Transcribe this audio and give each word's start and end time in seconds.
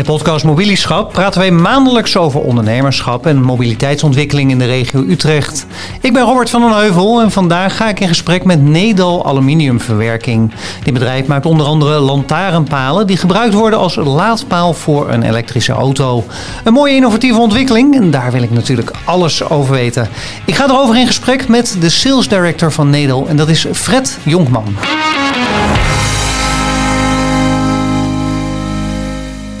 de 0.00 0.06
podcast 0.06 0.44
Mobilieschap 0.44 1.12
praten 1.12 1.40
wij 1.40 1.50
maandelijks 1.50 2.16
over 2.16 2.40
ondernemerschap 2.40 3.26
en 3.26 3.42
mobiliteitsontwikkeling 3.42 4.50
in 4.50 4.58
de 4.58 4.64
regio 4.64 5.02
Utrecht. 5.02 5.66
Ik 6.00 6.12
ben 6.12 6.22
Robert 6.22 6.50
van 6.50 6.60
den 6.60 6.72
Heuvel 6.72 7.20
en 7.20 7.30
vandaag 7.30 7.76
ga 7.76 7.88
ik 7.88 8.00
in 8.00 8.08
gesprek 8.08 8.44
met 8.44 8.62
Nedal 8.62 9.26
Aluminiumverwerking. 9.26 10.52
Dit 10.82 10.92
bedrijf 10.92 11.26
maakt 11.26 11.46
onder 11.46 11.66
andere 11.66 11.98
lantaarnpalen 11.98 13.06
die 13.06 13.16
gebruikt 13.16 13.54
worden 13.54 13.78
als 13.78 13.96
laadpaal 13.96 14.74
voor 14.74 15.10
een 15.10 15.22
elektrische 15.22 15.72
auto. 15.72 16.24
Een 16.64 16.72
mooie 16.72 16.94
innovatieve 16.94 17.40
ontwikkeling 17.40 17.94
en 17.94 18.10
daar 18.10 18.32
wil 18.32 18.42
ik 18.42 18.50
natuurlijk 18.50 18.90
alles 19.04 19.48
over 19.48 19.74
weten. 19.74 20.08
Ik 20.44 20.54
ga 20.54 20.64
erover 20.64 20.96
in 20.96 21.06
gesprek 21.06 21.48
met 21.48 21.76
de 21.80 21.88
sales 21.88 22.28
director 22.28 22.72
van 22.72 22.90
Nedal 22.90 23.26
en 23.28 23.36
dat 23.36 23.48
is 23.48 23.66
Fred 23.72 24.18
Jonkman. 24.22 24.76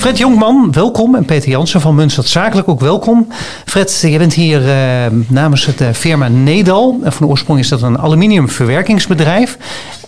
Fred 0.00 0.18
Jonkman, 0.18 0.72
welkom. 0.72 1.14
En 1.14 1.24
Peter 1.24 1.48
Jansen 1.50 1.80
van 1.80 1.94
Munstert 1.94 2.28
Zakelijk 2.28 2.68
ook 2.68 2.80
welkom. 2.80 3.28
Fred, 3.64 4.00
je 4.00 4.18
bent 4.18 4.34
hier 4.34 4.60
uh, 4.60 5.06
namens 5.28 5.66
het 5.66 5.80
uh, 5.80 5.88
firma 5.92 6.28
Nedal. 6.28 7.00
Van 7.02 7.26
oorsprong 7.26 7.58
is 7.58 7.68
dat 7.68 7.82
een 7.82 7.98
aluminiumverwerkingsbedrijf. 7.98 9.56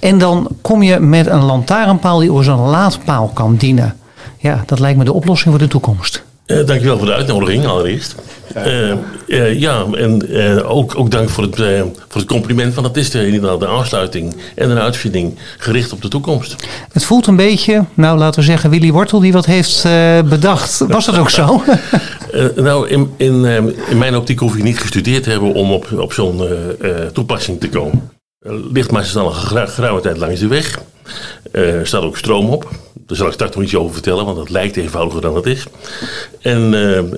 En 0.01 0.18
dan 0.18 0.48
kom 0.60 0.82
je 0.82 0.98
met 0.98 1.27
een 1.27 1.42
lantaarnpaal 1.42 2.18
die 2.18 2.30
als 2.30 2.46
een 2.46 2.59
laadpaal 2.59 3.30
kan 3.34 3.56
dienen. 3.56 3.96
Ja, 4.38 4.62
dat 4.66 4.78
lijkt 4.78 4.98
me 4.98 5.05
de 5.05 5.12
oplossing 5.12 5.51
voor 5.51 5.62
de 5.62 5.68
toekomst. 5.68 6.23
Uh, 6.46 6.66
dankjewel 6.66 6.96
voor 6.98 7.06
de 7.06 7.15
uitnodiging 7.15 7.66
allereerst. 7.66 8.15
Uh, 8.56 8.92
uh, 9.27 9.61
ja, 9.61 9.84
en 9.92 10.23
ook, 10.65 10.98
ook 10.98 11.10
dank 11.10 11.29
voor 11.29 11.45
het, 11.45 11.56
voor 12.09 12.20
het 12.20 12.24
compliment. 12.24 12.74
Van 12.74 12.85
het 12.85 12.96
is 12.96 13.10
de, 13.10 13.26
inderdaad 13.26 13.60
de 13.60 13.68
aansluiting 13.68 14.35
en 14.54 14.71
een 14.71 14.79
uitvinding 14.79 15.35
gericht 15.59 15.93
op 15.93 16.02
de 16.02 16.09
toekomst. 16.09 16.57
Het 16.93 17.04
voelt 17.04 17.26
een 17.26 17.37
beetje, 17.37 17.85
nou 17.95 18.18
laten 18.18 18.41
we 18.41 18.46
zeggen, 18.46 18.71
Willy 18.71 18.93
Wortel 18.93 19.21
die 19.21 19.32
wat 19.32 19.46
heeft 19.46 19.82
bedacht. 20.29 20.79
Was 20.88 21.07
dat 21.07 21.18
ook 21.18 21.30
zo? 21.30 21.63
nou, 22.57 22.88
in, 22.88 23.10
in, 23.16 23.45
in 23.88 23.99
mijn 23.99 24.16
optiek 24.16 24.38
hoef 24.38 24.57
je 24.57 24.63
niet 24.63 24.80
gestudeerd 24.80 25.23
te 25.23 25.30
hebben 25.30 25.54
om 25.54 25.73
op, 25.73 25.93
op 25.93 26.13
zo'n 26.13 26.43
toepassing 27.13 27.60
te 27.60 27.69
komen. 27.69 28.12
Ligt 28.43 28.90
maar 28.90 29.12
al 29.15 29.26
een 29.26 29.68
geruime 29.68 30.01
tijd 30.01 30.16
langs 30.16 30.40
de 30.40 30.46
weg. 30.46 30.80
Er 31.51 31.87
staat 31.87 32.02
ook 32.02 32.16
stroom 32.16 32.48
op. 32.48 32.71
Daar 33.07 33.16
zal 33.16 33.26
ik 33.26 33.32
straks 33.32 33.54
nog 33.54 33.65
iets 33.65 33.76
over 33.76 33.93
vertellen, 33.93 34.24
want 34.24 34.37
dat 34.37 34.51
lijkt 34.51 34.76
eenvoudiger 34.76 35.21
dan 35.21 35.37
het 35.37 35.46
is. 35.46 35.65
En 36.40 36.73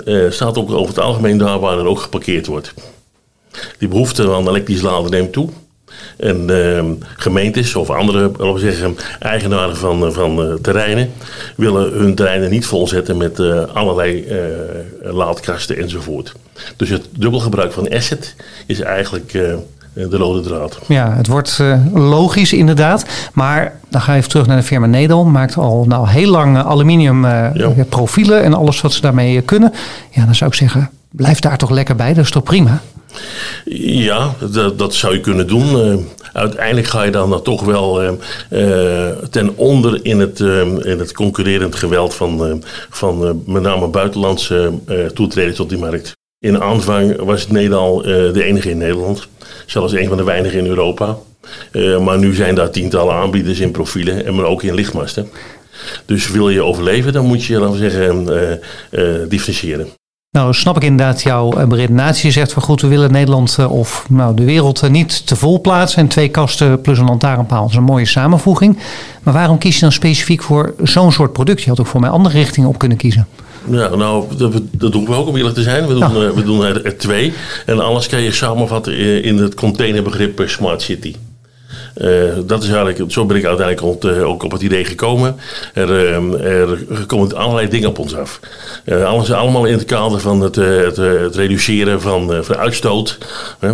uh, 0.07 0.31
staat 0.31 0.59
ook 0.59 0.71
over 0.71 0.89
het 0.89 0.99
algemeen 0.99 1.39
daar 1.39 1.59
waar 1.59 1.79
er 1.79 1.87
ook 1.87 1.99
geparkeerd 1.99 2.47
wordt. 2.47 2.75
Die 3.79 3.89
behoefte 3.89 4.33
aan 4.33 4.49
elektrisch 4.49 4.81
laden 4.81 5.11
neemt 5.11 5.33
toe. 5.33 5.49
En 6.17 6.49
uh, 6.51 6.85
gemeentes 7.17 7.75
of 7.75 7.91
andere 7.91 8.53
we 8.53 8.59
zeggen, 8.59 8.97
eigenaren 9.21 9.77
van, 9.77 10.13
van 10.13 10.59
terreinen 10.63 11.13
willen 11.57 11.93
hun 11.93 12.15
terreinen 12.15 12.51
niet 12.51 12.67
volzetten 12.67 13.17
met 13.17 13.41
allerlei 13.73 14.27
laadkasten 15.03 15.77
enzovoort. 15.77 16.33
Dus 16.77 16.89
het 16.89 17.09
dubbelgebruik 17.11 17.73
van 17.73 17.89
asset 17.89 18.35
is 18.67 18.81
eigenlijk 18.81 19.33
de 19.95 20.17
rode 20.17 20.41
draad. 20.41 20.79
Ja, 20.89 21.13
het 21.17 21.27
wordt 21.27 21.59
uh, 21.61 21.79
logisch 21.95 22.53
inderdaad. 22.53 23.05
Maar 23.33 23.81
dan 23.89 24.01
ga 24.01 24.13
je 24.13 24.19
even 24.19 24.31
terug 24.31 24.47
naar 24.47 24.57
de 24.57 24.63
firma 24.63 24.87
Nedel. 24.87 25.25
Maakt 25.25 25.57
al 25.57 25.85
nou, 25.89 26.09
heel 26.09 26.31
lang 26.31 26.59
aluminium 26.59 27.25
uh, 27.25 27.47
ja. 27.55 27.71
profielen 27.89 28.43
en 28.43 28.55
alles 28.55 28.81
wat 28.81 28.93
ze 28.93 29.01
daarmee 29.01 29.41
kunnen. 29.41 29.73
Ja, 30.11 30.25
dan 30.25 30.35
zou 30.35 30.51
ik 30.51 30.57
zeggen, 30.57 30.91
blijf 31.11 31.39
daar 31.39 31.59
toch 31.59 31.71
lekker 31.71 31.97
bij. 31.97 32.15
Dat 32.15 32.25
is 32.25 32.31
toch 32.31 32.43
prima? 32.43 32.81
Ja, 33.75 34.35
dat, 34.51 34.79
dat 34.79 34.95
zou 34.95 35.15
je 35.15 35.21
kunnen 35.21 35.47
doen. 35.47 35.87
Uh, 35.87 35.97
uiteindelijk 36.33 36.87
ga 36.87 37.03
je 37.03 37.11
dan, 37.11 37.43
toch 37.43 37.65
wel 37.65 38.19
ten 39.31 39.57
onder 39.57 40.05
in 40.05 40.21
het, 40.21 40.41
in 40.81 40.99
het 40.99 41.13
concurrerend 41.13 41.75
geweld 41.75 42.15
van, 42.15 42.63
van 42.91 43.43
met 43.47 43.63
name 43.63 43.89
buitenlandse 43.89 44.73
toetreden 45.15 45.55
tot 45.55 45.69
die 45.69 45.79
markt. 45.79 46.13
In 46.45 46.63
aanvang 46.63 47.17
was 47.17 47.49
Nederland 47.49 48.05
de 48.05 48.45
enige 48.45 48.71
in 48.71 48.79
Nederland. 48.79 49.29
Zelfs 49.67 49.93
een 49.93 50.09
van 50.09 50.17
de 50.17 50.25
weinigen 50.25 50.59
in 50.59 50.67
Europa. 50.67 51.17
Uh, 51.73 51.99
maar 52.01 52.19
nu 52.19 52.35
zijn 52.35 52.55
daar 52.55 52.71
tientallen 52.71 53.15
aanbieders 53.15 53.61
in 53.61 53.71
profielen 53.71 54.27
en 54.27 54.35
maar 54.35 54.45
ook 54.45 54.63
in 54.63 54.75
lichtmasten. 54.75 55.29
Dus 56.07 56.31
wil 56.31 56.49
je 56.49 56.63
overleven, 56.63 57.13
dan 57.13 57.27
moet 57.27 57.45
je, 57.45 57.59
laten 57.59 57.81
we 57.81 57.91
zeggen, 57.91 58.29
uh, 58.93 59.29
differentiëren. 59.29 59.87
Nou, 60.31 60.55
snap 60.55 60.77
ik 60.77 60.83
inderdaad 60.83 61.23
jouw 61.23 61.51
redenatie. 61.69 62.27
Je 62.27 62.33
zegt 62.33 62.53
van 62.53 62.63
goed, 62.63 62.81
we 62.81 62.89
willen 62.89 63.13
Nederland 63.13 63.59
of 63.69 64.07
nou, 64.09 64.37
de 64.37 64.45
wereld 64.45 64.91
niet 64.91 65.27
te 65.27 65.37
vol 65.37 65.61
plaatsen. 65.61 65.99
En 65.99 66.09
twee 66.09 66.29
kasten 66.29 66.81
plus 66.81 66.99
een 66.99 67.05
lantaarnpaal. 67.05 67.69
Is 67.69 67.75
een 67.75 67.83
mooie 67.83 68.07
samenvoeging. 68.07 68.79
Maar 69.23 69.35
waarom 69.35 69.59
kies 69.59 69.75
je 69.75 69.81
dan 69.81 69.93
specifiek 69.93 70.43
voor 70.43 70.75
zo'n 70.83 71.13
soort 71.13 71.33
product? 71.33 71.63
Je 71.63 71.69
had 71.69 71.81
ook 71.81 71.87
voor 71.87 72.01
mij 72.01 72.11
andere 72.11 72.39
richtingen 72.39 72.69
op 72.69 72.79
kunnen 72.79 72.99
kiezen. 72.99 73.27
Ja, 73.71 73.95
nou, 73.95 74.25
dat, 74.37 74.53
dat, 74.71 74.93
doen 74.93 75.05
we 75.05 75.15
ook 75.15 75.29
om 75.29 75.37
eerlijk 75.37 75.55
te 75.55 75.63
zijn. 75.63 75.87
We 75.87 75.95
doen, 75.95 76.21
ja. 76.21 76.35
we 76.35 76.43
doen 76.43 76.65
er, 76.65 76.85
er, 76.85 76.97
twee. 76.97 77.33
En 77.67 77.81
alles 77.81 78.07
kan 78.07 78.23
je 78.23 78.33
samenvatten 78.33 79.23
in 79.23 79.37
het 79.37 79.55
containerbegrip 79.55 80.43
Smart 80.47 80.83
City. 80.83 81.15
Uh, 81.97 82.33
dat 82.47 82.63
is 82.63 82.69
eigenlijk, 82.69 83.13
zo 83.13 83.27
ben 83.27 83.37
ik 83.37 83.45
uiteindelijk 83.45 84.05
uh, 84.05 84.29
ook 84.29 84.43
op 84.43 84.53
het 84.53 84.63
idee 84.63 84.85
gekomen. 84.85 85.37
Er, 85.75 85.91
uh, 85.91 86.71
er 86.71 87.07
komen 87.07 87.37
allerlei 87.37 87.69
dingen 87.69 87.89
op 87.89 87.99
ons 87.99 88.17
af. 88.17 88.41
alles 89.05 89.33
allemaal 89.33 89.65
in 89.65 89.73
het 89.73 89.85
kader 89.85 90.21
van 90.21 90.41
het, 90.41 90.57
het, 90.57 90.97
het 90.97 91.37
reduceren 91.37 92.01
van, 92.01 92.45
van 92.45 92.57
uitstoot. 92.57 93.19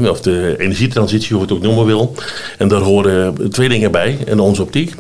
of 0.08 0.20
de 0.20 0.54
energietransitie, 0.58 1.36
hoe 1.36 1.46
je 1.46 1.52
het 1.52 1.56
ook 1.56 1.62
noemen 1.62 1.86
wil. 1.86 2.14
En 2.58 2.68
daar 2.68 2.80
horen 2.80 3.50
twee 3.50 3.68
dingen 3.68 3.90
bij 3.90 4.18
in 4.26 4.40
onze 4.40 4.62
optiek. 4.62 4.94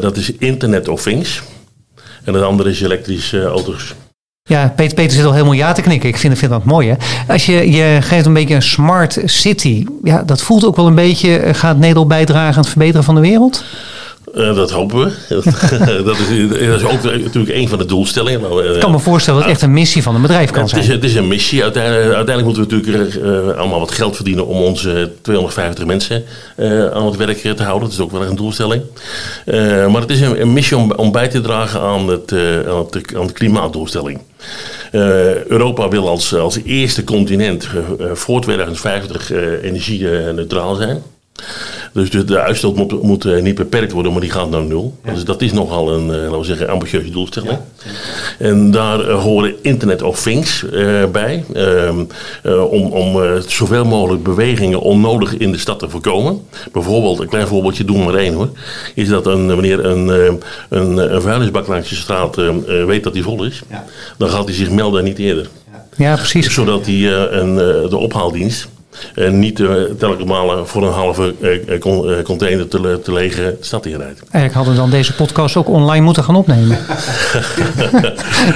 dat 0.00 0.16
is 0.16 0.32
Internet 0.38 0.88
of 0.88 1.02
Things. 1.02 1.42
En 2.28 2.34
het 2.34 2.42
andere 2.42 2.70
is 2.70 2.80
elektrische 2.80 3.44
auto's. 3.44 3.94
Ja, 4.42 4.72
Peter, 4.76 4.94
Peter 4.94 5.16
zit 5.16 5.24
al 5.24 5.32
helemaal 5.32 5.52
ja 5.52 5.72
te 5.72 5.82
knikken. 5.82 6.08
Ik 6.08 6.16
vind, 6.16 6.38
vind 6.38 6.50
dat 6.50 6.64
mooi. 6.64 6.88
Hè? 6.88 6.94
Als 7.32 7.46
je, 7.46 7.70
je 7.70 7.98
geeft 8.00 8.26
een 8.26 8.32
beetje 8.32 8.54
een 8.54 8.62
smart 8.62 9.20
city. 9.24 9.86
Ja, 10.02 10.22
dat 10.22 10.42
voelt 10.42 10.64
ook 10.64 10.76
wel 10.76 10.86
een 10.86 10.94
beetje. 10.94 11.54
Gaat 11.54 11.78
Nederland 11.78 12.08
bijdragen 12.08 12.54
aan 12.54 12.60
het 12.60 12.68
verbeteren 12.68 13.04
van 13.04 13.14
de 13.14 13.20
wereld? 13.20 13.64
Uh, 14.38 14.54
dat 14.54 14.70
hopen 14.70 14.98
we. 14.98 15.10
dat, 15.34 15.46
is, 15.46 16.48
dat, 16.48 16.80
is, 16.80 16.84
ook 16.84 17.02
natuurlijk 17.02 17.54
een 17.54 17.68
van 17.68 17.78
de 17.78 17.84
doelstellingen. 17.84 18.40
Nou, 18.40 18.64
uh, 18.64 18.74
ik 18.74 18.80
kan 18.80 18.90
me 18.90 18.98
voorstellen 18.98 19.40
dat 19.40 19.48
het 19.48 19.58
echt 19.58 19.68
een 19.68 19.74
missie 19.74 20.02
van 20.02 20.14
een 20.14 20.22
bedrijf 20.22 20.50
kan 20.50 20.68
zijn. 20.68 20.80
Het 20.80 20.90
is, 20.90 20.96
het 20.96 21.04
is 21.04 21.14
een 21.14 21.28
missie. 21.28 21.62
Uiteindelijk, 21.62 22.14
uiteindelijk 22.14 22.44
moeten 22.44 22.78
we 22.78 22.86
natuurlijk 22.86 23.14
uh, 23.14 23.58
allemaal 23.58 23.78
wat 23.78 23.90
geld 23.90 24.16
verdienen 24.16 24.46
om 24.46 24.56
onze 24.56 25.10
250 25.22 25.84
mensen 25.84 26.24
aan 26.92 27.06
het 27.06 27.16
werk 27.16 27.38
te 27.38 27.62
houden. 27.62 27.88
Dat 27.88 27.98
is 27.98 28.04
ook 28.04 28.10
wel 28.10 28.22
een 28.22 28.36
doelstelling. 28.36 28.82
maar 29.90 30.00
het 30.00 30.10
is 30.10 30.20
een, 30.20 30.40
een 30.40 30.52
missie 30.52 30.76
om, 30.76 30.92
om, 30.92 31.12
bij 31.12 31.28
te 31.28 31.40
dragen 31.40 31.80
aan, 31.80 32.08
het, 32.08 32.32
aan, 32.68 32.86
het, 32.90 33.14
aan 33.16 33.26
de 33.26 33.32
klimaatdoelstelling. 33.32 34.20
Europa 35.48 35.88
wil 35.88 36.08
als, 36.08 36.34
als 36.34 36.58
eerste 36.64 37.04
continent 37.04 37.68
voor 38.12 38.40
2050 38.40 39.32
energie-neutraal 39.62 40.74
zijn. 40.74 41.02
Dus 41.92 42.10
de, 42.10 42.24
de 42.24 42.40
uitstoot 42.40 42.76
moet, 42.76 43.02
moet 43.02 43.24
uh, 43.24 43.42
niet 43.42 43.54
beperkt 43.54 43.92
worden, 43.92 44.12
maar 44.12 44.20
die 44.20 44.30
gaat 44.30 44.50
naar 44.50 44.62
nul. 44.62 44.98
Ja. 45.04 45.12
Dus 45.12 45.24
dat 45.24 45.42
is 45.42 45.52
nogal 45.52 45.92
een, 45.92 46.06
uh, 46.06 46.22
laten 46.22 46.38
we 46.38 46.44
zeggen, 46.44 46.68
ambitieuze 46.68 47.10
doelstelling. 47.10 47.52
Ja. 47.52 47.60
En 48.38 48.70
daar 48.70 49.08
uh, 49.08 49.22
horen 49.22 49.54
Internet 49.62 50.02
of 50.02 50.22
Things 50.22 50.64
bij. 51.12 51.44
Ehm, 51.54 52.04
om 52.70 52.92
om 52.92 53.40
zoveel 53.46 53.84
mogelijk 53.84 54.22
bewegingen 54.22 54.80
onnodig 54.80 55.36
in 55.36 55.52
de 55.52 55.58
stad 55.58 55.78
te 55.78 55.88
voorkomen. 55.88 56.40
Bijvoorbeeld, 56.72 57.18
een 57.18 57.28
klein 57.28 57.46
voorbeeldje, 57.46 57.84
doe 57.84 58.04
maar 58.04 58.14
één 58.14 58.34
hoor. 58.34 58.48
Is 58.94 59.08
dat 59.08 59.26
een, 59.26 59.46
wanneer 59.46 59.84
een, 59.84 60.08
een, 60.68 61.14
een 61.14 61.22
vuilnisbak 61.22 61.66
langs 61.66 61.90
je 61.90 61.94
straat 61.94 62.36
weet 62.66 63.04
dat 63.04 63.12
die 63.12 63.22
vol 63.22 63.44
is, 63.44 63.62
ja. 63.70 63.84
dan 64.18 64.28
gaat 64.28 64.44
hij 64.44 64.54
zich 64.54 64.70
melden 64.70 65.04
niet 65.04 65.18
eerder. 65.18 65.48
Ja, 65.96 66.16
precies. 66.16 66.54
Zodat 66.54 66.86
hij 66.86 67.12
een, 67.12 67.54
de 67.88 67.96
ophaaldienst 67.96 68.68
en 69.14 69.38
niet 69.38 69.58
uh, 69.58 69.82
telkens 69.98 70.28
malen 70.28 70.66
voor 70.68 70.82
een 70.82 70.92
halve 70.92 71.34
uh, 71.40 72.22
container 72.22 72.68
te, 72.68 73.00
te 73.02 73.12
lege 73.12 73.56
de 73.60 73.64
stad 73.64 73.86
inrijdt. 73.86 74.20
Eigenlijk 74.20 74.54
hadden 74.54 74.72
we 74.72 74.80
dan 74.80 74.90
deze 74.90 75.14
podcast 75.14 75.56
ook 75.56 75.68
online 75.68 76.04
moeten 76.04 76.24
gaan 76.24 76.36
opnemen. 76.36 76.78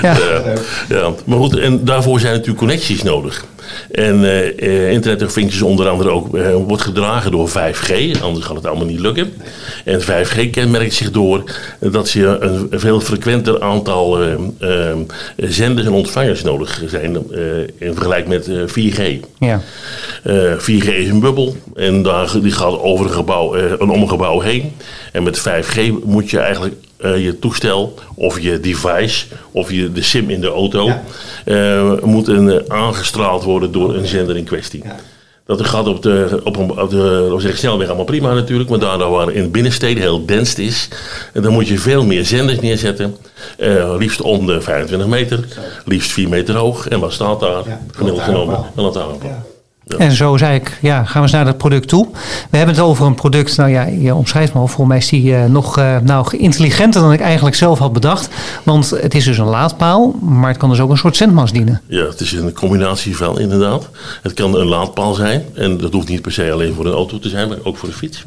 ja. 0.03 0.17
ja. 0.89 1.13
maar 1.25 1.39
goed, 1.39 1.59
en 1.59 1.85
daarvoor 1.85 2.21
zijn 2.21 2.33
natuurlijk 2.33 2.59
connecties 2.59 3.03
nodig. 3.03 3.45
En 3.91 4.21
uh, 4.21 4.91
Internet 4.91 5.23
of 5.23 5.33
Things 5.33 5.63
onder 5.63 5.89
andere 5.89 6.11
ook 6.11 6.37
uh, 6.37 6.55
wordt 6.55 6.83
gedragen 6.83 7.31
door 7.31 7.49
5G, 7.49 8.21
anders 8.23 8.47
gaat 8.47 8.57
het 8.57 8.67
allemaal 8.67 8.87
niet 8.87 9.01
lukken. 9.01 9.33
En 9.85 10.01
5G 10.01 10.51
kenmerkt 10.51 10.95
zich 10.95 11.11
door 11.11 11.45
dat 11.79 12.11
je 12.11 12.27
een 12.41 12.69
veel 12.71 13.01
frequenter 13.01 13.61
aantal 13.61 14.19
zenders 15.37 15.87
en 15.87 15.93
ontvangers 15.93 16.43
nodig 16.43 16.83
zijn 16.87 17.17
in 17.79 17.95
vergelijking 17.95 18.29
met 18.29 18.71
4G. 18.71 19.27
Ja. 19.39 19.61
4G 20.59 20.87
is 20.87 21.09
een 21.09 21.21
bubbel 21.21 21.57
en 21.75 22.03
daar, 22.03 22.41
die 22.41 22.53
gaat 22.53 22.81
over 22.81 23.07
een, 23.07 23.13
gebouw, 23.13 23.55
een 23.55 23.91
omgebouw 23.91 24.41
heen. 24.41 24.73
En 25.13 25.23
met 25.23 25.41
5G 25.41 26.05
moet 26.05 26.31
je 26.31 26.39
eigenlijk 26.39 26.75
uh, 27.05 27.25
je 27.25 27.39
toestel 27.39 27.95
of 28.15 28.41
je 28.41 28.61
device 28.61 29.27
of 29.51 29.71
je, 29.71 29.93
de 29.93 30.03
SIM 30.03 30.31
in 30.31 30.41
de 30.41 30.49
auto 30.49 30.87
ja. 30.87 31.03
uh, 31.45 32.03
moet 32.03 32.29
een, 32.29 32.71
aangestraald 32.71 33.43
worden 33.43 33.73
door 33.73 33.95
een 33.95 34.07
zender 34.07 34.37
in 34.37 34.45
kwestie. 34.45 34.81
Ja. 34.85 34.97
Dat 35.47 35.67
gaat 35.67 35.87
op 35.87 36.03
de, 36.03 36.41
op, 36.45 36.57
een, 36.57 36.81
op 36.81 36.91
de 36.91 37.29
op 37.33 37.41
snelweg 37.41 37.87
allemaal 37.87 38.05
prima 38.05 38.35
natuurlijk. 38.35 38.71
Maar 38.71 38.79
daardoor 38.79 39.11
waar 39.11 39.33
in 39.33 39.51
binnensteden 39.51 40.03
heel 40.03 40.27
denst 40.27 40.59
is. 40.59 40.89
En 41.33 41.43
dan 41.43 41.53
moet 41.53 41.69
je 41.69 41.79
veel 41.79 42.05
meer 42.05 42.25
zenders 42.25 42.61
neerzetten. 42.61 43.17
Liefst 43.99 44.21
om 44.21 44.47
de 44.47 44.61
25 44.61 45.09
meter. 45.09 45.45
Liefst 45.85 46.13
4 46.13 46.29
meter 46.29 46.55
hoog. 46.55 46.89
En 46.89 47.01
wat 47.01 47.13
staat 47.13 47.41
daar? 47.41 47.69
Ja, 47.69 47.81
Gemiddeld 47.93 48.23
genomen. 48.23 48.57
Een 48.77 48.83
lantaarnpaal. 48.83 49.52
Ja. 49.85 49.97
En 49.97 50.13
zo 50.13 50.37
zei 50.37 50.55
ik, 50.55 50.79
ja, 50.81 51.05
gaan 51.05 51.13
we 51.15 51.21
eens 51.21 51.33
naar 51.33 51.45
dat 51.45 51.57
product 51.57 51.89
toe. 51.89 52.09
We 52.51 52.57
hebben 52.57 52.75
het 52.75 52.85
over 52.85 53.07
een 53.07 53.15
product, 53.15 53.57
nou 53.57 53.71
ja, 53.71 53.83
je 53.83 54.15
omschrijft 54.15 54.55
me 54.55 54.61
al, 54.61 54.69
voor 54.69 54.87
mij 54.87 54.97
is 54.97 55.09
die 55.09 55.31
uh, 55.31 55.45
nog 55.45 55.79
uh, 55.79 55.99
nou, 55.99 56.37
intelligenter 56.37 57.01
dan 57.01 57.13
ik 57.13 57.21
eigenlijk 57.21 57.57
zelf 57.57 57.79
had 57.79 57.93
bedacht. 57.93 58.29
Want 58.63 58.91
het 58.91 59.15
is 59.15 59.25
dus 59.25 59.39
een 59.39 59.47
laadpaal, 59.47 60.15
maar 60.21 60.49
het 60.49 60.59
kan 60.59 60.69
dus 60.69 60.81
ook 60.81 60.91
een 60.91 60.97
soort 60.97 61.17
zendmast 61.17 61.55
dienen. 61.55 61.81
Ja, 61.87 62.05
het 62.05 62.21
is 62.21 62.33
een 62.33 62.53
combinatie 62.53 63.17
van 63.17 63.39
inderdaad. 63.39 63.89
Het 64.23 64.33
kan 64.33 64.59
een 64.59 64.67
laadpaal 64.67 65.15
zijn 65.15 65.45
en 65.55 65.79
dat 65.79 65.93
hoeft 65.93 66.09
niet 66.09 66.23
per 66.23 66.33
se 66.33 66.53
alleen 66.53 66.75
voor 66.75 66.87
een 66.87 66.93
auto 66.93 67.19
te 67.19 67.29
zijn, 67.29 67.49
maar 67.49 67.59
ook 67.63 67.77
voor 67.77 67.89
de 67.89 67.95
fiets. 67.95 68.25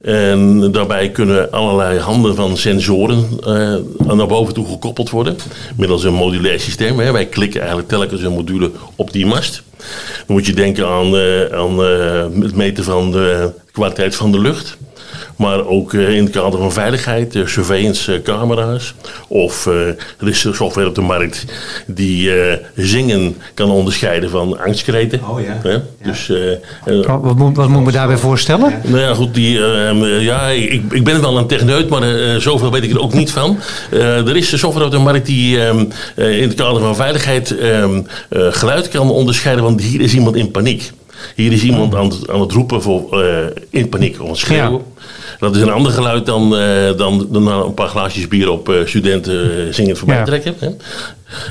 En 0.00 0.72
daarbij 0.72 1.10
kunnen 1.10 1.50
allerlei 1.50 1.98
handen 1.98 2.34
van 2.34 2.56
sensoren 2.56 3.28
uh, 3.40 4.14
naar 4.14 4.26
boven 4.26 4.54
toe 4.54 4.66
gekoppeld 4.66 5.10
worden. 5.10 5.36
Middels 5.76 6.04
een 6.04 6.14
modulair 6.14 6.60
systeem. 6.60 6.98
Hè. 6.98 7.12
Wij 7.12 7.26
klikken 7.26 7.60
eigenlijk 7.60 7.88
telkens 7.88 8.22
een 8.22 8.32
module 8.32 8.70
op 8.96 9.12
die 9.12 9.26
mast. 9.26 9.62
Dan 10.26 10.36
moet 10.36 10.46
je 10.46 10.54
denken 10.54 10.88
aan, 10.88 11.14
uh, 11.14 11.44
aan 11.44 11.80
uh, 11.80 12.42
het 12.42 12.54
meten 12.54 12.84
van 12.84 13.12
de 13.12 13.52
kwaliteit 13.72 14.16
van 14.16 14.32
de 14.32 14.40
lucht. 14.40 14.76
Maar 15.36 15.66
ook 15.66 15.94
in 15.94 16.24
het 16.24 16.32
kader 16.32 16.58
van 16.58 16.72
veiligheid, 16.72 17.38
surveillance 17.44 18.20
camera's. 18.24 18.94
Of 19.28 19.66
er 19.66 19.96
is 20.28 20.48
software 20.52 20.88
op 20.88 20.94
de 20.94 21.00
markt 21.00 21.44
die 21.86 22.30
zingen 22.74 23.36
kan 23.54 23.70
onderscheiden 23.70 24.30
van 24.30 24.60
angstkreten. 24.64 25.20
Oh 25.28 25.40
ja. 25.40 25.60
ja. 25.62 25.82
Dus, 26.02 26.32
wat, 26.84 27.20
wat, 27.20 27.36
moet, 27.36 27.56
wat 27.56 27.68
moet 27.68 27.84
me 27.84 27.92
daarbij 27.92 28.16
voorstellen? 28.16 28.72
Nou 28.84 29.00
ja, 29.00 29.14
goed, 29.14 29.34
die, 29.34 29.58
ja, 30.20 30.48
ik, 30.48 30.82
ik 30.92 31.04
ben 31.04 31.20
wel 31.20 31.38
een 31.38 31.46
techneut, 31.46 31.88
maar 31.88 32.40
zoveel 32.40 32.72
weet 32.72 32.82
ik 32.82 32.90
er 32.90 33.00
ook 33.00 33.14
niet 33.14 33.30
van. 33.30 33.58
er 33.90 34.36
is 34.36 34.58
software 34.58 34.86
op 34.86 34.92
de 34.92 34.98
markt 34.98 35.26
die 35.26 35.58
in 36.16 36.48
het 36.48 36.54
kader 36.54 36.80
van 36.80 36.96
veiligheid 36.96 37.54
geluid 38.30 38.88
kan 38.88 39.10
onderscheiden, 39.10 39.64
want 39.64 39.82
hier 39.82 40.00
is 40.00 40.14
iemand 40.14 40.36
in 40.36 40.50
paniek. 40.50 40.92
Hier 41.34 41.52
is 41.52 41.62
iemand 41.62 41.94
aan 41.94 42.08
het, 42.08 42.30
aan 42.30 42.40
het 42.40 42.52
roepen 42.52 42.82
voor, 42.82 43.24
uh, 43.24 43.36
in 43.70 43.88
paniek 43.88 44.22
of 44.22 44.38
schreeuwen. 44.38 44.82
Ja. 44.96 45.02
Dat 45.38 45.56
is 45.56 45.62
een 45.62 45.70
ander 45.70 45.92
geluid 45.92 46.26
dan, 46.26 46.60
uh, 46.60 46.96
dan, 46.96 47.26
dan 47.30 47.46
een 47.46 47.74
paar 47.74 47.88
glaasjes 47.88 48.28
bier 48.28 48.50
op 48.50 48.68
uh, 48.68 48.86
studenten 48.86 49.74
zingend 49.74 49.98
voorbij 49.98 50.16
ja. 50.16 50.24
trekken. 50.24 50.54
Hè? 50.58 50.68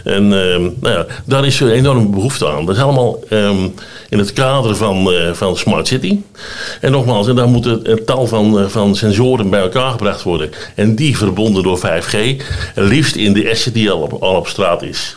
En 0.04 0.28
nou 0.28 0.74
ja, 0.82 1.06
daar 1.26 1.46
is 1.46 1.60
een 1.60 1.70
enorme 1.70 2.10
behoefte 2.10 2.48
aan. 2.48 2.66
Dat 2.66 2.76
is 2.76 2.82
allemaal 2.82 3.20
um, 3.30 3.74
in 4.10 4.18
het 4.18 4.34
kader 4.34 4.76
van, 4.76 5.10
van 5.34 5.58
Smart 5.58 5.88
City. 5.88 6.20
En 6.82 6.92
nogmaals, 6.92 7.28
en 7.28 7.36
daar 7.36 7.48
moet 7.48 7.66
een 7.66 8.06
tal 8.06 8.28
van, 8.28 8.70
van 8.70 8.96
sensoren 8.96 9.50
bij 9.50 9.62
elkaar 9.62 9.92
gebracht 9.92 10.24
worden. 10.24 10.50
En 10.76 10.96
die 10.96 11.18
verbonden 11.18 11.64
door 11.64 11.80
5G, 11.80 12.18
liefst 12.76 13.16
in 13.16 13.34
de 13.34 13.50
asset 13.52 13.74
die 13.74 13.92
al 13.92 14.02
op, 14.02 14.24
al 14.24 14.36
op 14.36 14.48
straat 14.48 14.84
is. 14.84 15.16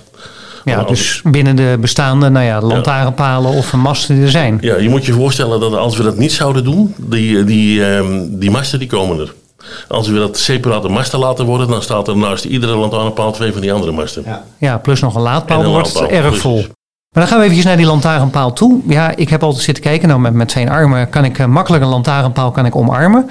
Ja, 0.69 0.83
dus 0.83 1.21
binnen 1.25 1.57
de 1.57 1.77
bestaande 1.81 2.29
nou 2.29 2.45
ja, 2.45 2.61
lantaarnpalen 2.61 3.51
of 3.51 3.73
masten 3.73 4.15
die 4.15 4.25
er 4.25 4.31
zijn. 4.31 4.59
Ja, 4.61 4.77
je 4.77 4.89
moet 4.89 5.07
je 5.07 5.13
voorstellen 5.13 5.61
dat 5.61 5.75
als 5.75 5.97
we 5.97 6.03
dat 6.03 6.17
niet 6.17 6.33
zouden 6.33 6.65
doen, 6.65 6.95
die, 6.97 7.45
die, 7.45 7.85
um, 7.85 8.39
die 8.39 8.51
masten 8.51 8.79
die 8.79 8.89
komen 8.89 9.19
er. 9.19 9.35
Als 9.89 10.09
we 10.09 10.19
dat 10.19 10.39
separate 10.39 10.89
masten 10.89 11.19
laten 11.19 11.45
worden, 11.47 11.69
dan 11.69 11.83
staat 11.83 12.09
er 12.09 12.17
naast 12.17 12.45
iedere 12.45 12.77
lantaarnpaal 12.77 13.33
twee 13.33 13.53
van 13.53 13.61
die 13.61 13.73
andere 13.73 13.93
masten. 13.93 14.23
Ja, 14.27 14.45
ja 14.59 14.79
plus 14.79 15.01
nog 15.01 15.15
een 15.15 15.23
laadpaal, 15.23 15.63
dan 15.63 15.73
wordt 15.73 15.99
het 15.99 16.11
erg 16.11 16.39
vol. 16.39 16.65
Maar 17.13 17.23
dan 17.23 17.27
gaan 17.27 17.39
we 17.39 17.45
eventjes 17.45 17.67
naar 17.67 17.77
die 17.77 17.87
lantaarnpaal 17.87 18.53
toe. 18.53 18.81
Ja, 18.87 19.17
ik 19.17 19.29
heb 19.29 19.43
altijd 19.43 19.65
zitten 19.65 19.85
kijken. 19.85 20.09
Nou, 20.09 20.21
met, 20.21 20.33
met 20.33 20.49
twee 20.49 20.71
armen 20.71 21.09
kan 21.09 21.25
ik 21.25 21.39
uh, 21.39 21.47
makkelijk 21.47 21.83
een 21.83 21.89
lantaarnpaal 21.89 22.51
kan 22.51 22.67
ik 22.67 22.77
omarmen. 22.77 23.31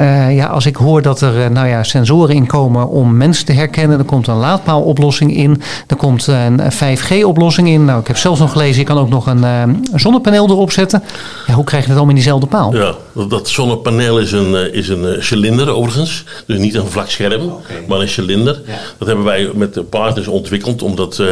Uh, 0.00 0.36
ja, 0.36 0.46
als 0.46 0.66
ik 0.66 0.76
hoor 0.76 1.02
dat 1.02 1.20
er 1.20 1.38
uh, 1.38 1.46
nou 1.48 1.68
ja, 1.68 1.82
sensoren 1.82 2.34
in 2.34 2.46
komen 2.46 2.88
om 2.88 3.16
mensen 3.16 3.44
te 3.44 3.52
herkennen, 3.52 3.98
er 3.98 4.04
komt 4.04 4.26
een 4.26 4.36
laadpaaloplossing 4.36 5.36
in, 5.36 5.62
er 5.86 5.96
komt 5.96 6.26
een 6.26 6.60
5G-oplossing 6.60 7.68
in. 7.68 7.84
Nou, 7.84 8.00
ik 8.00 8.06
heb 8.06 8.16
zelfs 8.16 8.40
nog 8.40 8.52
gelezen, 8.52 8.80
je 8.80 8.86
kan 8.86 8.98
ook 8.98 9.08
nog 9.08 9.26
een, 9.26 9.38
uh, 9.38 9.62
zonnepaneel 9.94 10.48
erop 10.48 10.72
zetten. 10.72 11.02
Ja, 11.46 11.54
hoe 11.54 11.64
krijg 11.64 11.82
je 11.82 11.88
dat 11.88 11.96
allemaal 11.96 12.16
in 12.16 12.20
diezelfde 12.20 12.46
paal? 12.46 12.74
Ja, 12.74 12.94
dat 13.28 13.48
zonnepaneel 13.48 14.18
is 14.18 14.32
een, 14.32 14.72
is 14.72 14.88
een 14.88 15.16
cilinder 15.22 15.70
overigens. 15.70 16.24
Dus 16.46 16.58
niet 16.58 16.74
een 16.74 16.86
vlak 16.86 17.10
scherm, 17.10 17.42
okay. 17.42 17.76
maar 17.88 18.00
een 18.00 18.08
cilinder. 18.08 18.62
Ja. 18.66 18.72
Dat 18.98 19.08
hebben 19.08 19.24
wij 19.24 19.50
met 19.54 19.74
de 19.74 19.82
partners 19.82 20.26
ontwikkeld, 20.26 20.82
omdat 20.82 21.22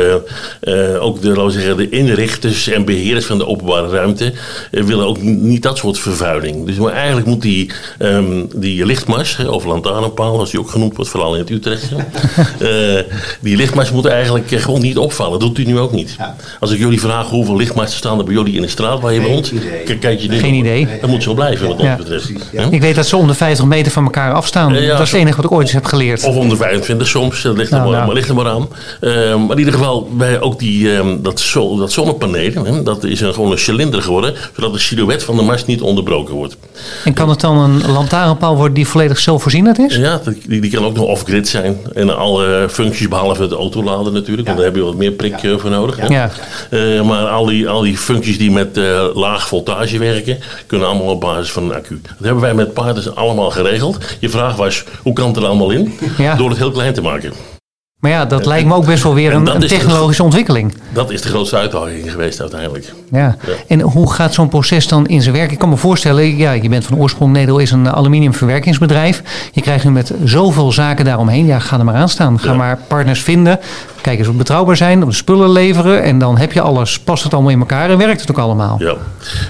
ook 1.00 1.20
de, 1.20 1.28
laten 1.28 1.44
we 1.44 1.50
zeggen, 1.50 1.76
de 1.76 1.88
inrichters 1.88 2.68
en 2.68 2.84
beheerders 2.84 3.26
van 3.26 3.38
de 3.38 3.46
openbare 3.46 3.88
ruimte 3.88 4.32
willen 4.70 5.06
ook 5.06 5.22
niet 5.22 5.62
dat 5.62 5.78
soort 5.78 5.98
vervuiling. 5.98 6.66
Dus 6.66 6.76
maar 6.76 6.92
eigenlijk 6.92 7.26
moet 7.26 7.42
die 7.42 7.70
um, 7.98 8.48
die 8.56 8.86
lichtmars, 8.86 9.38
of 9.46 9.64
lantaarnpaal, 9.64 10.38
als 10.38 10.50
die 10.50 10.60
ook 10.60 10.70
genoemd 10.70 10.96
wordt, 10.96 11.10
vooral 11.10 11.34
in 11.34 11.40
het 11.40 11.50
Utrecht. 11.50 11.90
uh, 11.92 13.00
die 13.40 13.56
lichtmars 13.56 13.90
moeten 13.90 14.12
eigenlijk 14.12 14.48
gewoon 14.48 14.80
niet 14.80 14.98
opvallen. 14.98 15.38
Dat 15.38 15.48
doet 15.48 15.58
u 15.58 15.64
nu 15.64 15.78
ook 15.78 15.92
niet. 15.92 16.14
Ja. 16.18 16.36
Als 16.60 16.70
ik 16.70 16.78
jullie 16.78 17.00
vraag 17.00 17.28
hoeveel 17.28 17.56
lichtmarsen 17.56 17.98
staan 17.98 18.18
er 18.18 18.24
bij 18.24 18.34
jullie 18.34 18.54
in 18.54 18.62
de 18.62 18.68
straat 18.68 19.00
waar 19.00 19.12
je 19.12 19.20
woont, 19.20 19.52
kijk 20.00 20.20
je. 20.20 20.30
Geen 20.30 20.54
idee. 20.54 20.88
Dat 21.00 21.10
moet 21.10 21.22
zo 21.22 21.34
blijven, 21.34 21.68
wat 21.68 21.80
ons 21.80 21.96
betreft. 21.96 22.30
Ja. 22.52 22.66
Ik 22.70 22.80
weet 22.80 22.94
dat 22.94 23.06
ze 23.06 23.16
om 23.16 23.26
de 23.26 23.34
50 23.34 23.64
meter 23.64 23.92
van 23.92 24.04
elkaar 24.04 24.32
afstaan. 24.32 24.74
Uh, 24.74 24.88
dat 24.88 25.00
is 25.00 25.10
het 25.10 25.20
enige 25.20 25.36
wat 25.36 25.44
ik 25.44 25.52
ooit 25.52 25.62
eens 25.62 25.72
heb 25.72 25.84
geleerd. 25.84 26.24
Of 26.24 26.36
om 26.36 26.48
de 26.48 26.56
25 26.56 27.08
soms, 27.08 27.42
dat 27.42 27.56
ligt 27.56 27.70
er, 27.70 27.76
nou, 27.76 27.88
maar, 27.88 27.96
nou. 27.96 28.06
Maar, 28.06 28.16
ligt 28.16 28.28
er 28.28 28.34
maar 28.34 28.48
aan. 28.48 28.68
Uh, 29.00 29.36
maar 29.36 29.50
in 29.50 29.58
ieder 29.58 29.72
geval, 29.72 30.08
bij 30.12 30.40
ook 30.40 30.58
die, 30.58 30.90
um, 30.90 31.22
dat, 31.22 31.40
zo, 31.40 31.76
dat 31.78 31.92
zonnepaneel, 31.92 32.64
hè, 32.64 32.82
dat 32.82 33.04
is 33.04 33.20
een, 33.20 33.34
gewoon 33.34 33.50
een 33.50 33.58
cilinder 33.58 34.02
geworden, 34.02 34.34
zodat 34.54 34.72
de 34.72 34.78
silhouet 34.78 35.22
van 35.22 35.36
de 35.36 35.42
mars 35.42 35.64
niet 35.64 35.80
onderbroken 35.80 36.34
wordt. 36.34 36.56
En 37.04 37.12
kan 37.12 37.28
het 37.28 37.40
dan 37.40 37.58
een 37.58 37.92
lantaarnpaal 37.92 38.45
wordt 38.54 38.74
die 38.74 38.86
volledig 38.86 39.18
zelfvoorzienend 39.18 39.78
is? 39.78 39.96
Ja, 39.96 40.20
die, 40.46 40.60
die 40.60 40.70
kan 40.70 40.84
ook 40.84 40.94
nog 40.94 41.04
off-grid 41.04 41.48
zijn. 41.48 41.76
En 41.94 42.16
alle 42.16 42.66
functies 42.70 43.08
behalve 43.08 43.42
het 43.42 43.52
autoladen 43.52 44.12
natuurlijk. 44.12 44.48
Ja. 44.48 44.54
Want 44.54 44.56
daar 44.56 44.66
heb 44.66 44.76
je 44.76 44.82
wat 44.82 44.96
meer 44.96 45.12
prik 45.12 45.38
ja. 45.38 45.58
voor 45.58 45.70
nodig. 45.70 46.08
Ja. 46.08 46.30
Uh, 46.70 47.02
maar 47.02 47.26
al 47.26 47.46
die, 47.46 47.68
al 47.68 47.80
die 47.80 47.96
functies 47.96 48.38
die 48.38 48.50
met 48.50 48.76
uh, 48.76 49.04
laag 49.14 49.48
voltage 49.48 49.98
werken, 49.98 50.38
kunnen 50.66 50.88
allemaal 50.88 51.06
op 51.06 51.20
basis 51.20 51.52
van 51.52 51.62
een 51.62 51.74
accu. 51.74 52.00
Dat 52.02 52.26
hebben 52.26 52.42
wij 52.42 52.54
met 52.54 52.74
partners 52.74 53.14
allemaal 53.14 53.50
geregeld. 53.50 53.98
Je 54.20 54.28
vraag 54.28 54.56
was, 54.56 54.84
hoe 55.02 55.12
kan 55.12 55.26
het 55.26 55.36
er 55.36 55.46
allemaal 55.46 55.70
in? 55.70 55.98
Door 56.38 56.48
het 56.48 56.58
heel 56.58 56.70
klein 56.70 56.94
te 56.94 57.02
maken. 57.02 57.55
Maar 58.00 58.10
ja, 58.10 58.24
dat 58.24 58.46
lijkt 58.46 58.66
me 58.68 58.74
ook 58.74 58.86
best 58.86 59.02
wel 59.02 59.14
weer 59.14 59.32
een, 59.32 59.54
een 59.54 59.68
technologische 59.68 60.22
de, 60.22 60.28
ontwikkeling. 60.28 60.74
Dat 60.92 61.10
is 61.10 61.22
de 61.22 61.28
grootste 61.28 61.56
uitdaging 61.56 62.10
geweest 62.10 62.40
uiteindelijk. 62.40 62.92
Ja. 63.10 63.36
ja. 63.46 63.52
En 63.66 63.80
hoe 63.80 64.12
gaat 64.12 64.34
zo'n 64.34 64.48
proces 64.48 64.88
dan 64.88 65.06
in 65.06 65.22
zijn 65.22 65.34
werk? 65.34 65.52
Ik 65.52 65.58
kan 65.58 65.68
me 65.68 65.76
voorstellen, 65.76 66.36
ja, 66.36 66.52
je 66.52 66.68
bent 66.68 66.84
van 66.84 66.98
oorsprong, 66.98 67.32
Nederland 67.32 67.62
is 67.62 67.70
een 67.70 67.90
aluminiumverwerkingsbedrijf. 67.90 69.22
Je 69.52 69.60
krijgt 69.60 69.84
nu 69.84 69.90
met 69.90 70.12
zoveel 70.24 70.72
zaken 70.72 71.04
daaromheen. 71.04 71.46
Ja, 71.46 71.58
ga 71.58 71.78
er 71.78 71.84
maar 71.84 71.94
aan 71.94 72.08
staan. 72.08 72.40
Ga 72.40 72.50
ja. 72.50 72.56
maar 72.56 72.78
partners 72.86 73.22
vinden. 73.22 73.60
Kijk 74.06 74.18
eens 74.18 74.28
of 74.28 74.34
betrouwbaar 74.34 74.76
zijn, 74.76 75.02
of 75.02 75.08
de 75.08 75.14
spullen 75.14 75.50
leveren. 75.50 76.02
En 76.02 76.18
dan 76.18 76.38
heb 76.38 76.52
je 76.52 76.60
alles. 76.60 77.00
Past 77.00 77.22
het 77.22 77.32
allemaal 77.34 77.50
in 77.50 77.58
elkaar 77.58 77.90
en 77.90 77.98
werkt 77.98 78.20
het 78.20 78.30
ook 78.30 78.38
allemaal? 78.38 78.76
Ja, 78.78 78.96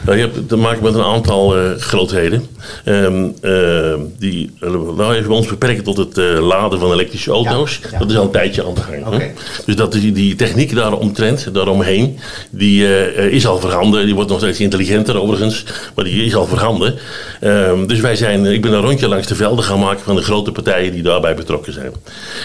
nou, 0.05 0.19
je 0.19 0.23
hebt 0.23 0.49
te 0.49 0.57
maken 0.57 0.83
met 0.83 0.95
een 0.95 1.03
aantal 1.03 1.59
uh, 1.59 1.71
grootheden. 1.77 2.47
Um, 2.85 3.35
uh, 3.43 3.95
die 4.19 4.53
nou 4.97 5.15
even 5.15 5.31
ons 5.31 5.47
beperken 5.47 5.85
tot 5.85 5.97
het 5.97 6.19
uh, 6.19 6.47
laden 6.47 6.79
van 6.79 6.93
elektrische 6.93 7.31
auto's. 7.31 7.81
Ja, 7.83 7.89
ja. 7.93 7.99
Dat 7.99 8.11
is 8.11 8.17
al 8.17 8.23
een 8.23 8.31
tijdje 8.31 8.67
aan 8.67 8.75
de 8.75 8.81
gang. 8.81 9.07
Okay. 9.07 9.35
Dus 9.65 9.77
dat 9.77 9.93
die, 9.93 10.13
die 10.13 10.35
techniek 10.35 10.75
daaromtrent, 10.75 11.55
daaromheen, 11.55 12.19
die 12.51 12.81
uh, 12.81 13.33
is 13.33 13.47
al 13.47 13.59
verhanden. 13.59 14.05
Die 14.05 14.15
wordt 14.15 14.31
nog 14.31 14.39
steeds 14.39 14.61
intelligenter 14.61 15.21
overigens, 15.21 15.65
maar 15.95 16.05
die 16.05 16.25
is 16.25 16.35
al 16.35 16.47
verhanden. 16.47 16.95
Um, 17.41 17.87
dus 17.87 18.01
wij 18.01 18.17
zijn, 18.17 18.47
ik 18.47 18.63
ben 18.63 18.73
een 18.73 18.81
rondje 18.81 19.09
langs 19.09 19.27
de 19.27 19.35
velden 19.35 19.65
gaan 19.65 19.81
maken 19.81 20.05
van 20.05 20.17
de 20.17 20.23
grote 20.23 20.53
partijen 20.53 20.93
die 20.93 21.03
daarbij 21.03 21.35
betrokken 21.35 21.73
zijn. 21.73 21.93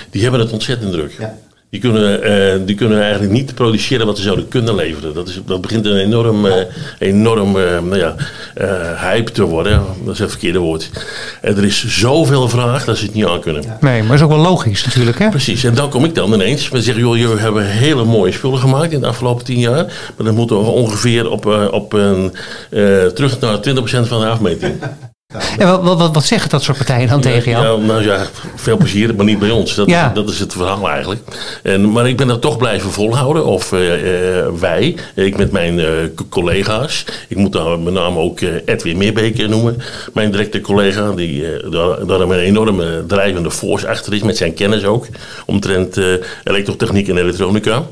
Die 0.09 0.21
hebben 0.21 0.39
het 0.39 0.51
ontzettend 0.51 0.91
druk. 0.91 1.15
Ja. 1.19 1.37
Die 1.71 1.79
kunnen, 1.79 2.29
uh, 2.29 2.65
die 2.65 2.75
kunnen 2.75 3.01
eigenlijk 3.01 3.31
niet 3.31 3.55
produceren 3.55 4.05
wat 4.05 4.17
ze 4.17 4.23
zouden 4.23 4.47
kunnen 4.47 4.75
leveren. 4.75 5.13
Dat, 5.13 5.27
is, 5.27 5.41
dat 5.45 5.61
begint 5.61 5.85
een 5.85 5.97
enorm, 5.97 6.45
uh, 6.45 6.53
enorm 6.99 7.55
uh, 7.55 7.79
nou 7.79 7.97
ja, 7.97 8.15
hype 8.97 9.31
te 9.31 9.43
worden. 9.43 9.81
Dat 10.03 10.13
is 10.13 10.19
het 10.19 10.29
verkeerde 10.29 10.59
woord. 10.59 10.89
En 11.41 11.57
er 11.57 11.63
is 11.63 11.87
zoveel 11.87 12.49
vraag 12.49 12.85
dat 12.85 12.97
ze 12.97 13.05
het 13.05 13.13
niet 13.13 13.25
aan 13.25 13.39
kunnen. 13.39 13.63
Nee, 13.81 13.99
maar 13.99 14.07
dat 14.07 14.17
is 14.17 14.21
ook 14.21 14.41
wel 14.41 14.51
logisch 14.51 14.85
natuurlijk. 14.85 15.19
Hè? 15.19 15.29
Precies. 15.29 15.63
En 15.63 15.75
dan 15.75 15.89
kom 15.89 16.05
ik 16.05 16.15
dan 16.15 16.33
ineens. 16.33 16.69
We 16.69 16.81
zeggen, 16.81 17.03
joh, 17.03 17.17
jullie 17.17 17.37
hebben 17.37 17.65
hele 17.65 18.03
mooie 18.03 18.31
spullen 18.31 18.59
gemaakt 18.59 18.91
in 18.91 18.99
de 18.99 19.07
afgelopen 19.07 19.45
tien 19.45 19.59
jaar. 19.59 19.83
Maar 20.15 20.25
dan 20.25 20.35
moeten 20.35 20.57
we 20.57 20.69
ongeveer 20.69 21.29
op, 21.29 21.45
op 21.71 21.93
een, 21.93 22.31
terug 23.13 23.39
naar 23.39 23.57
20% 23.57 23.61
van 24.07 24.19
de 24.19 24.27
afmeting. 24.27 24.73
En 25.57 25.67
wat, 25.67 25.97
wat, 25.97 26.13
wat 26.13 26.23
zeggen 26.25 26.49
dat 26.49 26.63
soort 26.63 26.77
partijen 26.77 27.07
dan 27.07 27.21
tegen 27.21 27.51
jou? 27.51 27.81
Ja, 27.81 27.85
nou 27.87 28.03
ja, 28.03 28.25
veel 28.55 28.77
plezier, 28.77 29.15
maar 29.15 29.25
niet 29.25 29.39
bij 29.39 29.49
ons. 29.49 29.75
Dat, 29.75 29.89
Ja. 29.89 30.07
is, 30.07 30.13
dat 30.13 30.29
is 30.29 30.39
het 30.39 30.53
verhaal 30.53 30.89
eigenlijk. 30.89 31.21
En, 31.63 31.91
maar 31.91 32.07
ik 32.07 32.17
ben 32.17 32.27
dat 32.27 32.41
toch 32.41 32.57
blijven 32.57 32.91
volhouden. 32.91 33.45
Of 33.45 33.71
eh, 33.71 34.39
eh, 34.39 34.45
wij, 34.59 34.95
ik 35.15 35.37
met 35.37 35.51
mijn 35.51 35.79
eh, 35.79 35.85
co- 36.15 36.25
collega's. 36.29 37.05
Ik 37.27 37.37
moet 37.37 37.53
daar 37.53 37.79
met 37.79 37.93
name 37.93 38.19
ook 38.19 38.39
eh, 38.41 38.49
Edwin 38.65 38.97
Meerbeek 38.97 39.47
noemen. 39.47 39.81
Mijn 40.13 40.31
directe 40.31 40.61
collega, 40.61 41.11
die 41.11 41.43
daar, 41.69 42.05
daar 42.05 42.19
een 42.19 42.31
enorme 42.31 43.03
drijvende 43.07 43.51
force 43.51 43.87
achter 43.87 44.13
is. 44.13 44.21
Met 44.21 44.37
zijn 44.37 44.53
kennis 44.53 44.83
ook. 44.83 45.05
Omtrent 45.45 45.97
eh, 45.97 46.05
elektrotechniek 46.43 47.07
en 47.07 47.17
elektronica. 47.17 47.83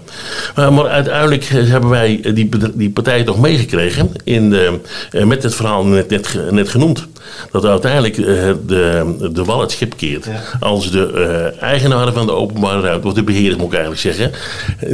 Maar, 0.56 0.74
maar 0.74 0.88
uiteindelijk 0.88 1.44
hebben 1.46 1.90
wij 1.90 2.20
die, 2.34 2.50
die 2.74 2.90
partij 2.90 3.24
toch 3.24 3.40
meegekregen. 3.40 4.12
In 4.24 4.50
de, 4.50 4.80
met 5.26 5.44
het 5.44 5.56
verhaal 5.56 5.86
net, 5.86 6.10
net, 6.10 6.28
ge- 6.28 6.48
net 6.52 6.70
genoemd. 6.70 7.08
Dat 7.52 7.66
uiteindelijk 7.66 8.18
eh, 8.18 8.26
de, 8.66 9.16
de 9.32 9.44
wal 9.44 9.62
het 9.62 9.72
schip 9.72 9.94
keert. 9.98 10.28
Als 10.60 10.92
de 10.92 11.12
eh, 11.58 11.64
eigenaren 11.64 12.14
van 12.14 12.26
de 12.26 12.32
openbare 12.32 12.82
ruimte, 12.82 13.08
of 13.08 13.14
de 13.14 13.24
beheerders 13.24 13.56
moet 13.58 13.74
ik 13.74 13.80
eigenlijk 13.80 14.02
zeggen, 14.02 14.32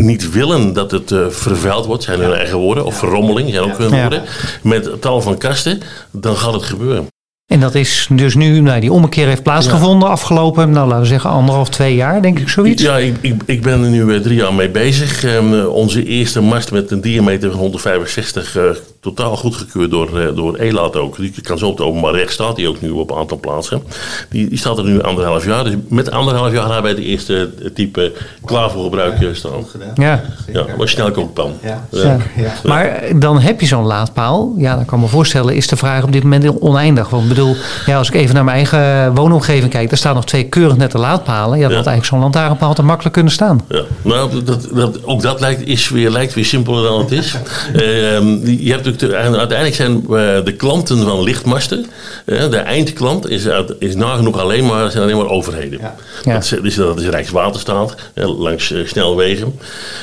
niet 0.03 0.31
willen 0.31 0.73
dat 0.73 0.91
het 0.91 1.11
eh, 1.11 1.19
vervuild 1.29 1.85
wordt, 1.85 2.03
zijn 2.03 2.19
hun 2.19 2.33
eigen 2.33 2.57
woorden, 2.57 2.85
of 2.85 2.97
verrommeling 2.97 3.49
zijn 3.49 3.63
ook 3.63 3.77
hun 3.77 3.89
Ja. 3.95 4.01
woorden, 4.01 4.23
met 4.61 5.01
tal 5.01 5.21
van 5.21 5.37
kasten, 5.37 5.81
dan 6.11 6.37
gaat 6.37 6.53
het 6.53 6.63
gebeuren. 6.63 7.07
En 7.47 7.59
dat 7.59 7.75
is 7.75 8.07
dus 8.11 8.35
nu, 8.35 8.59
nou, 8.61 8.79
die 8.79 8.91
ommekeer 8.91 9.27
heeft 9.27 9.43
plaatsgevonden 9.43 10.09
afgelopen, 10.09 10.69
nou 10.69 10.87
laten 10.87 11.01
we 11.01 11.07
zeggen 11.07 11.29
anderhalf, 11.29 11.69
twee 11.69 11.95
jaar, 11.95 12.21
denk 12.21 12.39
ik 12.39 12.49
zoiets. 12.49 12.81
Ja, 12.81 12.97
ik, 12.97 13.15
ik, 13.21 13.41
ik 13.45 13.61
ben 13.61 13.83
er 13.83 13.89
nu 13.89 14.21
drie 14.21 14.35
jaar 14.37 14.53
mee 14.53 14.69
bezig. 14.69 15.23
Ehm, 15.23 15.65
onze 15.65 16.05
eerste 16.05 16.41
mast 16.41 16.71
met 16.71 16.91
een 16.91 17.01
diameter 17.01 17.51
van 17.51 17.59
165, 17.59 18.55
eh, 18.57 18.63
totaal 18.99 19.37
goedgekeurd 19.37 19.89
door, 19.91 20.19
eh, 20.19 20.35
door 20.35 20.55
ELAT 20.55 20.95
ook. 20.95 21.17
Die 21.17 21.41
kan 21.41 21.57
zo 21.57 21.67
op 21.67 21.77
de 21.77 21.83
openbare 21.83 22.17
weg, 22.17 22.31
staat 22.31 22.55
die 22.55 22.67
ook 22.69 22.81
nu 22.81 22.89
op 22.89 23.11
een 23.11 23.17
aantal 23.17 23.39
plaatsen. 23.39 23.81
Die, 24.29 24.49
die 24.49 24.57
staat 24.57 24.77
er 24.77 24.83
nu 24.83 25.01
anderhalf 25.01 25.45
jaar. 25.45 25.63
Dus 25.63 25.73
met 25.87 26.11
anderhalf 26.11 26.51
jaar 26.53 26.63
hebben 26.63 26.83
wij 26.83 26.95
de 26.95 27.03
eerste 27.03 27.49
eh, 27.63 27.69
type 27.73 28.11
klaar 28.45 28.71
voor 28.71 28.83
gebruik 28.83 29.21
eh, 29.21 29.27
staan. 29.33 29.65
Ja. 29.95 30.21
Ja, 30.53 30.65
maar 30.77 30.87
snel 30.89 31.11
kookpan. 31.11 31.51
Ja, 31.63 31.87
Ja. 31.91 31.99
zeker. 31.99 32.31
Ja. 32.35 32.53
Maar 32.63 33.01
dan 33.15 33.39
heb 33.39 33.59
je 33.59 33.65
zo'n 33.67 33.85
laadpaal. 33.85 34.53
Ja, 34.57 34.75
dan 34.75 34.85
kan 34.85 34.97
ik 34.97 35.03
me 35.03 35.09
voorstellen, 35.09 35.55
is 35.55 35.67
de 35.67 35.75
vraag 35.75 36.03
op 36.03 36.11
dit 36.11 36.23
moment 36.23 36.59
oneindig. 36.61 37.09
Want 37.09 37.27
bedoel, 37.35 37.55
ja, 37.85 37.97
als 37.97 38.07
ik 38.07 38.13
even 38.15 38.35
naar 38.35 38.43
mijn 38.43 38.55
eigen 38.57 39.15
woonomgeving 39.15 39.71
kijk, 39.71 39.89
daar 39.89 39.97
staan 39.97 40.15
nog 40.15 40.25
twee 40.25 40.43
keurig 40.43 40.77
nette 40.77 40.97
laadpalen. 40.97 41.57
Ja, 41.59 41.67
dat 41.67 41.77
had 41.77 41.87
eigenlijk 41.87 42.05
zo'n 42.05 42.19
lantaarnpaal 42.19 42.73
te 42.73 42.83
makkelijk 42.83 43.13
kunnen 43.15 43.31
staan. 43.33 43.65
Ja, 43.69 43.81
nou, 44.01 44.43
dat, 44.43 44.67
dat, 44.73 45.03
ook 45.05 45.21
dat 45.21 45.39
lijkt, 45.39 45.67
is 45.67 45.89
weer, 45.89 46.09
lijkt 46.09 46.33
weer 46.33 46.45
simpeler 46.45 46.83
dan 46.83 46.99
het 46.99 47.11
is. 47.11 47.33
Ehm, 47.73 48.39
die- 48.39 48.63
je 48.65 48.71
hebt 48.71 48.85
natuurlijk, 48.85 49.21
de- 49.31 49.37
uiteindelijk 49.37 49.75
zijn 49.75 49.95
eh, 50.01 50.45
de 50.45 50.53
klanten 50.57 51.03
van 51.03 51.23
lichtmasten, 51.23 51.85
eh, 52.25 52.49
de 52.49 52.57
eindklant 52.57 53.29
is, 53.29 53.47
uit- 53.47 53.73
is 53.79 53.95
nagenoeg 53.95 54.39
alleen 54.39 54.65
maar, 54.65 54.91
zijn 54.91 55.03
alleen 55.03 55.17
maar 55.17 55.29
overheden. 55.29 55.79
Ja. 55.81 55.95
Ja. 56.23 56.33
Dat, 56.33 56.43
is, 56.43 56.49
dus 56.61 56.75
dat 56.75 56.99
is 56.99 57.07
Rijkswaterstaat, 57.07 57.95
eh, 58.13 58.39
langs 58.39 58.71
eh, 58.71 58.79
snelwegen. 58.85 59.59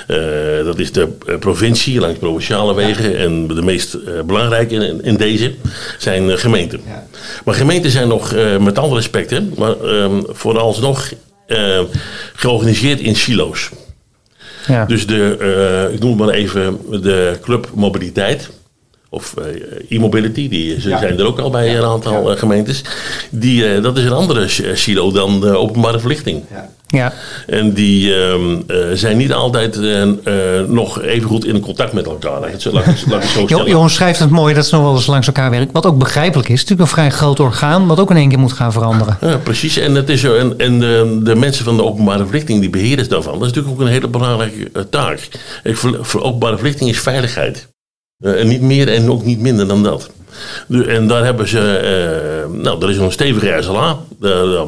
Eh, 0.06 0.16
dat 0.64 0.78
is 0.78 0.92
de 0.92 1.08
eh, 1.26 1.36
provincie, 1.38 2.00
langs 2.00 2.18
provinciale 2.18 2.74
wegen. 2.74 3.16
En 3.18 3.46
de 3.46 3.62
meest 3.62 3.94
eh, 3.94 4.00
belangrijke 4.26 4.74
in, 4.74 5.02
in 5.04 5.16
deze 5.16 5.54
zijn 5.98 6.30
eh, 6.30 6.36
gemeenten. 6.36 6.80
Ja. 6.86 7.04
Maar 7.44 7.54
gemeenten 7.54 7.90
zijn 7.90 8.08
nog, 8.08 8.32
eh, 8.32 8.56
met 8.56 8.78
alle 8.78 8.94
respect, 8.94 9.30
hè, 9.30 9.40
maar 9.56 9.80
ehm, 9.80 10.22
vooralsnog 10.26 11.12
eh, 11.46 11.80
georganiseerd 12.34 13.00
in 13.00 13.16
silo's. 13.16 13.70
Ja. 14.66 14.84
Dus 14.84 15.06
de, 15.06 15.36
eh, 15.40 15.94
ik 15.94 16.00
noem 16.00 16.10
het 16.10 16.18
maar 16.18 16.34
even 16.34 16.78
de 16.90 17.38
club 17.42 17.70
mobiliteit. 17.74 18.50
Of 19.14 19.34
eh, 19.36 19.96
e-mobility, 19.96 20.48
die 20.48 20.80
ze 20.80 20.88
Ja. 20.88 20.98
zijn 20.98 21.18
er 21.18 21.26
ook 21.26 21.38
al 21.38 21.50
bij 21.50 21.76
een 21.76 21.84
aantal 21.84 22.26
Ja. 22.28 22.32
eh, 22.32 22.38
gemeentes. 22.38 22.82
Die, 23.30 23.74
eh, 23.74 23.82
dat 23.82 23.96
is 23.98 24.04
een 24.04 24.12
andere 24.12 24.48
silo 24.74 25.10
dan 25.12 25.40
de 25.40 25.56
openbare 25.56 25.98
verlichting. 25.98 26.42
Ja. 26.50 26.68
ja. 26.86 27.12
En 27.46 27.72
die 27.72 28.14
ehm, 28.14 28.60
eh, 28.66 28.76
zijn 28.94 29.16
niet 29.16 29.32
altijd 29.32 29.78
nog 30.68 31.02
even 31.02 31.28
goed 31.28 31.44
in 31.44 31.60
contact 31.60 31.92
met 31.92 32.06
elkaar. 32.06 32.50
Johan 33.66 33.90
schrijft 33.90 34.18
het 34.18 34.30
mooi 34.30 34.54
dat 34.54 34.66
ze 34.66 34.74
nog 34.74 34.84
wel 34.84 34.94
eens 34.94 35.06
langs 35.06 35.26
elkaar 35.26 35.50
werken. 35.50 35.72
Wat 35.72 35.86
ook 35.86 35.98
begrijpelijk 35.98 36.48
is. 36.48 36.60
Het 36.60 36.70
is 36.70 36.76
natuurlijk 36.76 36.88
een 36.98 37.04
vrij 37.04 37.10
groot 37.18 37.40
orgaan, 37.40 37.86
wat 37.86 38.00
ook 38.00 38.10
in 38.10 38.16
één 38.16 38.28
keer 38.28 38.38
moet 38.38 38.52
gaan 38.52 38.72
veranderen. 38.72 39.16
Ja, 39.20 39.36
precies. 39.36 39.76
En, 39.76 39.94
het 39.94 40.08
is, 40.08 40.20
zo- 40.20 40.36
en, 40.36 40.58
en 40.58 40.80
de, 40.80 41.18
de 41.22 41.34
mensen 41.34 41.64
van 41.64 41.76
de 41.76 41.84
openbare 41.84 42.24
verlichting, 42.24 42.60
die 42.60 42.70
beheerders 42.70 43.08
daarvan, 43.08 43.32
dat 43.32 43.42
is 43.42 43.48
natuurlijk 43.48 43.74
ook 43.74 43.86
een 43.86 43.92
hele 43.92 44.08
belangrijke 44.08 44.88
taak. 44.88 45.28
Ik, 45.64 45.76
voor, 45.76 45.98
voor 46.00 46.22
openbare 46.22 46.56
verlichting 46.56 46.90
is 46.90 47.00
veiligheid. 47.00 47.70
Eh, 48.22 48.40
en 48.40 48.48
niet 48.48 48.60
meer 48.60 48.88
en 48.88 49.10
ook 49.10 49.24
niet 49.24 49.40
minder 49.40 49.68
dan 49.68 49.82
dat. 49.82 50.10
En 50.86 51.06
daar 51.06 51.24
hebben 51.24 51.48
ze, 51.48 51.76
eh, 51.76 52.62
nou, 52.62 52.80
dat 52.80 52.90
is 52.90 52.96
een 52.96 53.12
stevige 53.12 53.58
SLA. 53.60 53.98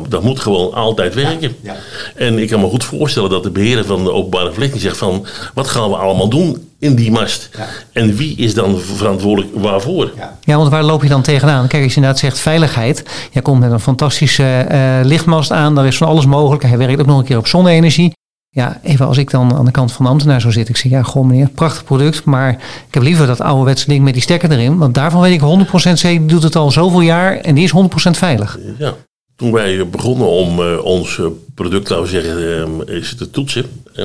Dat, 0.08 0.22
moet 0.22 0.40
gewoon 0.40 0.72
altijd 0.72 1.14
werken. 1.14 1.56
Ja. 1.62 1.76
En 2.14 2.38
ik 2.38 2.48
kan 2.48 2.60
me 2.60 2.66
goed 2.66 2.84
voorstellen 2.84 3.30
dat 3.30 3.42
de 3.42 3.50
beheerder 3.50 3.84
van 3.84 4.04
de 4.04 4.12
openbare 4.12 4.52
verlichting 4.52 4.82
zegt 4.82 4.96
van, 4.96 5.26
wat 5.54 5.68
gaan 5.68 5.88
we 5.88 5.96
allemaal 5.96 6.28
doen 6.28 6.68
in 6.78 6.94
die 6.94 7.10
mast? 7.10 7.48
Ja. 7.56 7.66
En 7.92 8.16
wie 8.16 8.36
is 8.36 8.54
dan 8.54 8.78
verantwoordelijk 8.78 9.54
waarvoor? 9.54 10.10
Ja. 10.16 10.38
Ja, 10.44 10.56
want 10.56 10.70
waar 10.70 10.82
loop 10.82 11.02
je 11.02 11.08
dan 11.08 11.22
tegenaan? 11.22 11.66
Kijk, 11.66 11.82
als 11.82 11.92
je 11.92 11.96
inderdaad 11.96 12.20
zegt 12.20 12.38
veiligheid. 12.38 13.02
Jij 13.32 13.42
komt 13.42 13.60
met 13.60 13.70
een 13.70 13.80
fantastische 13.80 14.44
eh, 14.68 15.00
lichtmast 15.02 15.50
aan. 15.50 15.74
Daar 15.74 15.86
is 15.86 15.96
van 15.96 16.06
alles 16.06 16.26
mogelijk. 16.26 16.62
Hij 16.62 16.78
werkt 16.78 17.00
ook 17.00 17.06
nog 17.06 17.18
een 17.18 17.24
keer 17.24 17.38
op 17.38 17.46
zonne-energie. 17.46 18.12
Ja, 18.54 18.78
even 18.82 19.06
als 19.06 19.18
ik 19.18 19.30
dan 19.30 19.54
aan 19.54 19.64
de 19.64 19.70
kant 19.70 19.92
van 19.92 20.04
de 20.04 20.10
ambtenaar 20.10 20.40
zou 20.40 20.52
zitten. 20.52 20.74
Ik 20.74 20.80
zeg, 20.80 20.90
ja, 20.90 21.02
goh 21.02 21.26
meneer, 21.26 21.48
prachtig 21.48 21.84
product. 21.84 22.24
Maar 22.24 22.50
ik 22.88 22.94
heb 22.94 23.02
liever 23.02 23.26
dat 23.26 23.40
ouderwetse 23.40 23.88
ding 23.88 24.04
met 24.04 24.12
die 24.12 24.22
stekker 24.22 24.50
erin. 24.50 24.78
Want 24.78 24.94
daarvan 24.94 25.20
weet 25.20 25.42
ik 25.42 25.66
100% 25.66 25.92
zeker, 25.92 26.18
die 26.18 26.28
doet 26.28 26.42
het 26.42 26.56
al 26.56 26.70
zoveel 26.70 27.00
jaar. 27.00 27.36
En 27.36 27.54
die 27.54 27.64
is 27.64 27.72
100% 27.72 28.10
veilig. 28.10 28.58
Ja. 28.78 28.94
Toen 29.36 29.52
wij 29.52 29.88
begonnen 29.88 30.26
om 30.26 30.60
eh, 30.60 30.84
ons 30.84 31.18
eh, 31.18 31.26
product, 31.54 31.88
laten 31.88 32.04
we 32.04 32.10
zeggen, 32.10 32.88
eh, 32.88 32.96
is 32.96 33.14
te 33.14 33.30
toetsen. 33.30 33.64
Hè? 33.92 34.04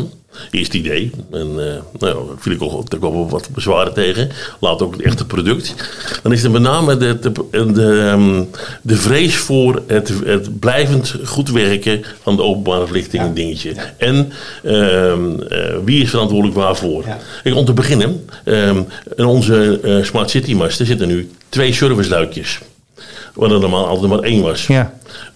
Eerst 0.51 0.73
idee. 0.73 1.11
En 1.31 1.47
eh 1.57 1.99
nou, 1.99 2.29
viel 2.37 2.53
ik 2.53 2.61
ook, 2.61 2.91
er 2.91 2.99
kwamen 2.99 3.29
wat 3.29 3.49
bezwaren 3.53 3.93
tegen. 3.93 4.29
Laat 4.59 4.81
ook 4.81 4.91
het 4.91 5.01
echte 5.01 5.25
product. 5.25 5.75
Dan 6.23 6.31
is 6.31 6.43
er 6.43 6.51
met 6.51 6.61
name 6.61 6.97
de, 6.97 7.19
de, 7.19 7.31
de, 7.73 8.09
ehm, 8.11 8.43
de 8.81 8.95
vrees 8.95 9.35
voor 9.35 9.83
het, 9.87 10.13
het 10.25 10.59
blijvend 10.59 11.15
goed 11.25 11.49
werken 11.49 12.03
van 12.21 12.35
de 12.35 12.41
openbare 12.41 12.85
verlichting 12.85 13.23
een 13.23 13.33
dingetje. 13.33 13.73
En 13.97 14.31
ehm, 14.63 15.41
eh, 15.41 15.75
wie 15.83 16.01
is 16.03 16.09
verantwoordelijk 16.09 16.57
waarvoor? 16.57 17.05
Ja. 17.05 17.17
Kijk, 17.43 17.55
om 17.55 17.65
te 17.65 17.73
beginnen, 17.73 18.25
ehm, 18.43 18.81
in 19.15 19.25
onze 19.25 19.79
Smart 20.03 20.29
City 20.29 20.53
masten 20.53 20.85
zitten 20.85 21.07
nu 21.07 21.29
twee 21.49 21.73
serviceluikjes. 21.73 22.59
Waar 23.33 23.51
er 23.51 23.59
normaal 23.59 23.85
altijd 23.87 24.09
maar 24.11 24.19
één 24.19 24.41
was. 24.41 24.67
Ja, 24.67 24.93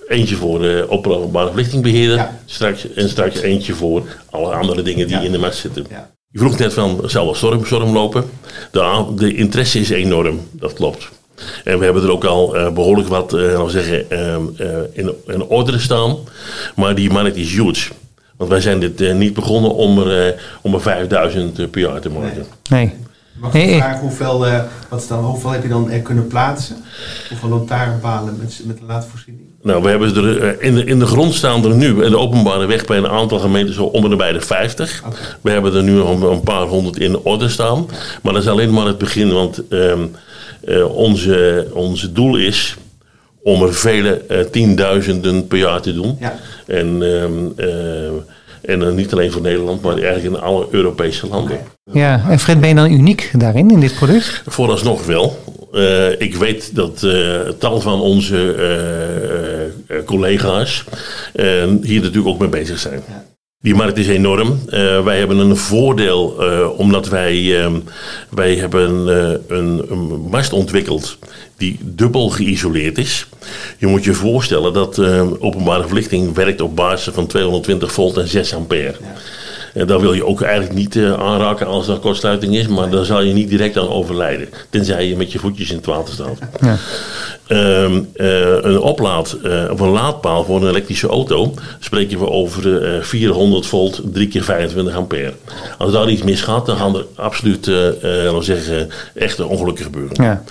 Eentje 0.07 0.35
voor 0.35 0.59
de 0.59 0.85
openbare 0.89 1.47
verlichtingbeheerder. 1.47 2.15
Ja. 2.17 2.39
Straks, 2.45 2.93
en 2.93 3.09
straks 3.09 3.41
eentje 3.41 3.73
voor 3.73 4.03
alle 4.29 4.53
andere 4.53 4.81
dingen 4.81 5.07
die 5.07 5.15
Ja. 5.17 5.21
in 5.23 5.31
de 5.31 5.38
mast 5.38 5.59
zitten. 5.59 5.85
Ja. 5.89 6.09
Je 6.29 6.39
vroeg 6.39 6.57
net 6.57 6.73
van, 6.73 7.01
zal 7.05 7.25
wel 7.25 7.35
storm, 7.35 7.65
storm 7.65 7.93
lopen? 7.93 8.23
De, 8.71 9.05
de 9.15 9.35
interesse 9.35 9.79
is 9.79 9.89
enorm, 9.89 10.39
dat 10.51 10.73
klopt. 10.73 11.09
En 11.63 11.79
we 11.79 11.85
hebben 11.85 12.03
er 12.03 12.12
ook 12.12 12.23
al 12.25 12.55
eh, 12.55 12.71
behoorlijk 12.73 13.07
wat, 13.07 13.33
eh, 13.33 13.63
we 13.63 13.69
zeggen, 13.69 14.09
ehm, 14.09 14.41
eh, 14.57 14.67
in, 14.91 15.13
in 15.27 15.43
orde 15.43 15.79
staan. 15.79 16.17
Maar 16.75 16.95
die 16.95 17.12
markt 17.12 17.35
is 17.35 17.51
huge. 17.51 17.91
Want 18.38 18.50
wij 18.50 18.62
zijn 18.62 18.79
dit 18.79 19.13
niet 19.13 19.33
begonnen 19.33 19.71
om 19.75 20.00
er, 20.00 20.27
eh, 20.27 20.39
om 20.62 20.73
er 20.73 20.81
5000 20.81 21.71
per 21.71 21.81
jaar 21.81 22.01
te 22.01 22.09
maken. 22.09 22.45
Nee, 22.69 22.93
ik 23.53 23.53
ik- 23.53 23.77
vragen 23.77 23.99
hoeveel, 24.01 24.47
eh, 24.47 24.59
wat 24.89 25.01
is 25.01 25.07
dan, 25.07 25.23
hoeveel 25.23 25.49
heb 25.51 25.63
je 25.63 25.69
dan 25.69 25.89
er 25.89 25.99
kunnen 26.01 26.27
plaatsen? 26.27 26.75
Hoeveel 27.29 27.49
lantaarnpalen 27.49 28.37
met, 28.39 28.61
met 28.65 28.77
de 28.77 28.83
laadvoorziening? 28.87 29.43
Nou, 29.61 29.83
we 29.83 29.89
hebben 29.89 30.15
er 30.15 30.41
eh, 30.59 30.67
in 30.67 30.75
de, 30.75 30.83
in 30.85 30.99
de 30.99 31.05
grond 31.05 31.33
staan 31.33 31.65
er 31.65 31.75
nu, 31.75 32.03
in 32.03 32.09
de 32.09 32.17
openbare 32.17 32.65
weg 32.65 32.85
bij 32.85 32.97
een 32.97 33.07
aantal 33.07 33.39
gemeenten, 33.39 33.73
zo 33.73 33.83
om 33.83 34.11
en 34.11 34.17
bij 34.17 34.31
de 34.31 34.41
50. 34.41 35.03
Oké. 35.05 35.15
We 35.41 35.51
hebben 35.51 35.73
er 35.75 35.83
nu 35.83 35.99
een- 35.99 36.21
een 36.21 36.41
paar 36.41 36.65
honderd 36.65 36.97
in 36.97 37.17
orde 37.19 37.49
staan. 37.49 37.85
Maar 38.21 38.33
dat 38.33 38.41
is 38.41 38.47
alleen 38.49 38.73
maar 38.73 38.85
het 38.85 38.97
begin, 38.97 39.33
want 39.33 39.67
ehm, 39.67 39.99
eh, 40.65 40.95
onze, 40.95 41.67
onze 41.73 42.11
doel 42.11 42.37
is 42.37 42.75
om 43.43 43.63
er 43.63 43.73
vele 43.73 44.13
eh, 44.17 44.39
tienduizenden 44.39 45.47
per 45.47 45.57
jaar 45.57 45.81
te 45.81 45.93
doen. 45.93 46.17
Ja. 46.19 46.39
En, 46.67 46.87
ehm, 47.01 47.67
eh, 47.69 48.11
en 48.65 48.79
dan 48.79 48.96
niet 48.96 49.13
alleen 49.13 49.32
voor 49.32 49.41
Nederland, 49.41 49.82
maar 49.82 49.98
eigenlijk 49.98 50.36
in 50.36 50.41
alle 50.41 50.67
Europese 50.72 51.27
landen. 51.27 51.58
Ja, 51.91 52.29
en 52.29 52.39
Fred, 52.39 52.60
ben 52.60 52.70
je 52.70 52.75
dan 52.75 52.91
uniek 52.91 53.32
daarin, 53.38 53.72
in 53.72 53.79
dit 53.79 53.96
product? 53.96 54.41
Vooralsnog 54.46 55.05
wel. 55.05 55.39
Eh, 55.74 56.22
ik 56.22 56.36
weet 56.36 56.75
dat 56.75 57.03
eh 57.03 57.39
tal 57.58 57.82
van 57.82 58.01
onze 58.01 58.53
eh, 58.53 59.98
eh, 59.98 60.05
collega's 60.05 60.84
eh, 61.34 61.46
hier 61.82 62.01
natuurlijk 62.01 62.27
ook 62.27 62.39
mee 62.39 62.50
bezig 62.50 62.79
zijn. 62.79 63.01
Ja. 63.08 63.32
Die 63.63 63.75
markt 63.75 63.98
is 63.98 64.08
enorm. 64.08 64.60
Eh, 64.70 65.03
wij 65.03 65.17
hebben 65.17 65.38
een 65.38 65.58
voordeel 65.58 66.36
eh, 66.39 66.79
omdat 66.79 67.08
wij, 67.08 67.63
eh, 67.63 67.72
wij 68.29 68.55
hebben 68.55 69.10
eh, 69.10 69.58
een, 69.58 69.86
een 69.89 70.27
mast 70.29 70.53
ontwikkeld 70.53 71.17
die 71.58 71.79
dubbel 71.82 72.29
geïsoleerd 72.29 72.98
is. 72.98 73.27
Je 73.77 73.88
moet 73.88 74.03
je 74.03 74.13
voorstellen 74.13 74.74
dat 74.74 75.00
openbare 75.39 75.86
verlichting 75.88 76.34
werkt 76.34 76.62
op 76.62 76.75
basis 76.75 77.13
van 77.13 77.27
220 77.27 77.91
volt 77.91 78.17
en 78.17 78.27
6 78.27 78.53
ampère. 78.53 78.96
En 79.73 79.87
daar 79.87 79.99
wil 79.99 80.13
je 80.13 80.25
ook 80.25 80.41
eigenlijk 80.41 80.73
niet 80.73 80.95
eh, 80.95 81.13
aanraken 81.13 81.67
als 81.67 81.87
er 81.87 81.97
kortsluiting 81.97 82.55
is, 82.55 82.67
maar 82.67 82.89
dan 82.89 83.05
zal 83.05 83.21
je 83.21 83.33
niet 83.33 83.49
direct 83.49 83.77
aan 83.77 83.89
overlijden. 83.89 84.49
Tenzij 84.69 85.07
je 85.07 85.17
met 85.17 85.31
je 85.31 85.39
voetjes 85.39 85.69
in 85.69 85.75
het 85.75 85.85
water 85.85 86.13
staat. 86.13 86.37
Ja. 86.61 86.77
Ehm, 87.47 88.01
eh, 88.13 88.55
een 88.61 88.79
oplaad 88.79 89.37
eh, 89.43 89.69
of 89.71 89.79
een 89.79 89.89
laadpaal 89.89 90.43
voor 90.43 90.61
een 90.61 90.67
elektrische 90.67 91.07
auto 91.07 91.53
spreken 91.79 92.19
we 92.19 92.29
over 92.29 92.83
eh, 92.95 93.01
400 93.01 93.65
volt, 93.65 94.01
3 94.13 94.27
keer 94.27 94.43
25 94.43 94.95
ampère. 94.95 95.33
Als 95.77 95.91
daar 95.91 96.09
iets 96.09 96.23
misgaat, 96.23 96.65
dan 96.65 96.77
gaan 96.77 96.95
er 96.95 97.05
absoluut, 97.15 97.67
laten 97.67 98.37
we 98.37 98.43
zeggen, 98.43 98.89
echte 99.13 99.45
ongelukken 99.45 99.85
gebeuren. 99.85 100.23
Ja. 100.23 100.43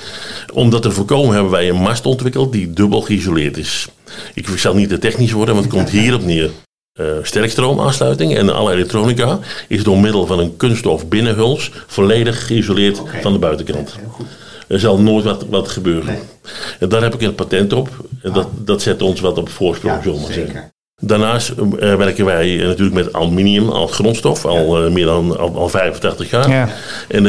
Om 0.53 0.71
dat 0.71 0.83
te 0.83 0.91
voorkomen 0.91 1.35
hebben 1.35 1.53
wij 1.53 1.69
een 1.69 1.81
mast 1.81 2.07
ontwikkeld 2.07 2.53
die 2.53 2.73
dubbel 2.73 3.01
geïsoleerd 3.01 3.57
is. 3.57 3.89
Ik 4.35 4.49
zal 4.57 4.75
niet 4.75 4.89
te 4.89 4.99
technisch 4.99 5.33
worden, 5.33 5.55
want 5.55 5.67
het 5.67 5.75
komt 5.75 5.91
hierop 6.01 6.25
neer. 6.25 6.51
Eh 6.93 7.07
sterkstroomaansluiting 7.23 8.37
en 8.37 8.55
alle 8.55 8.73
elektronica 8.73 9.39
is 9.69 9.83
door 9.83 9.99
middel 9.99 10.27
van 10.27 10.39
een 10.39 10.57
kunststof 10.57 11.09
binnenhuls 11.09 11.71
volledig 11.87 12.47
geïsoleerd 12.47 13.03
van 13.21 13.33
de 13.33 13.39
buitenkant. 13.39 13.97
Er 14.69 14.81
zal 14.81 15.01
nooit 15.01 15.25
wat, 15.25 15.47
wat 15.47 15.69
gebeuren. 15.69 16.13
Nee. 16.13 16.23
En 16.81 16.89
daar 16.89 17.03
heb 17.03 17.15
ik 17.15 17.21
een 17.21 17.35
patent 17.35 17.73
op. 17.73 17.89
En 18.23 18.33
dat, 18.33 18.49
dat 18.55 18.83
zet 18.83 19.03
ons 19.03 19.21
wat 19.21 19.39
op 19.39 19.49
voorsprong, 19.49 19.97
Ja, 19.97 20.03
zullen 20.03 20.19
we 20.19 20.25
maar 20.25 20.33
zeggen. 20.33 20.72
Daarnaast 21.05 21.51
eh, 21.51 21.95
werken 21.95 22.25
wij 22.25 22.61
eh, 22.61 22.67
natuurlijk 22.67 22.97
met 22.97 23.13
aluminium 23.13 23.69
als 23.69 23.93
grondstof 23.93 24.45
al 24.45 24.85
eh, 24.85 24.91
meer 24.91 25.05
dan 25.05 25.39
al, 25.39 25.57
al 25.57 25.69
85 25.69 26.31
jaar. 26.31 26.51
Ja. 26.51 26.69
En 27.09 27.27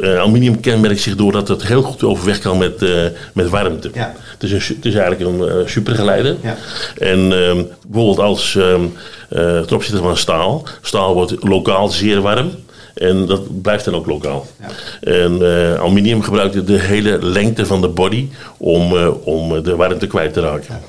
aluminium 0.00 0.60
kenmerkt 0.60 1.00
zich 1.00 1.16
doordat 1.16 1.48
het 1.48 1.66
heel 1.66 1.82
goed 1.82 2.04
overweg 2.04 2.38
kan 2.38 2.58
met, 2.58 2.82
eh, 2.82 2.90
met 3.32 3.48
warmte. 3.48 3.90
Ja. 3.94 4.14
Het, 4.32 4.42
is 4.42 4.52
een, 4.52 4.76
het 4.76 4.84
is 4.84 4.94
eigenlijk 4.94 5.30
een 5.30 5.68
supergeleider. 5.68 6.36
Ja. 6.42 6.56
En 6.98 7.32
ehm, 7.32 7.62
bijvoorbeeld 7.86 8.18
als 8.18 8.56
ehm, 8.56 8.84
eh, 9.30 9.60
ten 9.60 9.76
opzichte 9.76 10.02
van 10.02 10.16
staal. 10.16 10.62
Staal 10.80 11.14
wordt 11.14 11.44
lokaal 11.44 11.88
zeer 11.88 12.20
warm. 12.20 12.50
En 12.94 13.26
dat 13.26 13.62
blijft 13.62 13.84
dan 13.84 13.94
ook 13.94 14.06
lokaal. 14.06 14.46
Ja. 14.60 14.68
En 15.12 15.42
eh, 15.42 15.80
aluminium 15.80 16.22
gebruikt 16.22 16.66
de 16.66 16.78
hele 16.78 17.18
lengte 17.22 17.66
van 17.66 17.80
de 17.80 17.88
body 17.88 18.28
om, 18.56 18.96
eh, 18.96 19.26
om 19.26 19.62
de 19.62 19.76
warmte 19.76 20.06
kwijt 20.06 20.32
te 20.32 20.40
raken. 20.40 20.80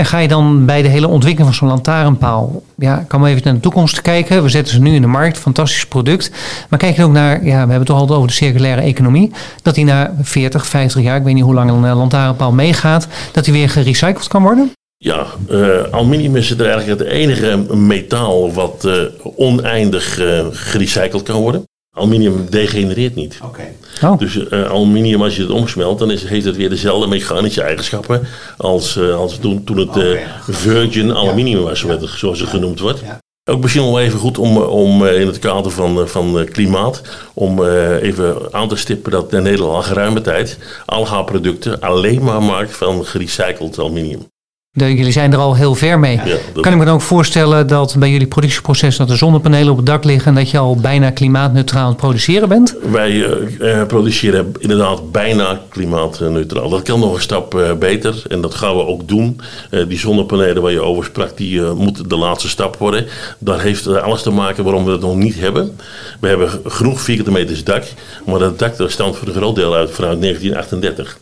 En 0.00 0.06
ga 0.06 0.18
je 0.18 0.28
dan 0.28 0.66
bij 0.66 0.82
de 0.82 0.88
hele 0.88 1.08
ontwikkeling 1.08 1.48
van 1.48 1.58
zo'n 1.58 1.68
lantaarnpaal, 1.68 2.62
ja, 2.76 3.04
kan 3.08 3.20
maar 3.20 3.30
even 3.30 3.42
naar 3.44 3.54
de 3.54 3.60
toekomst 3.60 4.02
kijken. 4.02 4.42
We 4.42 4.48
zetten 4.48 4.74
ze 4.74 4.80
nu 4.80 4.94
in 4.94 5.00
de 5.00 5.06
markt, 5.06 5.38
fantastisch 5.38 5.86
product. 5.86 6.30
Maar 6.68 6.78
kijk 6.78 6.96
je 6.96 7.04
ook 7.04 7.12
naar, 7.12 7.44
ja, 7.44 7.52
we 7.52 7.56
hebben 7.56 7.76
het 7.76 7.86
toch 7.86 7.98
altijd 7.98 8.16
over 8.16 8.30
de 8.30 8.34
circulaire 8.34 8.80
economie, 8.80 9.32
dat 9.62 9.74
die 9.74 9.84
na 9.84 10.14
40, 10.22 10.66
50 10.66 11.02
jaar, 11.02 11.16
ik 11.16 11.22
weet 11.22 11.34
niet 11.34 11.44
hoe 11.44 11.54
lang 11.54 11.70
een 11.70 11.84
eh, 11.84 11.96
lantaarnpaal 11.96 12.52
meegaat, 12.52 13.08
dat 13.32 13.44
die 13.44 13.52
weer 13.52 13.68
gerecycled 13.68 14.28
kan 14.28 14.42
worden? 14.42 14.72
Ja, 14.96 15.26
eh, 15.48 15.82
aluminium 15.90 16.36
is 16.36 16.50
er 16.50 16.66
eigenlijk 16.66 17.00
het 17.00 17.08
enige 17.08 17.56
metaal 17.74 18.52
wat 18.52 18.84
eh, 18.84 18.94
oneindig 19.36 20.14
gerecycled 20.50 21.22
kan 21.22 21.40
worden. 21.40 21.64
Aluminium 21.96 22.46
degenereert 22.50 23.14
niet. 23.14 23.38
Oké. 23.44 23.62
Oh, 24.04 24.18
Dus 24.18 24.48
eh, 24.48 24.64
aluminium, 24.70 25.22
als 25.22 25.36
je 25.36 25.42
het 25.42 25.50
omsmelt, 25.50 25.98
dan 25.98 26.10
is, 26.10 26.24
heeft 26.24 26.44
het 26.44 26.56
weer 26.56 26.68
dezelfde 26.70 27.06
mechanische 27.08 27.62
eigenschappen 27.62 28.26
als, 28.56 28.96
eh, 28.96 29.14
als 29.16 29.38
toen, 29.38 29.64
toen 29.64 29.76
het 29.76 29.96
eh, 29.96 30.10
Oké. 30.10 30.52
virgin 30.52 31.14
aluminium 31.14 31.62
was, 31.62 31.84
zoals 32.16 32.40
het 32.40 32.48
genoemd 32.48 32.80
wordt. 32.80 33.00
Ja. 33.00 33.18
Ook 33.50 33.60
misschien 33.62 33.84
wel 33.84 34.00
even 34.00 34.18
goed 34.18 34.38
om, 34.38 34.56
om 34.56 35.06
eh, 35.06 35.20
in 35.20 35.26
het 35.26 35.38
kader 35.38 35.70
van, 35.70 36.00
eh, 36.00 36.06
van 36.06 36.38
eh, 36.40 36.50
klimaat, 36.50 37.02
om 37.34 37.64
eh, 37.64 38.02
even 38.02 38.52
aan 38.54 38.68
te 38.68 38.76
stippen 38.76 39.12
dat 39.12 39.30
Nederland 39.30 39.74
al 39.74 39.82
geruime 39.82 40.20
tijd 40.20 40.58
al 40.86 41.08
haar 41.08 41.24
producten 41.24 41.80
alleen 41.80 42.22
maar 42.24 42.42
maakt 42.42 42.76
van 42.76 43.04
gerecycled 43.06 43.78
aluminium. 43.78 44.26
De, 44.72 44.94
jullie 44.94 45.12
zijn 45.12 45.32
er 45.32 45.38
al 45.38 45.54
heel 45.56 45.74
ver 45.74 45.98
mee. 45.98 46.16
Ja, 46.16 46.24
dat- 46.52 46.62
Kan 46.62 46.72
ik 46.72 46.78
me 46.78 46.84
dan 46.84 46.94
ook 46.94 47.00
voorstellen 47.00 47.66
dat 47.66 47.96
bij 47.98 48.10
jullie 48.10 48.26
productieproces 48.26 48.96
dat 48.96 49.10
er 49.10 49.16
zonnepanelen 49.16 49.70
op 49.70 49.76
het 49.76 49.86
dak 49.86 50.04
liggen 50.04 50.28
en 50.28 50.34
dat 50.34 50.50
je 50.50 50.58
al 50.58 50.76
bijna 50.76 51.10
klimaatneutraal 51.10 51.82
aan 51.82 51.88
het 51.88 51.96
produceren 51.96 52.48
bent? 52.48 52.74
Wij 52.90 53.24
eh, 53.24 53.80
eh, 53.80 53.86
produceren 53.86 54.52
inderdaad 54.58 55.12
bijna 55.12 55.60
klimaatneutraal. 55.68 56.68
Dat 56.68 56.82
kan 56.82 57.00
nog 57.00 57.14
een 57.14 57.20
stap 57.20 57.54
eh, 57.54 57.72
beter 57.72 58.22
en 58.28 58.40
dat 58.40 58.54
gaan 58.54 58.76
we 58.76 58.86
ook 58.86 59.08
doen. 59.08 59.40
Die 59.88 59.98
zonnepanelen 59.98 60.62
waar 60.62 60.72
je 60.72 60.80
over 60.82 61.04
sprak, 61.04 61.36
die 61.36 61.60
moeten 61.62 62.08
de 62.08 62.16
laatste 62.16 62.48
stap 62.48 62.76
worden. 62.76 63.06
Daar 63.38 63.60
heeft 63.60 63.86
alles 63.86 64.22
te 64.22 64.30
maken 64.30 64.64
waarom 64.64 64.84
we 64.84 64.90
het 64.90 65.00
nog 65.00 65.16
niet 65.16 65.40
hebben. 65.40 65.76
We 66.20 66.28
hebben 66.28 66.50
genoeg 66.66 67.00
vierkante 67.00 67.30
meters 67.30 67.64
dak, 67.64 67.84
maar 68.26 68.38
dat 68.38 68.58
dak 68.58 68.76
dat 68.76 68.90
stamt 68.90 69.16
voor 69.16 69.28
een 69.28 69.34
groot 69.34 69.54
deel 69.54 69.74
uit 69.74 69.90
vanuit 69.90 70.20
1938. 70.20 71.18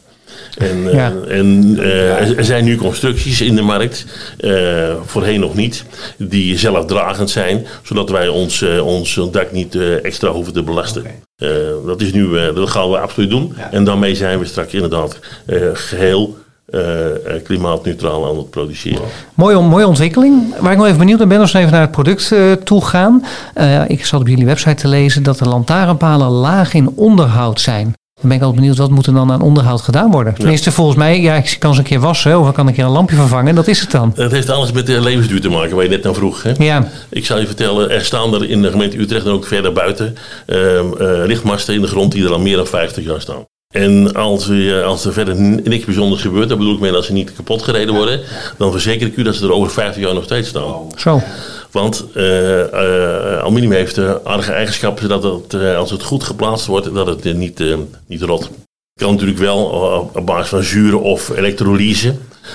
En, 0.59 0.89
eh, 0.89 0.95
Ja. 0.95 1.13
en 1.29 1.77
eh, 1.81 2.39
er- 2.39 2.45
zijn 2.45 2.65
nu 2.65 2.77
constructies 2.77 3.41
in 3.41 3.55
de 3.55 3.63
markt, 3.63 4.05
eh, 4.39 4.53
voorheen 5.05 5.41
nog 5.41 5.55
niet, 5.55 5.85
die 6.17 6.59
zelfdragend 6.59 7.31
zijn, 7.31 7.67
zodat 7.83 8.11
wij 8.11 8.29
ons, 8.29 8.65
ons 8.83 9.21
dak 9.33 9.53
niet 9.53 9.79
extra 10.03 10.31
hoeven 10.31 10.53
te 10.53 10.63
belasten. 10.63 11.05
Dat, 11.87 12.01
is 12.01 12.13
nu, 12.13 12.29
dat 12.55 12.69
gaan 12.71 12.91
we 12.91 12.99
absoluut 12.99 13.31
doen. 13.31 13.53
Ja. 13.57 13.73
En 13.73 13.85
daarmee 13.85 14.15
zijn 14.15 14.39
we 14.39 14.45
straks 14.45 14.73
inderdaad 14.75 15.19
eh, 15.47 15.57
geheel 15.73 16.37
eh, 16.67 17.07
eh, 17.11 17.43
klimaatneutraal 17.45 18.29
aan 18.29 18.37
het 18.37 18.51
produceren. 18.51 19.03
Mooie, 19.35 19.61
mooie 19.61 19.87
ontwikkeling. 19.87 20.55
Waar 20.61 20.73
ik 20.73 20.79
nog 20.79 20.87
even 20.87 20.99
benieuwd 20.99 21.19
naar 21.19 21.29
ben, 21.29 21.41
als 21.41 21.53
we 21.53 21.59
even 21.59 21.71
naar 21.73 21.81
het 21.81 21.91
product 21.91 22.33
toe 22.65 22.85
gaan. 22.85 23.25
Ik 23.87 24.05
zat 24.05 24.21
op 24.21 24.29
jullie 24.29 24.47
website 24.47 24.75
te 24.75 24.89
lezen 24.89 25.23
dat 25.23 25.39
de 25.39 25.45
lantaarnpalen 25.49 26.29
laag 26.31 26.75
in 26.75 26.89
onderhoud 26.95 27.61
zijn. 27.61 27.93
Dan 28.21 28.29
ben 28.29 28.37
ik 28.39 28.43
altijd 28.43 28.61
benieuwd, 28.61 28.79
wat 28.79 28.91
moet 28.91 29.07
er 29.07 29.15
dan 29.15 29.33
aan 29.33 29.41
onderhoud 29.41 29.81
gedaan 29.81 30.11
worden? 30.11 30.35
Tenminste, 30.35 30.73
volgens 30.73 30.97
mij, 30.97 31.21
ja, 31.21 31.35
ik 31.35 31.57
kan 31.59 31.75
ze 31.75 31.81
een 31.81 31.87
keer 31.87 32.01
wassen 32.01 32.41
of 32.41 32.49
ik 32.49 32.55
kan 32.55 32.67
een 32.67 32.75
keer 32.75 32.85
een 32.85 32.91
lampje 32.91 33.17
vervangen. 33.17 33.55
Dat 33.55 33.67
is 33.69 33.81
het 33.81 33.91
dan. 33.91 34.13
Het 34.17 34.33
heeft 34.33 34.51
alles 34.51 34.73
met 34.73 34.87
de 34.87 35.01
levensduur 35.01 35.41
te 35.41 35.49
maken, 35.49 35.75
waar 35.75 35.85
je 35.85 35.91
net 35.91 36.03
naar 36.03 36.15
vroeg. 36.15 36.43
Hè? 36.43 36.53
Ja, 36.59 36.89
Ik 37.09 37.27
zal 37.27 37.39
je 37.39 37.47
vertellen, 37.47 37.91
er 37.91 38.05
staan 38.05 38.35
er 38.35 38.51
in 38.51 38.63
de 38.63 38.71
gemeente 38.71 38.99
Utrecht 38.99 39.27
en 39.27 39.33
ook 39.33 39.47
verder 39.47 39.73
buiten 39.73 40.17
eh, 40.47 40.57
lichtmasten 41.25 41.75
in 41.75 41.81
de 41.81 41.87
grond 41.87 42.13
die 42.13 42.25
er 42.25 42.33
al 42.33 42.39
meer 42.39 42.57
dan 42.57 42.67
50 42.67 43.05
jaar 43.05 43.21
staan. 43.21 43.45
En 43.75 44.15
als, 44.15 44.49
eh, 44.49 44.83
als 44.83 45.05
er 45.05 45.13
verder 45.13 45.35
niks 45.65 45.85
bijzonders 45.85 46.23
gebeurt, 46.23 46.49
dan 46.49 46.59
bedoel 46.59 46.75
ik 46.75 46.81
mee 46.81 46.93
dat 46.93 47.05
ze 47.05 47.13
niet 47.13 47.33
kapot 47.33 47.63
gereden 47.63 47.95
worden, 47.95 48.21
dan 48.57 48.73
verzeker 48.73 49.07
ik 49.07 49.17
u 49.17 49.23
dat 49.23 49.35
ze 49.35 49.45
er 49.45 49.53
over 49.53 49.71
50 49.71 50.03
jaar 50.03 50.15
nog 50.15 50.25
steeds 50.25 50.49
staan. 50.49 50.75
zo. 50.97 51.23
Want 51.71 52.05
eh, 52.15 52.61
eh, 52.61 53.39
aluminium 53.41 53.73
heeft 53.73 53.97
uh, 53.99 54.15
aardige 54.25 54.53
eigenschappen, 54.53 55.03
zodat 55.09 55.23
het, 55.23 55.55
eh, 55.63 55.77
als 55.77 55.91
het 55.91 56.03
goed 56.03 56.25
geplaatst 56.25 56.67
wordt, 56.67 56.95
dat 56.95 57.07
het 57.07 57.35
niet, 57.37 57.61
eh, 57.61 57.77
niet 58.07 58.23
rot. 58.23 58.43
Het 58.43 59.07
kan 59.07 59.13
natuurlijk 59.13 59.39
wel 59.39 59.65
op- 59.65 60.17
op 60.17 60.27
basis 60.27 60.49
van 60.49 60.63
zuren 60.63 61.01
of 61.01 61.29
elektrolyse. 61.37 62.15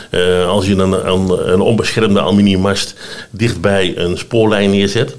Eh, 0.10 0.47
als 0.49 0.65
je 0.65 0.76
een, 0.76 1.08
een, 1.10 1.52
een 1.54 1.62
onbeschermde 1.62 2.21
aluminiummast 2.21 2.95
dichtbij 3.32 3.97
een 3.97 4.17
spoorlijn 4.17 4.69
neerzet, 4.69 5.15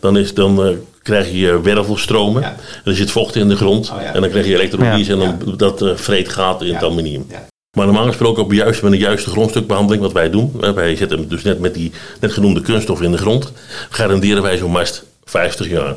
dan, 0.00 0.18
is, 0.18 0.34
dan 0.34 0.64
eh, 0.66 0.72
krijg 1.02 1.30
je 1.32 1.60
wervelstromen. 1.60 2.42
Ja. 2.42 2.48
En 2.84 2.90
er 2.90 2.94
zit 2.96 3.10
vocht 3.10 3.36
in 3.36 3.48
de 3.48 3.56
grond 3.56 3.90
Oh 3.90 4.00
ja. 4.02 4.12
en 4.14 4.20
dan 4.20 4.30
krijg 4.30 4.46
je 4.46 4.54
elektrolyse 4.54 5.16
Ja. 5.16 5.22
en 5.22 5.38
dan, 5.44 5.56
dat 5.56 5.82
eh, 5.82 5.90
vreet 5.94 6.28
gaat 6.28 6.60
in 6.62 6.66
het 6.72 6.80
Ja. 6.80 6.86
aluminium. 6.86 7.26
Maar 7.76 7.86
normaal 7.86 8.06
gesproken 8.06 8.42
op 8.42 8.52
juist 8.52 8.82
met 8.82 8.92
een 8.92 8.98
juiste 8.98 9.30
grondstukbehandeling, 9.30 10.02
wat 10.02 10.12
wij 10.12 10.30
doen. 10.30 10.52
hè, 10.60 10.72
Wij 10.72 10.96
zetten 10.96 11.18
hem 11.18 11.28
dus 11.28 11.42
net 11.42 11.60
met 11.60 11.74
die 11.74 11.92
net 12.20 12.32
genoemde 12.32 12.60
kunststof 12.60 13.02
in 13.02 13.10
de 13.12 13.18
grond. 13.18 13.52
Garanderen 13.90 14.42
wij 14.42 14.56
zo'n 14.56 14.70
mast 14.70 15.04
50 15.24 15.68
jaar. 15.68 15.94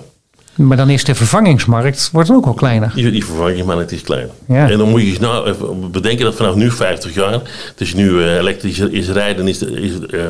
Maar 0.56 0.78
dan 0.78 0.90
is 0.90 1.04
de 1.04 1.16
vervangingsmarkt 1.16 2.10
wordt 2.12 2.32
ook 2.32 2.46
al 2.46 2.54
kleiner. 2.54 2.92
Die, 2.96 3.12
die 3.12 3.26
vervanging, 3.26 3.66
maar 3.66 3.78
het 3.78 3.92
is 3.92 4.02
klein. 4.02 4.30
Ja. 4.48 4.70
En 4.70 4.78
dan 4.78 4.90
moet 4.90 5.02
je 5.02 5.08
eens 5.08 5.20
nou 5.20 5.50
even 5.50 5.92
bedenken 5.92 6.26
dat 6.26 6.36
vanaf 6.36 6.56
nu 6.56 6.72
50 6.72 7.14
jaar, 7.14 7.32
het 7.34 7.74
is 7.78 7.94
nu 7.94 8.24
eh, 8.24 8.36
elektrisch 8.36 8.80
is 8.80 9.10
rijden, 9.10 9.48
is, 9.48 9.58
de- 9.58 9.82
is 9.82 9.94
het 9.94 10.06
eh, 10.06 10.30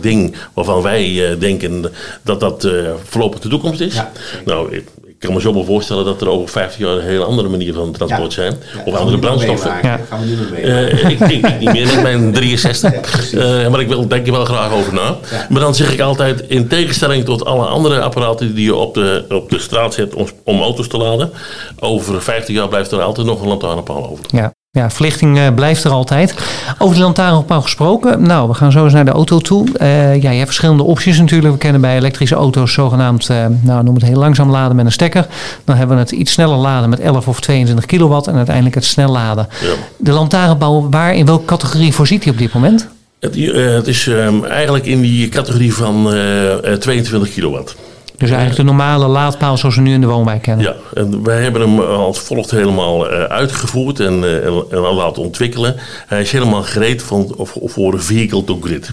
ding 0.00 0.34
waarvan 0.54 0.82
wij 0.82 1.30
eh, 1.30 1.40
denken 1.40 1.84
dat 2.22 2.40
dat 2.40 2.64
eh, 2.64 2.72
voorlopig 3.04 3.40
de 3.40 3.48
toekomst 3.48 3.80
is. 3.80 3.94
Ja. 3.94 4.12
Nou, 4.44 4.82
kan 5.20 5.34
me 5.34 5.40
zo 5.40 5.54
wel 5.54 5.64
voorstellen 5.64 6.04
dat 6.04 6.20
er 6.20 6.28
over 6.28 6.48
50 6.48 6.78
jaar 6.78 6.96
een 6.96 7.02
hele 7.02 7.24
andere 7.24 7.48
manier 7.48 7.74
van 7.74 7.92
transport 7.92 8.32
zijn. 8.32 8.54
Ja, 8.74 8.82
of 8.84 8.94
andere 8.94 9.18
brandstoffen. 9.18 9.78
Ja. 9.82 10.00
Gaan 10.08 10.20
we. 10.20 10.56
Eh, 10.56 11.10
ik, 11.10 11.20
ik, 11.20 11.46
ik 11.46 11.58
niet 11.58 11.72
meer, 11.72 11.92
ik 11.92 12.02
ben 12.02 12.32
63. 12.32 13.00
precies. 13.00 13.32
Eh, 13.32 13.68
maar 13.68 13.80
ik 13.80 13.88
wil, 13.88 14.08
denk 14.08 14.26
er 14.26 14.32
wel 14.32 14.44
graag 14.44 14.72
over 14.72 14.94
na. 14.94 15.16
Ja. 15.30 15.46
Maar 15.48 15.60
dan 15.60 15.74
zeg 15.74 15.92
ik 15.92 16.00
altijd, 16.00 16.40
in 16.48 16.68
tegenstelling 16.68 17.24
tot 17.24 17.44
alle 17.44 17.64
andere 17.64 18.00
apparaten 18.00 18.54
die 18.54 18.64
je 18.64 18.74
op 18.74 18.94
de, 18.94 19.24
op 19.28 19.50
de 19.50 19.58
straat 19.58 19.94
zet 19.94 20.14
om, 20.14 20.26
om 20.44 20.60
auto's 20.60 20.88
te 20.88 20.96
laden, 20.96 21.30
over 21.78 22.22
50 22.22 22.54
jaar 22.54 22.68
blijft 22.68 22.92
er 22.92 23.02
altijd 23.02 23.26
nog 23.26 23.40
een 23.40 23.48
lantaarnpaal 23.48 24.10
over. 24.10 24.24
Ja, 24.28 24.52
ja 24.70 24.90
verlichting 24.90 25.38
eh, 25.38 25.54
blijft 25.54 25.84
er 25.84 25.90
altijd. 25.90 26.34
Over 26.78 26.94
die 26.94 27.04
lantaarnpaal 27.04 27.62
gesproken. 27.62 28.22
Nou, 28.22 28.48
we 28.48 28.54
gaan 28.54 28.72
zo 28.72 28.84
eens 28.84 28.92
naar 28.92 29.04
de 29.04 29.10
auto 29.10 29.38
toe. 29.38 29.66
Eh, 29.78 30.22
ja, 30.22 30.30
je 30.30 30.36
hebt 30.36 30.46
verschillende 30.46 30.82
opties 30.82 31.18
natuurlijk. 31.18 31.52
We 31.52 31.58
kennen 31.58 31.80
bij 31.80 31.96
elektrische 31.96 32.34
auto's 32.34 32.72
zogenaamd, 32.72 33.28
eh, 33.28 33.46
nou 33.60 33.84
noem 33.84 33.94
het 33.94 34.04
heel 34.04 34.18
langzaam 34.18 34.50
laden 34.50 34.76
met 34.76 34.84
een 34.84 34.92
stekker. 34.92 35.26
Dan 35.64 35.76
hebben 35.76 35.96
we 35.96 36.02
het 36.02 36.12
iets 36.12 36.32
sneller 36.32 36.56
laden 36.56 36.90
met 36.90 37.00
11 37.00 37.28
of 37.28 37.40
22 37.40 37.86
kilowatt 37.86 38.26
en 38.26 38.36
uiteindelijk 38.36 38.74
het 38.74 38.84
snel 38.84 39.10
laden. 39.10 39.48
Ja. 39.60 39.72
De 39.96 40.12
lantaarnpaal, 40.12 40.90
waar 40.90 41.14
in 41.14 41.26
welke 41.26 41.44
categorie 41.44 41.92
voorziet 41.92 42.24
hij 42.24 42.32
op 42.32 42.38
dit 42.38 42.52
moment? 42.52 42.88
Het, 43.20 43.34
het 43.52 43.86
is 43.86 44.06
ehm, 44.06 44.44
eigenlijk 44.44 44.86
in 44.86 45.00
die 45.00 45.28
categorie 45.28 45.74
van 45.74 46.12
eh, 46.12 46.72
eh, 46.72 46.78
22 46.78 47.32
kilowatt. 47.32 47.76
Dus 48.20 48.30
eigenlijk 48.30 48.56
de 48.56 48.74
normale 48.74 49.06
laadpaal 49.06 49.56
zoals 49.56 49.76
we 49.76 49.80
nu 49.80 49.92
in 49.92 50.00
de 50.00 50.06
woonwijk 50.06 50.42
kennen. 50.42 50.64
Ja, 50.64 50.74
en 50.94 51.22
wij 51.22 51.42
hebben 51.42 51.60
hem 51.60 51.80
als 51.80 52.18
volgt 52.18 52.50
helemaal 52.50 53.10
eh, 53.10 53.24
uitgevoerd 53.24 54.00
en, 54.00 54.24
eh, 54.24 54.46
en, 54.46 54.64
en 54.70 54.78
laten 54.78 55.22
ontwikkelen. 55.22 55.76
Hij 56.06 56.20
is 56.20 56.32
helemaal 56.32 56.62
gereed 56.62 57.02
van, 57.02 57.34
voor 57.64 58.00
vehicle 58.00 58.44
to 58.44 58.58
grid. 58.60 58.92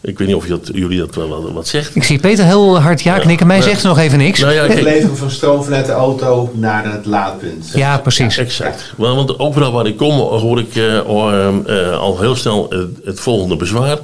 Ik 0.00 0.18
weet 0.18 0.26
niet 0.26 0.36
of 0.36 0.46
dat, 0.46 0.70
jullie 0.72 0.98
dat 0.98 1.14
wel 1.14 1.28
wat, 1.28 1.52
wat 1.52 1.68
zegt. 1.68 1.96
Ik 1.96 2.02
zie 2.02 2.18
Peter 2.18 2.44
heel 2.44 2.80
hard 2.80 3.02
ja 3.02 3.18
knikken. 3.18 3.46
Mij 3.46 3.62
zegt 3.62 3.80
ze 3.80 3.86
nog 3.86 3.98
even 3.98 4.18
niks. 4.18 4.40
Nou 4.40 4.52
ja, 4.52 4.62
De 4.62 4.68
kijk, 4.68 4.82
levering 4.82 5.18
van 5.18 5.30
stroom 5.30 5.64
vanuit 5.64 5.86
de 5.86 5.92
auto 5.92 6.50
naar 6.54 6.92
het 6.92 7.06
laadpunt. 7.06 7.70
Ja, 7.74 7.98
precies. 7.98 8.38
Exact. 8.38 8.92
Want, 8.96 9.16
want 9.16 9.38
overal 9.38 9.72
waar 9.72 9.86
ik 9.86 9.96
kom 9.96 10.12
hoor 10.12 10.58
ik 10.58 10.76
eh, 10.76 10.96
ehm, 10.98 11.66
eh, 11.66 11.98
al 11.98 12.20
heel 12.20 12.36
snel 12.36 12.66
het, 12.68 12.88
het 13.04 13.20
volgende 13.20 13.56
bezwaar. 13.56 13.98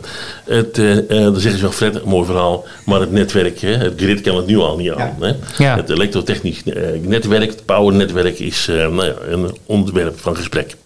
Het, 0.46 0.78
eh, 0.78 0.98
eh, 0.98 1.06
dan 1.08 1.40
zeggen 1.40 1.58
ze 1.58 1.60
wel, 1.60 1.72
Fred, 1.72 2.04
mooi 2.04 2.26
verhaal, 2.26 2.64
maar 2.84 3.00
het 3.00 3.12
netwerk, 3.12 3.60
hè, 3.60 3.76
het 3.76 3.92
grid 3.96 4.20
kan 4.20 4.36
het 4.36 4.46
nu 4.46 4.58
al 4.58 4.76
niet 4.76 4.90
aan. 4.90 5.14
Ja. 5.20 5.26
Hè? 5.26 5.32
Ja. 5.64 5.76
Het 5.76 5.90
elektrotechnisch 5.90 6.62
netwerk, 7.00 7.50
het 7.50 7.64
powernetwerk 7.64 8.38
is 8.38 8.68
eh, 8.68 8.76
nou 8.76 9.04
ja, 9.04 9.14
een 9.28 9.56
onderwerp 9.66 10.20
van 10.20 10.36
gesprek. 10.36 10.76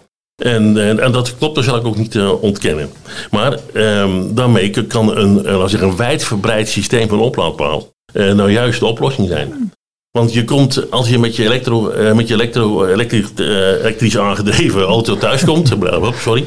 En, 0.40 0.78
en, 0.78 1.00
en 1.00 1.12
dat 1.12 1.36
klopt, 1.38 1.54
dat 1.54 1.64
zal 1.64 1.76
ik 1.76 1.86
ook 1.86 1.96
niet 1.96 2.16
eh, 2.16 2.42
ontkennen. 2.42 2.90
Maar 3.30 3.58
ehm, 3.72 4.34
daarmee 4.34 4.86
kan 4.86 5.16
een, 5.16 5.46
eh, 5.46 5.72
een 5.80 5.96
wijdverbreid 5.96 6.68
systeem 6.68 7.08
van 7.08 7.20
oplaadpaal 7.20 7.92
eh, 8.12 8.32
nou 8.32 8.50
juist 8.50 8.80
de 8.80 8.86
oplossing 8.86 9.28
zijn. 9.28 9.72
Want 10.10 10.32
je 10.32 10.44
komt, 10.44 10.90
als 10.90 11.08
je 11.08 11.18
met 11.18 11.36
je, 11.36 11.44
elektro, 11.44 11.90
eh, 11.90 12.12
met 12.12 12.28
je 12.28 12.34
elektro, 12.34 12.84
elektrisch, 12.84 13.26
eh, 13.36 13.46
elektrisch 13.46 14.18
aangedreven 14.18 14.82
auto 14.82 15.16
thuiskomt, 15.16 15.78
bravo, 15.78 16.12
sorry, 16.18 16.44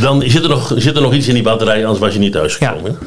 dan 0.00 0.22
zit 0.26 0.42
er, 0.42 0.48
nog, 0.48 0.72
zit 0.76 0.96
er 0.96 1.02
nog 1.02 1.14
iets 1.14 1.28
in 1.28 1.34
die 1.34 1.42
batterij, 1.42 1.80
anders 1.80 1.98
was 1.98 2.12
je 2.12 2.18
niet 2.18 2.32
thuisgekomen. 2.32 2.98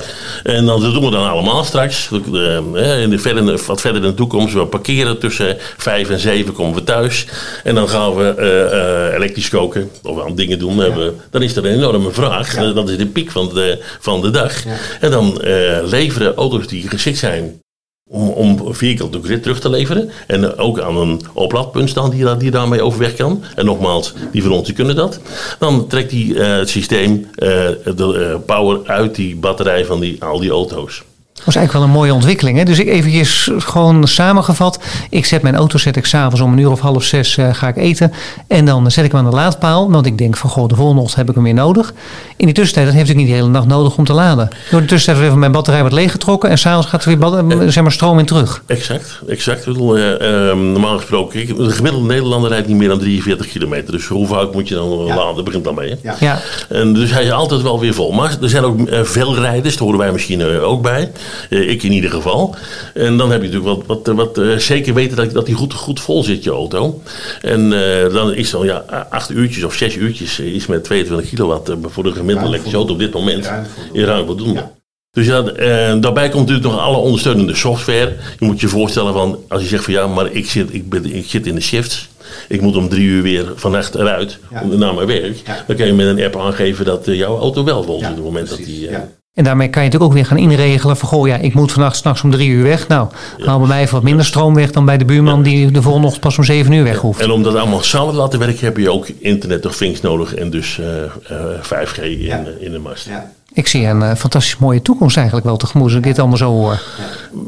En 0.44 0.66
dan, 0.66 0.82
dat 0.82 0.94
doen 0.94 1.06
we 1.06 1.12
dan 1.12 1.30
allemaal 1.30 1.64
straks. 1.64 2.10
Eh, 2.34 3.02
in 3.02 3.10
de 3.10 3.20
verder, 3.20 3.62
wat 3.68 3.82
verder 3.82 4.04
in 4.04 4.08
de 4.08 4.14
toekomst, 4.14 4.54
we 4.54 4.66
parkeren 4.66 5.20
tussen 5.20 5.58
vijf 5.78 6.10
en 6.10 6.20
zeven, 6.20 6.54
komen 6.54 6.76
we 6.76 6.84
thuis. 6.84 7.28
En 7.64 7.76
dan 7.76 7.90
gaan 7.90 8.16
we 8.16 8.24
eh, 8.24 9.08
eh, 9.08 9.14
elektrisch 9.14 9.50
koken, 9.50 9.90
of 10.04 10.24
aan 10.24 10.36
dingen 10.36 10.60
doen. 10.60 10.82
Dan 11.30 11.42
is 11.42 11.56
er 11.56 11.66
een 11.66 11.74
enorme 11.74 12.12
vraag. 12.12 12.56
Eh, 12.56 12.76
dat 12.76 12.90
is 12.90 12.98
de 12.98 13.06
piek 13.06 13.32
van 13.32 13.50
de, 13.54 13.84
van 14.00 14.22
de 14.22 14.32
dag. 14.32 14.54
En 15.00 15.12
dan 15.12 15.42
eh, 15.42 15.78
leveren 15.84 16.36
auto's 16.36 16.68
die 16.68 16.88
geschikt 16.88 17.18
zijn 17.18 17.62
om, 18.10 18.30
om 18.30 18.74
vehicle 18.74 19.10
to 19.10 19.20
grid 19.22 19.42
terug 19.44 19.60
te 19.60 19.70
leveren. 19.70 20.10
En 20.28 20.58
ook 20.58 20.80
aan 20.80 20.98
een 20.98 21.22
oplaadpunt 21.34 21.90
staan 21.90 22.10
die, 22.10 22.24
daar- 22.24 22.38
die 22.38 22.52
daarmee 22.52 22.82
overweg 22.82 23.14
kan. 23.14 23.44
En 23.56 23.66
nogmaals, 23.66 24.14
die 24.32 24.42
van 24.44 24.52
ons 24.52 24.66
die 24.66 24.76
kunnen 24.76 24.96
dat. 24.96 25.20
Dan 25.60 25.88
trekt 25.88 26.10
die, 26.10 26.40
eh, 26.40 26.58
het 26.58 26.70
systeem 26.70 27.28
eh, 27.36 27.48
de 27.96 28.30
eh, 28.34 28.46
power 28.46 28.80
uit 28.86 29.16
die 29.16 29.36
batterij 29.36 29.86
van 29.86 30.00
die, 30.00 30.24
al 30.24 30.40
die 30.40 30.50
auto's. 30.52 31.04
Dat 31.34 31.46
was 31.46 31.56
eigenlijk 31.56 31.86
wel 31.86 31.96
een 31.96 32.02
mooie 32.02 32.14
ontwikkeling. 32.14 32.58
Hè? 32.58 32.64
Dus 32.64 32.80
ik 32.80 32.88
eventjes 32.88 33.50
gewoon 33.58 34.08
samengevat. 34.08 34.80
Ik 35.10 35.26
zet 35.26 35.42
mijn 35.42 35.56
auto 35.56 35.78
zet 35.78 35.96
ik 35.96 36.06
s'avonds 36.06 36.42
om 36.42 36.52
een 36.52 36.58
uur 36.58 36.72
of 36.72 36.80
half 36.80 37.04
zes 37.04 37.38
eh, 37.38 37.54
ga 37.54 37.68
ik 37.68 37.78
eten. 37.78 38.14
En 38.48 38.66
dan 38.66 38.92
zet 38.92 39.06
ik 39.06 39.12
hem 39.12 39.20
aan 39.26 39.30
de 39.30 39.36
laadpaal. 39.36 39.92
Want 39.92 40.06
ik 40.06 40.18
denk 40.18 40.38
van 40.38 40.50
goh, 40.50 40.68
de 40.68 40.76
volgende 40.76 41.02
ochtend 41.02 41.18
heb 41.20 41.30
ik 41.30 41.36
hem 41.36 41.44
weer 41.44 41.54
nodig. 41.54 41.94
In 42.38 42.46
die 42.46 42.54
tussentijd 42.56 42.86
dat 42.86 42.96
heeft 42.96 43.10
ik 43.10 43.16
niet 43.16 43.28
de 43.28 43.34
hele 43.34 43.48
nacht 43.48 43.68
nodig 43.68 43.98
om 43.98 44.06
te 44.06 44.14
laden. 44.14 44.50
Door 44.72 44.80
de 44.82 44.86
tussentijd 44.88 45.16
wordt 45.16 45.28
even 45.28 45.40
mijn 45.40 45.52
batterij 45.52 45.80
wordt 45.80 45.96
leeggetrokken. 45.96 46.50
En 46.50 46.58
s'avonds 46.58 46.88
gaat 46.88 47.06
er 47.06 47.18
weer 47.18 47.62
eh, 47.62 47.68
zeg 47.68 47.84
maar, 47.84 47.92
stroom 47.92 48.20
in 48.20 48.26
terug. 48.26 48.64
Exact, 48.66 49.20
exact. 49.28 49.66
Bedoel, 49.66 49.98
eh, 49.98 50.50
eh, 50.50 50.58
normaal 50.58 50.98
gesproken, 50.98 51.56
de 51.58 51.70
gemiddelde 51.70 52.08
Nederlander 52.08 52.50
rijdt 52.50 52.68
niet 52.68 52.78
meer 52.78 52.88
dan 52.88 53.00
43 53.00 53.48
kilometer. 53.48 53.92
Dus 53.92 54.06
hoe 54.08 54.28
vaak 54.28 54.54
moet 54.54 54.68
je 54.68 54.76
dan 54.76 55.06
Ja. 55.06 55.16
laden? 55.16 55.36
Dat 55.36 55.44
begint 55.44 55.64
dan 55.64 55.76
mee. 55.76 55.90
Hè? 55.90 55.96
Ja. 56.02 56.16
Ja, 56.20 56.40
En 56.70 56.94
dus 56.94 57.12
hij 57.12 57.24
is 57.24 57.32
altijd 57.32 57.62
wel 57.62 57.80
weer 57.80 57.94
vol. 57.94 58.12
Maar 58.12 58.38
er 58.42 58.50
zijn 58.50 58.64
ook 58.64 58.80
veel 59.04 59.36
rijders, 59.36 59.74
daar 59.76 59.84
horen 59.84 60.00
wij 60.00 60.12
misschien 60.12 60.44
ook 60.62 60.82
bij. 60.82 61.12
Eh, 61.50 61.70
ik 61.70 61.84
in 61.84 61.92
ieder 61.92 62.10
geval. 62.10 62.56
En 62.94 63.18
dan 63.18 63.32
heb 63.32 63.42
je 63.44 63.50
natuurlijk 63.50 63.86
wat, 63.86 64.04
wat, 64.06 64.16
wat 64.16 64.38
eh, 64.38 64.58
zeker 64.58 64.94
weten 64.94 65.18
dat, 65.18 65.32
dat 65.32 65.46
die 65.46 65.56
goed, 65.56 65.74
goed 65.74 66.00
vol 66.02 66.24
zit, 66.24 66.44
je 66.44 66.50
auto. 66.50 67.02
En 67.42 67.74
eh, 68.04 68.14
dan 68.14 68.34
is 68.34 68.50
dan 68.50 68.66
ja, 68.66 68.78
acht 69.10 69.30
uurtjes 69.32 69.64
of 69.64 69.74
zes 69.74 69.96
uurtjes 69.96 70.40
eh, 70.40 70.46
is 70.46 70.66
met 70.68 70.84
22 70.84 71.30
kilowatt 71.30 71.70
eh, 71.70 71.76
voor 71.82 72.04
de 72.04 72.12
gemiddelde 72.12 72.48
elektrische 72.50 72.78
auto 72.78 72.94
op 72.94 73.00
dit 73.00 73.14
moment. 73.14 73.52
In 73.94 74.04
ruim 74.04 74.26
voldoende. 74.26 74.54
Ja. 74.54 74.72
Dus 75.12 75.26
ja, 75.26 75.44
eh, 75.46 76.02
daarbij 76.02 76.30
komt 76.30 76.48
natuurlijk 76.48 76.74
nog 76.74 76.80
alle 76.84 76.98
ondersteunende 76.98 77.56
software. 77.56 78.16
Je 78.40 78.46
moet 78.46 78.60
je 78.60 78.68
voorstellen 78.68 79.14
van, 79.14 79.40
als 79.48 79.62
je 79.62 79.68
zegt 79.68 79.84
van 79.84 79.94
ja, 79.94 80.08
maar 80.08 80.32
ik 80.32 80.50
zit, 80.50 80.74
ik 80.74 80.90
ben, 80.90 81.16
ik 81.16 81.26
zit 81.30 81.48
in 81.48 81.56
de 81.56 81.62
shifts. 81.62 82.10
Ik 82.48 82.62
moet 82.62 82.76
om 82.76 82.90
drie 82.90 83.06
uur 83.06 83.22
weer 83.22 83.52
vannacht 83.56 83.96
eruit 83.96 84.40
Ja. 84.52 84.64
naar 84.66 84.94
mijn 84.94 85.08
werk. 85.08 85.38
Ja. 85.46 85.64
Dan 85.68 85.76
kan 85.76 85.86
je 85.88 85.94
met 85.94 86.08
een 86.08 86.24
app 86.24 86.38
aangeven 86.40 86.86
dat 86.86 87.08
eh, 87.08 87.16
jouw 87.18 87.38
auto 87.40 87.64
wel 87.64 87.84
vol 87.84 87.96
is 87.96 88.02
Ja, 88.02 88.10
op 88.10 88.16
het 88.16 88.24
moment 88.24 88.50
dat 88.50 88.58
die... 88.58 88.88
eh. 88.88 89.00
En 89.34 89.44
daarmee 89.44 89.70
kan 89.70 89.84
je 89.84 89.88
natuurlijk 89.90 90.12
ook 90.12 90.18
weer 90.18 90.28
gaan 90.30 90.38
inregelen 90.52 90.98
van 90.98 91.10
goh 91.10 91.28
ja, 91.28 91.36
ik 91.36 91.54
moet 91.54 91.72
vannacht 91.72 91.96
s'nachts 91.96 92.22
om 92.24 92.32
drie 92.32 92.50
uur 92.50 92.64
weg. 92.64 92.88
Nou, 92.88 93.08
haal 93.46 93.60
bij 93.60 93.68
mij 93.68 93.82
even 93.82 93.94
wat 93.94 94.04
minder 94.04 94.26
stroom 94.26 94.54
weg 94.56 94.72
dan 94.72 94.86
bij 94.86 94.98
de 94.98 95.06
buurman 95.06 95.44
die 95.44 95.72
de 95.72 95.82
volgende 95.82 96.06
ochtend 96.08 96.24
pas 96.24 96.38
om 96.38 96.44
zeven 96.44 96.72
uur 96.72 96.84
weg 96.84 96.98
hoeft. 96.98 97.20
En 97.22 97.32
om 97.32 97.44
dat 97.44 97.56
allemaal 97.56 97.82
samen 97.82 98.10
te 98.14 98.20
laten 98.20 98.40
werken 98.40 98.66
heb 98.66 98.78
je 98.78 98.92
ook 98.92 99.08
internet 99.20 99.66
of 99.66 99.76
things 99.76 100.02
nodig 100.02 100.36
en 100.36 100.50
dus 100.50 100.80
eh, 100.80 101.04
eh, 101.04 101.62
5G 101.62 101.98
in, 102.04 102.20
Ja. 102.22 102.38
eh, 102.60 102.66
in 102.66 102.72
de 102.72 102.80
mast. 102.80 103.06
Ja. 103.08 103.32
Ik 103.54 103.68
zie 103.68 103.86
een 103.86 104.02
eh, 104.02 104.16
fantastisch 104.16 104.58
mooie 104.58 104.82
toekomst 104.82 105.16
eigenlijk 105.18 105.46
wel 105.48 105.58
tegemoet 105.58 105.88
als 105.88 105.96
ik 105.98 106.04
dit 106.04 106.20
allemaal 106.20 106.38
zo 106.38 106.50
hoor. 106.50 106.82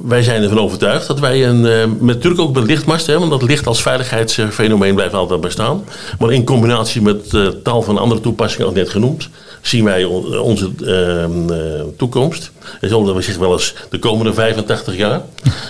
Wij 0.04 0.24
zijn 0.24 0.44
ervan 0.44 0.60
overtuigd 0.60 1.08
dat 1.08 1.20
wij 1.20 1.48
een, 1.48 1.66
eh, 1.66 1.86
met, 2.00 2.02
natuurlijk 2.02 2.42
ook 2.42 2.54
met 2.56 2.64
lichtmast 2.64 3.08
hebben, 3.08 3.28
want 3.30 3.40
dat 3.42 3.50
licht 3.50 3.68
als 3.68 3.82
veiligheidsfenomeen 3.82 4.96
blijft 4.96 5.14
altijd 5.14 5.42
bestaan. 5.42 5.84
Maar 6.20 6.32
in 6.32 6.44
combinatie 6.44 7.02
met 7.02 7.34
eh, 7.34 7.48
tal 7.64 7.82
van 7.82 7.98
andere 7.98 8.22
toepassingen, 8.22 8.68
al 8.68 8.74
net 8.74 8.90
genoemd, 8.90 9.30
zien 9.68 9.84
wij 9.84 10.04
on- 10.04 10.40
onze 10.40 10.72
ehm, 10.86 11.52
eh, 11.54 11.60
toekomst. 11.98 12.52
En 12.82 12.90
zullen 12.90 13.16
we 13.16 13.22
zeggen 13.22 13.42
wel 13.44 13.52
eens 13.52 13.76
de 13.90 14.00
komende 14.00 14.34
85 14.34 14.96
jaar 14.98 15.22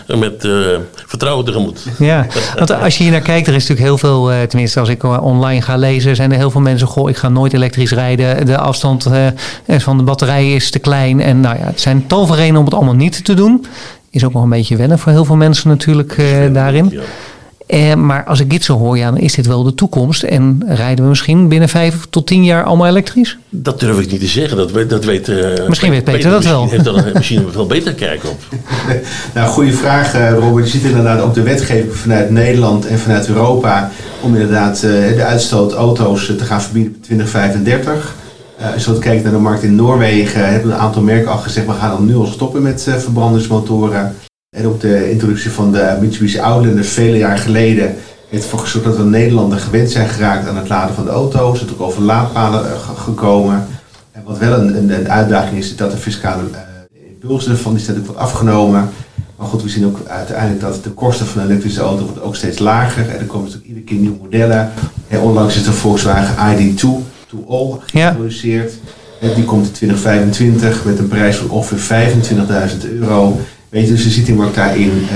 met 0.17 0.45
eh, 0.45 0.51
vertrouwen 1.05 1.45
tegemoet. 1.45 1.79
Ja, 1.99 2.27
want 2.55 2.71
als 2.71 2.97
je 2.97 3.03
hier 3.03 3.11
naar 3.11 3.21
kijkt, 3.21 3.47
er 3.47 3.53
is 3.53 3.67
natuurlijk 3.67 3.87
heel 3.87 3.97
veel, 3.97 4.31
eh, 4.31 4.41
tenminste 4.41 4.79
als 4.79 4.89
ik 4.89 5.03
online 5.03 5.61
ga 5.61 5.77
lezen, 5.77 6.15
zijn 6.15 6.31
er 6.31 6.37
heel 6.37 6.51
veel 6.51 6.61
mensen, 6.61 6.87
goh, 6.87 7.09
ik 7.09 7.17
ga 7.17 7.29
nooit 7.29 7.53
elektrisch 7.53 7.91
rijden. 7.91 8.45
De 8.45 8.57
afstand 8.57 9.07
van 9.67 9.97
de 9.97 10.03
batterij 10.03 10.53
is 10.53 10.71
te 10.71 10.79
klein. 10.79 11.21
En 11.21 11.39
nou 11.39 11.57
ja, 11.57 11.65
het 11.65 11.81
zijn 11.81 12.07
tal 12.07 12.25
van 12.25 12.35
redenen 12.35 12.59
om 12.59 12.65
het 12.65 12.73
allemaal 12.73 12.93
niet 12.93 13.25
te 13.25 13.33
doen. 13.33 13.65
Is 14.09 14.23
ook 14.25 14.33
nog 14.33 14.43
een 14.43 14.49
beetje 14.49 14.75
wennen 14.75 14.99
voor 14.99 15.11
heel 15.11 15.25
veel 15.25 15.35
mensen 15.35 15.69
natuurlijk 15.69 16.15
daarin. 16.53 16.89
Ja. 16.91 17.01
Eh, 17.65 17.93
maar 17.93 18.23
als 18.23 18.39
ik 18.39 18.49
dit 18.49 18.63
zo 18.63 18.77
hoor, 18.77 18.97
ja, 18.97 19.11
dan 19.11 19.19
is 19.19 19.33
dit 19.33 19.47
wel 19.47 19.63
de 19.63 19.73
toekomst. 19.73 20.23
En 20.23 20.63
rijden 20.67 21.03
we 21.03 21.09
misschien 21.09 21.47
binnen 21.47 21.69
vijf 21.69 22.05
tot 22.09 22.27
tien 22.27 22.43
jaar 22.43 22.63
allemaal 22.63 22.87
elektrisch? 22.87 23.37
Dat 23.49 23.79
durf 23.79 23.99
ik 23.99 24.11
niet 24.11 24.19
te 24.19 24.27
zeggen. 24.27 24.57
Dat 24.57 24.71
weet, 24.71 24.89
dat 24.89 25.05
weet, 25.05 25.29
eh, 25.29 25.67
Misschien 25.67 25.91
weet 25.91 26.03
Peter 26.03 26.31
dat 26.31 26.43
wel. 26.43 26.61
misschien 26.61 26.83
Heeft 26.83 27.03
daar 27.03 27.13
misschien 27.19 27.45
een 27.45 27.51
veel 27.51 27.65
beter 27.65 27.93
kijk 27.93 28.23
op. 28.23 28.39
Nou, 29.33 29.47
goede 29.47 29.73
vraag, 29.73 30.13
eh, 30.13 30.33
Robert. 30.33 30.65
Je 30.65 30.71
ziet 30.71 30.83
inderdaad 30.83 31.21
ook 31.21 31.33
de 31.33 31.41
wetgeving 31.41 31.95
vanuit 31.95 32.29
Nederland 32.29 32.87
en 32.87 32.99
vanuit 32.99 33.27
Europa 33.27 33.91
om 34.21 34.33
inderdaad 34.33 34.75
eh, 34.75 34.81
de 35.15 35.23
uitstoot 35.23 35.73
auto's 35.73 36.25
te 36.25 36.45
gaan 36.45 36.61
verbieden 36.61 36.93
in 36.93 37.01
2035. 37.01 38.15
Eh, 38.57 38.73
als 38.73 38.85
je 38.85 38.99
kijkt 38.99 39.23
naar 39.23 39.31
de 39.31 39.37
markt 39.37 39.63
in 39.63 39.75
Noorwegen, 39.75 40.49
hebben 40.49 40.71
een 40.71 40.77
aantal 40.77 41.01
merken 41.01 41.31
al 41.31 41.37
gezegd, 41.37 41.65
we 41.65 41.73
gaan 41.73 41.89
dan 41.89 42.05
nu 42.05 42.15
al 42.15 42.25
stoppen 42.25 42.61
met 42.61 42.87
eh, 42.87 42.95
verbrandingsmotoren. 42.95 44.15
En 44.55 44.67
ook 44.67 44.81
de 44.81 45.11
introductie 45.11 45.51
van 45.51 45.71
de 45.71 45.97
Mitsubishi 46.01 46.39
Outlander 46.39 46.83
vele 46.85 47.17
jaar 47.17 47.37
geleden 47.37 47.95
heeft 48.29 48.43
ervoor 48.43 48.59
gezorgd 48.59 48.87
dat 48.87 48.97
we 48.97 49.03
in 49.03 49.09
Nederland 49.09 49.53
gewend 49.53 49.91
zijn 49.91 50.07
geraakt 50.07 50.47
aan 50.47 50.57
het 50.57 50.69
laden 50.69 50.95
van 50.95 51.03
de 51.05 51.09
auto's. 51.11 51.59
Er 51.59 51.65
is 51.65 51.71
ook 51.73 51.81
over 51.81 52.01
laadpalen 52.01 52.65
eh, 52.65 52.79
ge- 52.79 52.95
gekomen. 52.95 53.65
En 54.11 54.21
wat 54.25 54.37
wel 54.37 54.59
een, 54.59 54.77
een, 54.77 54.89
een 54.99 55.09
uitdaging 55.09 55.57
is, 55.57 55.65
is 55.69 55.75
dat 55.75 55.91
de 55.91 55.97
fiscale 55.97 56.41
eh, 56.51 56.59
impuls 57.09 57.47
ervan 57.47 57.71
die 57.73 57.81
is 57.81 57.87
natuurlijk 57.87 58.13
wat 58.13 58.23
afgenomen. 58.23 58.89
Maar 59.37 59.47
goed, 59.47 59.63
we 59.63 59.69
zien 59.69 59.85
ook 59.85 59.97
uiteindelijk 60.07 60.61
dat 60.61 60.83
de 60.83 60.89
kosten 60.89 61.25
van 61.25 61.41
een 61.41 61.47
elektrische 61.49 61.81
auto 61.81 62.03
wordt 62.03 62.21
ook 62.21 62.35
steeds 62.35 62.59
lager. 62.59 63.09
En 63.09 63.19
er 63.19 63.25
komen 63.25 63.45
natuurlijk 63.45 63.67
iedere 63.67 63.85
keer 63.85 63.97
nieuwe 63.97 64.17
modellen. 64.21 64.71
En 65.07 65.19
onlangs 65.19 65.55
is 65.55 65.63
de 65.63 65.71
Volkswagen 65.71 66.35
ID2 66.57 66.75
to 66.75 67.45
All 67.49 67.69
Ja. 67.69 67.79
geïntroduceerd. 67.85 68.73
En 69.21 69.33
die 69.33 69.43
komt 69.45 69.65
in 69.65 69.71
2025 69.71 70.85
met 70.85 70.99
een 70.99 71.07
prijs 71.07 71.35
van 71.35 71.49
ongeveer 71.49 71.77
25.000 72.81 72.89
euro. 72.99 73.39
Weet 73.75 73.87
je, 73.87 73.93
dus 73.93 74.03
je 74.03 74.09
ziet 74.09 74.25
die 74.25 74.35
markt 74.35 74.55
daarin 74.55 75.07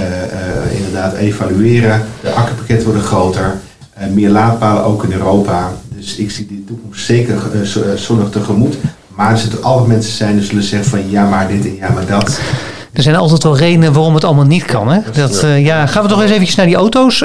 inderdaad 0.76 1.14
evalueren. 1.14 2.02
De 2.22 2.32
accupakketten 2.32 2.86
worden 2.86 3.04
groter. 3.04 3.60
Eh, 4.00 4.08
meer 4.08 4.30
laadpalen 4.30 4.84
ook 4.84 5.04
in 5.04 5.12
Europa. 5.12 5.72
Dus 5.96 6.16
ik 6.16 6.32
zie 6.32 6.48
die 6.48 6.64
toekomst 6.68 7.06
zeker 7.06 7.38
eh, 7.54 7.62
eh, 7.62 7.98
zonnig 7.98 8.30
tegemoet. 8.30 8.76
Maar 9.16 9.32
er 9.32 9.38
zullen 9.38 9.64
altijd 9.64 9.88
mensen 9.88 10.14
zijn 10.14 10.38
die 10.38 10.46
zullen 10.46 10.64
zeggen 10.64 10.90
van 10.90 11.10
ja 11.10 11.30
maar 11.30 11.48
dit 11.48 11.66
en 11.66 11.76
ja 11.76 11.90
maar 11.90 12.06
dat. 12.06 12.40
Er 12.94 13.04
zijn 13.04 13.16
altijd 13.16 13.44
wel 13.44 13.58
redenen 13.58 13.94
waarom 13.94 14.14
het 14.14 14.24
allemaal 14.24 14.46
niet 14.46 14.66
kan. 14.66 14.92
Hè? 14.92 15.00
Dat, 15.14 15.46
ja, 15.58 15.86
gaan 15.86 16.04
we 16.04 16.10
toch 16.10 16.22
eens 16.22 16.32
eventjes 16.32 16.56
naar 16.56 16.66
die 16.66 16.76
auto's. 16.76 17.24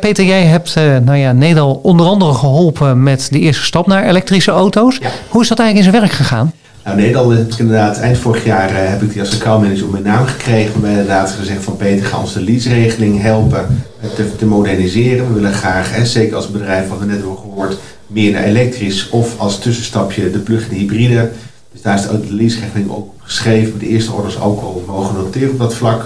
Peter, 0.00 0.24
jij 0.24 0.42
hebt 0.42 0.74
uh, 0.78 0.96
nou 1.04 1.18
ja, 1.18 1.32
Nederland 1.32 1.78
onder 1.82 2.06
andere 2.06 2.34
geholpen 2.34 3.02
met 3.02 3.28
de 3.30 3.38
eerste 3.38 3.64
stap 3.64 3.86
naar 3.86 4.04
elektrische 4.04 4.50
auto's. 4.50 4.98
Ja. 5.00 5.08
Hoe 5.28 5.42
is 5.42 5.48
dat 5.48 5.58
eigenlijk 5.58 5.86
in 5.86 5.92
zijn 5.92 6.02
werk 6.02 6.18
gegaan? 6.18 6.52
Nou, 6.84 6.96
Nederland 6.96 7.36
heb 7.36 7.52
ik 7.52 7.58
inderdaad, 7.58 7.98
eind 7.98 8.18
vorig 8.18 8.44
jaar 8.44 8.70
eh, 8.70 8.88
heb 8.88 9.02
ik 9.02 9.12
die 9.12 9.20
als 9.20 9.34
accountmanager 9.34 9.84
op 9.84 9.92
mijn 9.92 10.04
naam 10.04 10.26
gekregen. 10.26 10.72
Hebben 10.72 10.90
inderdaad 10.90 11.30
gezegd 11.30 11.64
van 11.64 11.76
Peter, 11.76 12.06
ga 12.06 12.20
ons 12.20 12.32
de 12.32 12.42
leaseregeling 12.42 13.20
helpen 13.20 13.84
eh, 14.00 14.10
te, 14.10 14.36
te 14.36 14.46
moderniseren. 14.46 15.28
We 15.28 15.34
willen 15.34 15.52
graag, 15.52 15.94
hè, 15.94 16.06
zeker 16.06 16.36
als 16.36 16.50
bedrijf 16.50 16.88
wat 16.88 16.98
we 16.98 17.04
net 17.04 17.16
hebben 17.16 17.36
gehoord, 17.36 17.76
meer 18.06 18.32
naar 18.32 18.42
elektrisch 18.42 19.08
of 19.08 19.38
als 19.38 19.58
tussenstapje 19.58 20.30
de 20.30 20.38
plug-in 20.38 20.76
hybride. 20.76 21.30
Dus 21.72 21.82
daar 21.82 21.94
is 21.94 22.02
de, 22.02 22.20
de 22.20 22.34
leaseregeling 22.34 22.90
ook 22.90 22.96
op 22.96 23.14
geschreven. 23.18 23.78
De 23.78 23.88
eerste 23.88 24.12
orders 24.12 24.40
ook 24.40 24.60
al 24.60 24.84
mogen 24.86 25.14
noteren 25.14 25.50
op 25.50 25.58
dat 25.58 25.74
vlak. 25.74 26.04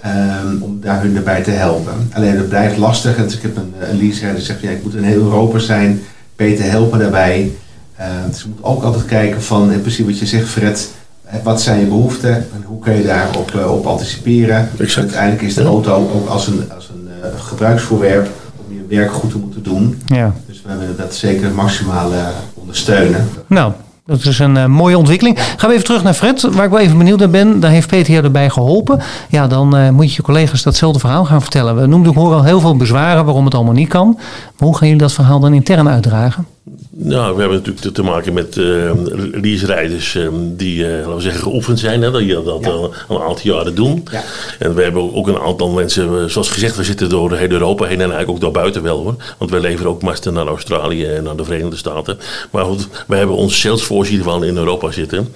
ehm, 0.00 0.60
om 0.60 0.78
daar 0.80 1.02
hun 1.02 1.16
erbij 1.16 1.42
te 1.42 1.50
helpen. 1.50 1.92
Alleen 2.12 2.36
het 2.36 2.48
blijft 2.48 2.76
lastig. 2.76 3.16
Dus 3.16 3.36
ik 3.36 3.42
heb 3.42 3.56
een, 3.56 3.74
een 3.80 3.98
leaserijder 3.98 4.36
die 4.36 4.46
zegt, 4.46 4.60
ja, 4.60 4.70
ik 4.70 4.82
moet 4.82 4.94
in 4.94 5.02
heel 5.02 5.22
Europa 5.22 5.58
zijn. 5.58 6.02
Peter, 6.36 6.70
help 6.70 6.92
me 6.92 6.98
daarbij. 6.98 7.50
Uh, 8.04 8.30
dus 8.30 8.42
je 8.42 8.48
moet 8.48 8.62
ook 8.62 8.82
altijd 8.82 9.04
kijken 9.04 9.42
van, 9.42 9.72
in 9.72 9.80
principe 9.80 10.08
wat 10.08 10.18
je 10.18 10.26
zegt 10.26 10.48
Fred, 10.48 10.90
Wat 11.42 11.62
zijn 11.62 11.80
je 11.80 11.86
behoeften 11.86 12.34
en 12.34 12.62
hoe 12.64 12.78
kun 12.78 12.96
je 12.96 13.04
daarop 13.04 13.52
uh, 13.56 13.72
op 13.72 13.86
anticiperen? 13.86 14.68
Exact. 14.78 15.06
Uiteindelijk 15.06 15.42
is 15.42 15.54
de 15.54 15.64
auto 15.64 15.94
ook 15.94 16.28
als 16.28 16.46
een, 16.46 16.72
als 16.74 16.88
een 16.88 17.08
uh, 17.08 17.40
gebruiksvoorwerp 17.40 18.28
om 18.66 18.74
je 18.74 18.96
werk 18.96 19.12
goed 19.12 19.30
te 19.30 19.38
moeten 19.38 19.62
doen. 19.62 20.02
Ja. 20.06 20.32
Dus 20.46 20.62
we 20.66 20.76
willen 20.76 20.96
dat 20.96 21.14
zeker 21.14 21.50
maximaal 21.50 22.12
uh, 22.12 22.26
ondersteunen. 22.54 23.28
Nou, 23.46 23.72
dat 24.06 24.24
is 24.24 24.38
een 24.38 24.56
uh, 24.56 24.66
mooie 24.66 24.98
ontwikkeling. 24.98 25.38
Gaan 25.56 25.68
we 25.68 25.74
even 25.74 25.86
terug 25.86 26.02
naar 26.02 26.14
Fred, 26.14 26.42
waar 26.42 26.64
ik 26.64 26.70
wel 26.70 26.80
even 26.80 26.98
benieuwd 26.98 27.18
naar 27.18 27.30
ben. 27.30 27.60
Daar 27.60 27.70
heeft 27.70 27.88
Peter 27.88 28.12
jou 28.12 28.24
erbij 28.24 28.50
geholpen. 28.50 29.00
Ja, 29.28 29.46
dan 29.46 29.76
uh, 29.76 29.90
moet 29.90 30.10
je 30.10 30.16
je 30.16 30.22
collega's 30.22 30.62
datzelfde 30.62 30.98
verhaal 30.98 31.24
gaan 31.24 31.40
vertellen. 31.40 31.76
We 31.76 31.86
noemden, 31.86 32.12
ik 32.12 32.18
hoor 32.18 32.34
al 32.34 32.44
heel 32.44 32.60
veel 32.60 32.76
bezwaren 32.76 33.24
waarom 33.24 33.44
het 33.44 33.54
allemaal 33.54 33.74
niet 33.74 33.88
kan. 33.88 34.14
Maar 34.16 34.68
hoe 34.68 34.76
gaan 34.76 34.86
jullie 34.86 35.02
dat 35.02 35.12
verhaal 35.12 35.40
dan 35.40 35.54
intern 35.54 35.88
uitdragen? 35.88 36.46
Nou, 36.96 37.34
we 37.34 37.40
hebben 37.40 37.58
natuurlijk 37.58 37.94
te 37.94 38.02
maken 38.02 38.32
met 38.32 38.56
uh, 38.56 38.90
lease-rijders 39.32 40.14
uh, 40.14 40.28
die, 40.42 40.84
uh, 40.84 40.96
laten 40.96 41.14
we 41.14 41.20
zeggen, 41.20 41.42
geoefend 41.42 41.78
zijn. 41.78 42.02
Hè, 42.02 42.18
die 42.18 42.42
dat 42.42 42.64
ja. 42.64 42.70
al 42.70 42.94
een 43.08 43.18
aantal 43.18 43.42
jaren 43.42 43.74
doen. 43.74 44.04
Ja. 44.10 44.22
En 44.58 44.74
we 44.74 44.82
hebben 44.82 45.14
ook 45.14 45.28
een 45.28 45.38
aantal 45.38 45.70
mensen, 45.70 46.30
zoals 46.30 46.50
gezegd, 46.50 46.76
we 46.76 46.84
zitten 46.84 47.08
door 47.08 47.36
heel 47.36 47.50
Europa 47.50 47.84
heen 47.84 48.00
en 48.00 48.00
eigenlijk 48.00 48.30
ook 48.30 48.40
daarbuiten 48.40 48.82
wel 48.82 49.02
hoor. 49.02 49.16
Want 49.38 49.50
wij 49.50 49.60
leveren 49.60 49.90
ook 49.90 50.02
masten 50.02 50.32
naar 50.32 50.46
Australië 50.46 51.04
en 51.04 51.22
naar 51.22 51.36
de 51.36 51.44
Verenigde 51.44 51.76
Staten. 51.76 52.18
Maar 52.50 52.64
goed, 52.64 52.88
we 53.06 53.16
hebben 53.16 53.36
onze 53.36 53.56
Salesforce 53.56 54.10
in 54.12 54.16
ieder 54.16 54.32
geval 54.32 54.48
in 54.48 54.56
Europa 54.56 54.90
zitten. 54.90 55.28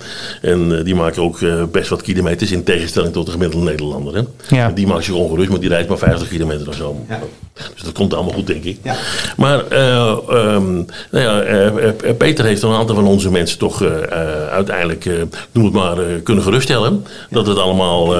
En 0.42 0.85
die 0.85 0.94
maken 0.94 1.23
ook 1.23 1.38
best 1.73 1.88
wat 1.88 2.03
kilometers 2.03 2.53
in 2.53 2.64
tegenstelling 2.64 3.12
tot 3.12 3.27
de 3.27 3.33
gemiddelde 3.33 3.64
Nederlander. 3.64 4.14
Hè. 4.14 4.57
Ja. 4.57 4.71
Die 4.71 4.87
maakt 4.87 5.05
zich 5.05 5.14
ongerust, 5.14 5.49
maar 5.49 5.61
die 5.61 5.68
rijdt 5.68 5.88
maar 5.88 5.99
50 5.99 6.29
kilometer 6.29 6.68
of 6.68 6.75
zo. 6.75 7.05
Ja. 7.09 7.21
Dus 7.75 7.83
dat 7.83 7.92
komt 7.92 8.14
allemaal 8.14 8.33
goed, 8.33 8.47
denk 8.47 8.64
ik. 8.64 8.79
Ja. 8.83 8.97
Maar 9.37 9.59
um, 10.55 10.87
nou 11.11 11.25
ja, 11.25 11.47
Peter 12.18 12.44
heeft 12.44 12.62
een 12.62 12.72
aantal 12.72 12.94
van 12.94 13.06
onze 13.06 13.30
mensen 13.30 13.58
toch 13.58 13.82
uh, 13.82 13.88
uiteindelijk, 14.50 15.11
noem 15.52 15.64
het 15.64 15.74
maar, 15.74 15.96
kunnen 16.22 16.44
geruststellen. 16.44 17.04
Dat 17.30 17.46
het 17.46 17.58
allemaal 17.58 18.16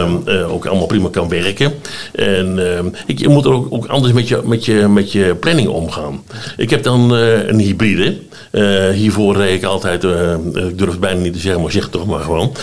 ook 0.51 0.67
allemaal 0.67 0.87
prima 0.87 1.09
kan 1.11 1.29
werken. 1.29 1.73
En 2.13 2.59
ik, 3.07 3.19
je 3.19 3.29
moet 3.29 3.45
er 3.45 3.53
ook, 3.53 3.67
ook, 3.71 3.87
anders 3.87 4.13
met 4.13 4.29
je, 4.29 4.41
met, 4.45 4.65
je, 4.65 4.89
met 4.89 5.13
je 5.13 5.37
planning 5.41 5.69
omgaan. 5.69 6.23
Ik 6.57 6.71
heb 6.71 6.83
dan 6.83 7.11
een 7.11 7.59
hybride. 7.59 8.17
hiervoor 8.93 9.37
reed 9.37 9.55
ik 9.55 9.65
altijd, 9.65 10.05
ik 10.55 10.79
durf 10.79 10.91
het 10.91 11.01
bijna 11.01 11.21
niet 11.21 11.33
te 11.33 11.39
zeggen, 11.39 11.63
maar 11.63 11.73
zeg 11.73 11.83
het 11.83 11.93
toch 11.93 12.07
maar 12.07 12.21
gewoon. 12.21 12.55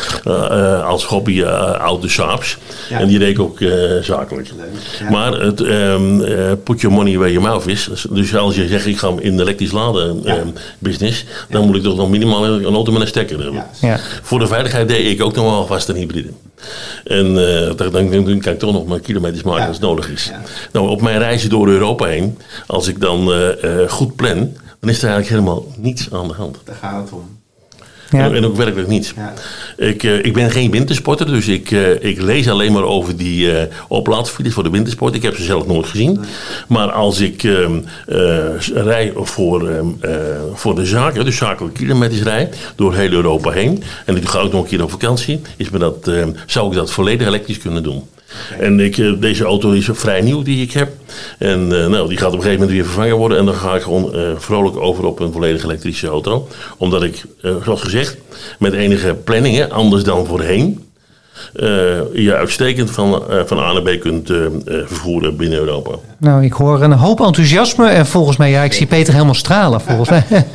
als 0.84 1.06
hobby 1.06 1.44
oude 1.44 2.10
Saabs. 2.10 2.58
Ja. 2.90 3.00
En 3.00 3.08
die 3.08 3.18
reed 3.18 3.30
ik 3.30 3.40
ook 3.40 3.60
zakelijk. 4.02 4.48
Ja. 5.00 5.10
Maar 5.10 5.34
het 5.34 5.60
um, 5.60 6.24
put 6.64 6.82
your 6.82 6.96
money 6.96 7.18
where 7.18 7.32
your 7.32 7.48
mouth 7.48 7.68
is. 7.68 7.90
Dus 8.10 8.36
als 8.36 8.56
je 8.56 8.68
zegt 8.68 8.86
ik 8.86 8.98
ga 8.98 9.14
in 9.20 9.36
de 9.38 9.42
elektrisch 9.42 9.72
laden 9.72 10.22
Ja. 10.24 10.38
um, 10.38 10.54
business, 10.80 11.26
dan 11.50 11.66
moet 11.66 11.76
ik 11.76 11.84
toch 11.84 11.96
nog 11.98 12.10
minimaal 12.10 12.46
een 12.46 12.64
auto 12.74 12.92
met 12.92 13.02
een 13.02 13.08
stekker 13.08 13.36
hebben. 13.42 13.64
Ja. 13.82 13.88
Ja. 13.88 14.00
Voor 14.22 14.40
de 14.40 14.48
veiligheid 14.48 14.88
deed 14.88 15.12
ik 15.12 15.24
ook 15.24 15.36
nog 15.36 15.46
wel 15.46 15.66
vast 15.66 15.88
een 15.90 15.96
hybride. 15.96 16.30
En 17.04 17.26
uh, 17.26 17.72
dan, 17.76 17.92
dan, 17.92 18.10
dan 18.12 18.40
kan 18.40 18.54
ik 18.54 18.60
toch 18.60 18.74
nog 18.74 18.88
mijn 18.88 19.02
kilometers 19.02 19.44
maken 19.44 19.62
Ja. 19.62 19.68
als 19.68 19.78
het 19.78 19.86
nodig 19.86 20.10
is. 20.10 20.26
Ja. 20.26 20.42
Nou, 20.72 20.90
op 20.90 21.02
mijn 21.02 21.18
reizen 21.20 21.50
door 21.50 21.68
Europa 21.68 22.06
heen, 22.06 22.38
als 22.68 22.88
ik 22.88 23.00
dan 23.02 23.30
uh, 23.32 23.48
uh, 23.64 23.90
goed 23.90 24.16
plan, 24.16 24.38
dan 24.80 24.90
is 24.90 25.04
er 25.04 25.10
eigenlijk 25.10 25.30
helemaal 25.30 25.66
niets 25.78 26.08
aan 26.12 26.28
de 26.28 26.34
hand. 26.34 26.58
Daar 26.64 26.76
gaat 26.76 27.04
het 27.04 27.12
om. 27.14 27.38
Ja. 28.16 28.32
En 28.32 28.46
ook 28.46 28.56
werkelijk 28.56 28.88
niets. 28.88 29.14
Ja. 29.16 29.34
Ik, 29.78 30.04
uh, 30.04 30.26
ik 30.26 30.34
ben 30.34 30.52
geen 30.52 30.72
wintersporter, 30.72 31.26
dus 31.26 31.48
ik, 31.48 31.72
uh, 31.72 32.04
ik 32.04 32.22
lees 32.22 32.50
alleen 32.50 32.72
maar 32.72 32.84
over 32.84 33.18
die 33.18 33.46
uh, 33.46 33.62
oplaadfiles 33.88 34.54
voor 34.54 34.64
de 34.64 34.70
wintersport. 34.70 35.16
Ik 35.16 35.22
heb 35.22 35.36
ze 35.36 35.44
zelf 35.44 35.68
nooit 35.68 35.86
gezien. 35.86 36.20
Maar 36.68 36.92
als 36.92 37.20
ik 37.20 37.42
rij 38.74 39.12
voor, 39.16 39.72
voor 40.54 40.76
de 40.76 40.86
zaken, 40.86 41.26
dus 41.26 41.38
zakelijke 41.38 41.80
kilometers 41.80 42.22
rij, 42.22 42.50
door 42.76 42.96
heel 42.96 43.12
Europa 43.12 43.52
heen. 43.52 43.84
En 44.06 44.16
ik 44.16 44.28
ga 44.28 44.40
ook 44.40 44.52
nog 44.52 44.62
een 44.62 44.68
keer 44.68 44.84
op 44.84 44.92
vakantie. 44.92 45.42
Is 45.58 45.70
me 45.70 45.80
dat, 45.80 46.12
zou 46.46 46.70
ik 46.70 46.76
dat 46.76 46.92
volledig 46.92 47.28
elektrisch 47.28 47.58
kunnen 47.58 47.84
doen. 47.84 48.04
En 48.60 48.80
ik, 48.80 49.22
deze 49.22 49.44
auto 49.44 49.72
is 49.72 49.90
vrij 49.92 50.22
nieuw 50.22 50.44
die 50.44 50.62
ik 50.62 50.72
heb. 50.72 50.92
En 51.38 51.68
nou, 51.68 52.08
die 52.08 52.18
gaat 52.18 52.28
op 52.28 52.34
een 52.34 52.42
gegeven 52.42 52.60
moment 52.60 52.78
weer 52.78 52.86
vervangen 52.86 53.16
worden. 53.16 53.38
En 53.38 53.46
dan 53.46 53.56
ga 53.56 53.76
ik 53.76 53.82
gewoon 53.82 54.12
vrolijk 54.38 54.78
over 54.78 55.06
op 55.06 55.20
een 55.20 55.32
volledig 55.32 55.64
elektrische 55.64 56.08
auto. 56.08 56.48
Omdat 56.78 57.04
ik, 57.04 57.24
zoals 57.64 57.82
gezegd, 57.82 58.18
met 58.60 58.74
enige 58.74 59.14
planningen, 59.14 59.72
anders 59.72 60.04
dan 60.04 60.26
voorheen. 60.26 60.86
Uh, 61.54 61.70
je 62.14 62.36
uitstekend 62.36 62.92
van, 62.92 63.24
uh, 63.30 63.42
van 63.46 63.60
A 63.60 63.74
naar 63.74 63.82
B 63.82 64.00
kunt 64.00 64.30
uh, 64.30 64.46
vervoeren 64.66 65.38
binnen 65.38 65.60
Europa. 65.60 65.92
Nou, 66.18 66.44
ik 66.44 66.54
hoor 66.54 66.82
een 66.82 66.92
hoop 66.92 67.22
enthousiasme 67.22 67.88
en 67.88 68.06
volgens 68.06 68.38
mij, 68.38 68.50
ja, 68.50 68.64
ik 68.64 68.74
zie 68.74 68.88
Peter 68.88 69.14
helemaal 69.14 69.34
stralen 69.34 69.82
volgens 69.82 70.10
mij. 70.10 70.24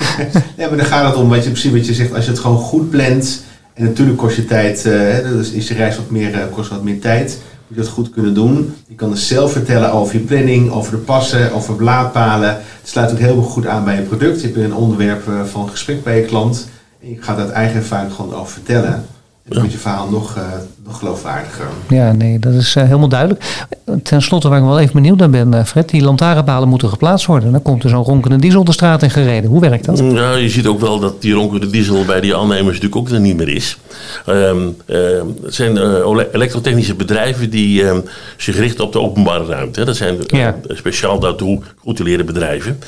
ja, 0.56 0.68
maar 0.68 0.76
dan 0.76 0.86
gaat 0.86 1.06
het 1.06 1.22
om 1.22 1.28
wat 1.28 1.44
je 1.44 1.50
precies 1.50 1.72
wat 1.72 1.86
je 1.86 1.94
zegt, 1.94 2.14
als 2.14 2.24
je 2.24 2.30
het 2.30 2.40
gewoon 2.40 2.56
goed 2.56 2.90
plant. 2.90 3.44
En 3.74 3.84
natuurlijk 3.84 4.18
kost 4.18 4.36
je 4.36 4.44
tijd, 4.44 4.82
dus 5.22 5.50
is 5.50 5.68
je 5.68 5.74
reis 5.74 5.96
wat 5.96 6.10
meer, 6.10 6.48
kost 6.50 6.70
wat 6.70 6.82
meer 6.82 7.00
tijd. 7.00 7.40
Je 7.70 7.76
dat 7.76 7.88
goed 7.88 8.10
kunnen 8.10 8.34
doen. 8.34 8.74
Je 8.86 8.94
kan 8.94 9.10
dus 9.10 9.28
zelf 9.28 9.52
vertellen 9.52 9.92
over 9.92 10.14
je 10.14 10.20
planning, 10.20 10.70
over 10.70 10.90
de 10.90 10.98
passen, 10.98 11.52
over 11.52 11.74
blaadpalen. 11.74 12.48
Het 12.50 12.88
sluit 12.88 13.12
ook 13.12 13.18
heel 13.18 13.42
goed 13.42 13.66
aan 13.66 13.84
bij 13.84 13.96
je 13.96 14.02
product. 14.02 14.40
Je 14.40 14.46
hebt 14.46 14.58
een 14.58 14.74
onderwerp 14.74 15.22
van 15.44 15.68
gesprek 15.68 16.02
bij 16.02 16.20
je 16.20 16.26
klant. 16.26 16.68
En 17.02 17.10
je 17.10 17.16
gaat 17.22 17.38
uit 17.38 17.50
eigen 17.50 17.76
ervaring 17.76 18.12
gewoon 18.12 18.34
over 18.34 18.52
vertellen. 18.52 19.04
En 19.48 19.56
dan 19.56 19.70
je 19.70 19.78
verhaal 19.78 20.08
nog, 20.10 20.36
uh, 20.36 20.42
nog 20.84 20.98
geloofwaardiger. 20.98 21.64
Ja, 21.88 22.12
nee, 22.12 22.38
dat 22.38 22.52
is 22.52 22.76
uh, 22.76 22.84
helemaal 22.84 23.08
duidelijk. 23.08 23.64
Ten 24.02 24.22
slotte, 24.22 24.48
waar 24.48 24.58
ik 24.58 24.64
wel 24.64 24.78
even 24.78 24.94
benieuwd 24.94 25.18
naar 25.18 25.30
ben, 25.30 25.54
uh, 25.54 25.64
Fred, 25.64 25.88
die 25.88 26.02
lantaarnpalen 26.02 26.68
moeten 26.68 26.88
geplaatst 26.88 27.26
worden. 27.26 27.52
Dan 27.52 27.62
komt 27.62 27.84
er 27.84 27.90
zo'n 27.90 28.04
ronkende 28.04 28.36
diesel 28.36 28.64
de 28.64 28.72
straat 28.72 29.02
in 29.02 29.10
gereden. 29.10 29.50
Hoe 29.50 29.60
werkt 29.60 29.84
dat? 29.84 29.98
Ja, 29.98 30.34
je 30.34 30.48
ziet 30.48 30.66
ook 30.66 30.80
wel 30.80 30.98
dat 30.98 31.22
die 31.22 31.34
ronkende 31.34 31.70
diesel 31.70 32.04
bij 32.04 32.20
die 32.20 32.36
aannemers 32.36 32.80
natuurlijk 32.80 32.96
ook 32.96 33.08
er 33.08 33.20
niet 33.20 33.36
meer 33.36 33.48
is. 33.48 33.78
Um, 34.28 34.76
het 35.42 35.54
zijn 35.54 35.76
elektrotechnische 36.32 36.94
bedrijven 36.94 37.50
die 37.50 37.84
um, 37.84 38.04
zich 38.36 38.56
richten 38.56 38.84
op 38.84 38.92
de 38.92 39.00
openbare 39.00 39.44
ruimte. 39.44 39.84
Dat 39.84 39.96
zijn 39.96 40.16
ja. 40.26 40.56
speciaal 40.68 41.18
daartoe 41.18 41.60
geoutileerde 41.80 42.24
bedrijven. 42.24 42.78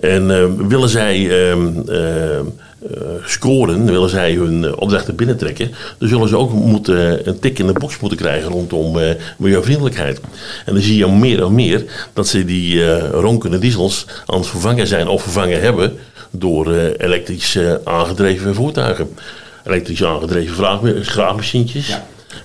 En 0.00 0.68
willen 0.68 0.88
zij 0.88 1.18
uh, 1.18 1.56
scoren, 3.24 3.84
willen 3.84 4.08
zij 4.08 4.32
hun 4.32 4.62
uh, 4.62 4.72
opdrachten 4.76 5.16
binnentrekken, 5.16 5.70
dan 5.98 6.08
zullen 6.08 6.28
ze 6.28 6.36
ook 6.36 6.52
moeten, 6.52 7.28
een 7.28 7.38
tik 7.38 7.58
in 7.58 7.66
de 7.66 7.72
box 7.72 7.98
moeten 7.98 8.18
krijgen 8.18 8.50
rondom 8.50 8.98
uh, 8.98 9.10
milieuvriendelijkheid. 9.38 10.20
En 10.64 10.74
dan 10.74 10.82
zie 10.82 10.96
je 10.96 11.06
meer 11.06 11.42
en 11.42 11.54
meer 11.54 11.84
dat 12.12 12.28
ze 12.28 12.44
die 12.44 12.98
ronkende 13.10 13.58
diesels 13.58 14.06
aan 14.26 14.38
het 14.38 14.46
vervangen 14.46 14.86
zijn 14.86 15.08
of 15.08 15.22
vervangen 15.22 15.60
hebben 15.60 15.98
door 16.30 16.72
elektrisch 16.74 17.58
aangedreven 17.84 18.54
voertuigen. 18.54 19.08
Elektrisch 19.66 20.04
aangedreven 20.04 21.04
graafmachientjes. 21.04 21.98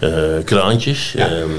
Uh, 0.04 0.10
kraantjes. 0.44 1.14
Ja. 1.18 1.28
En, 1.28 1.50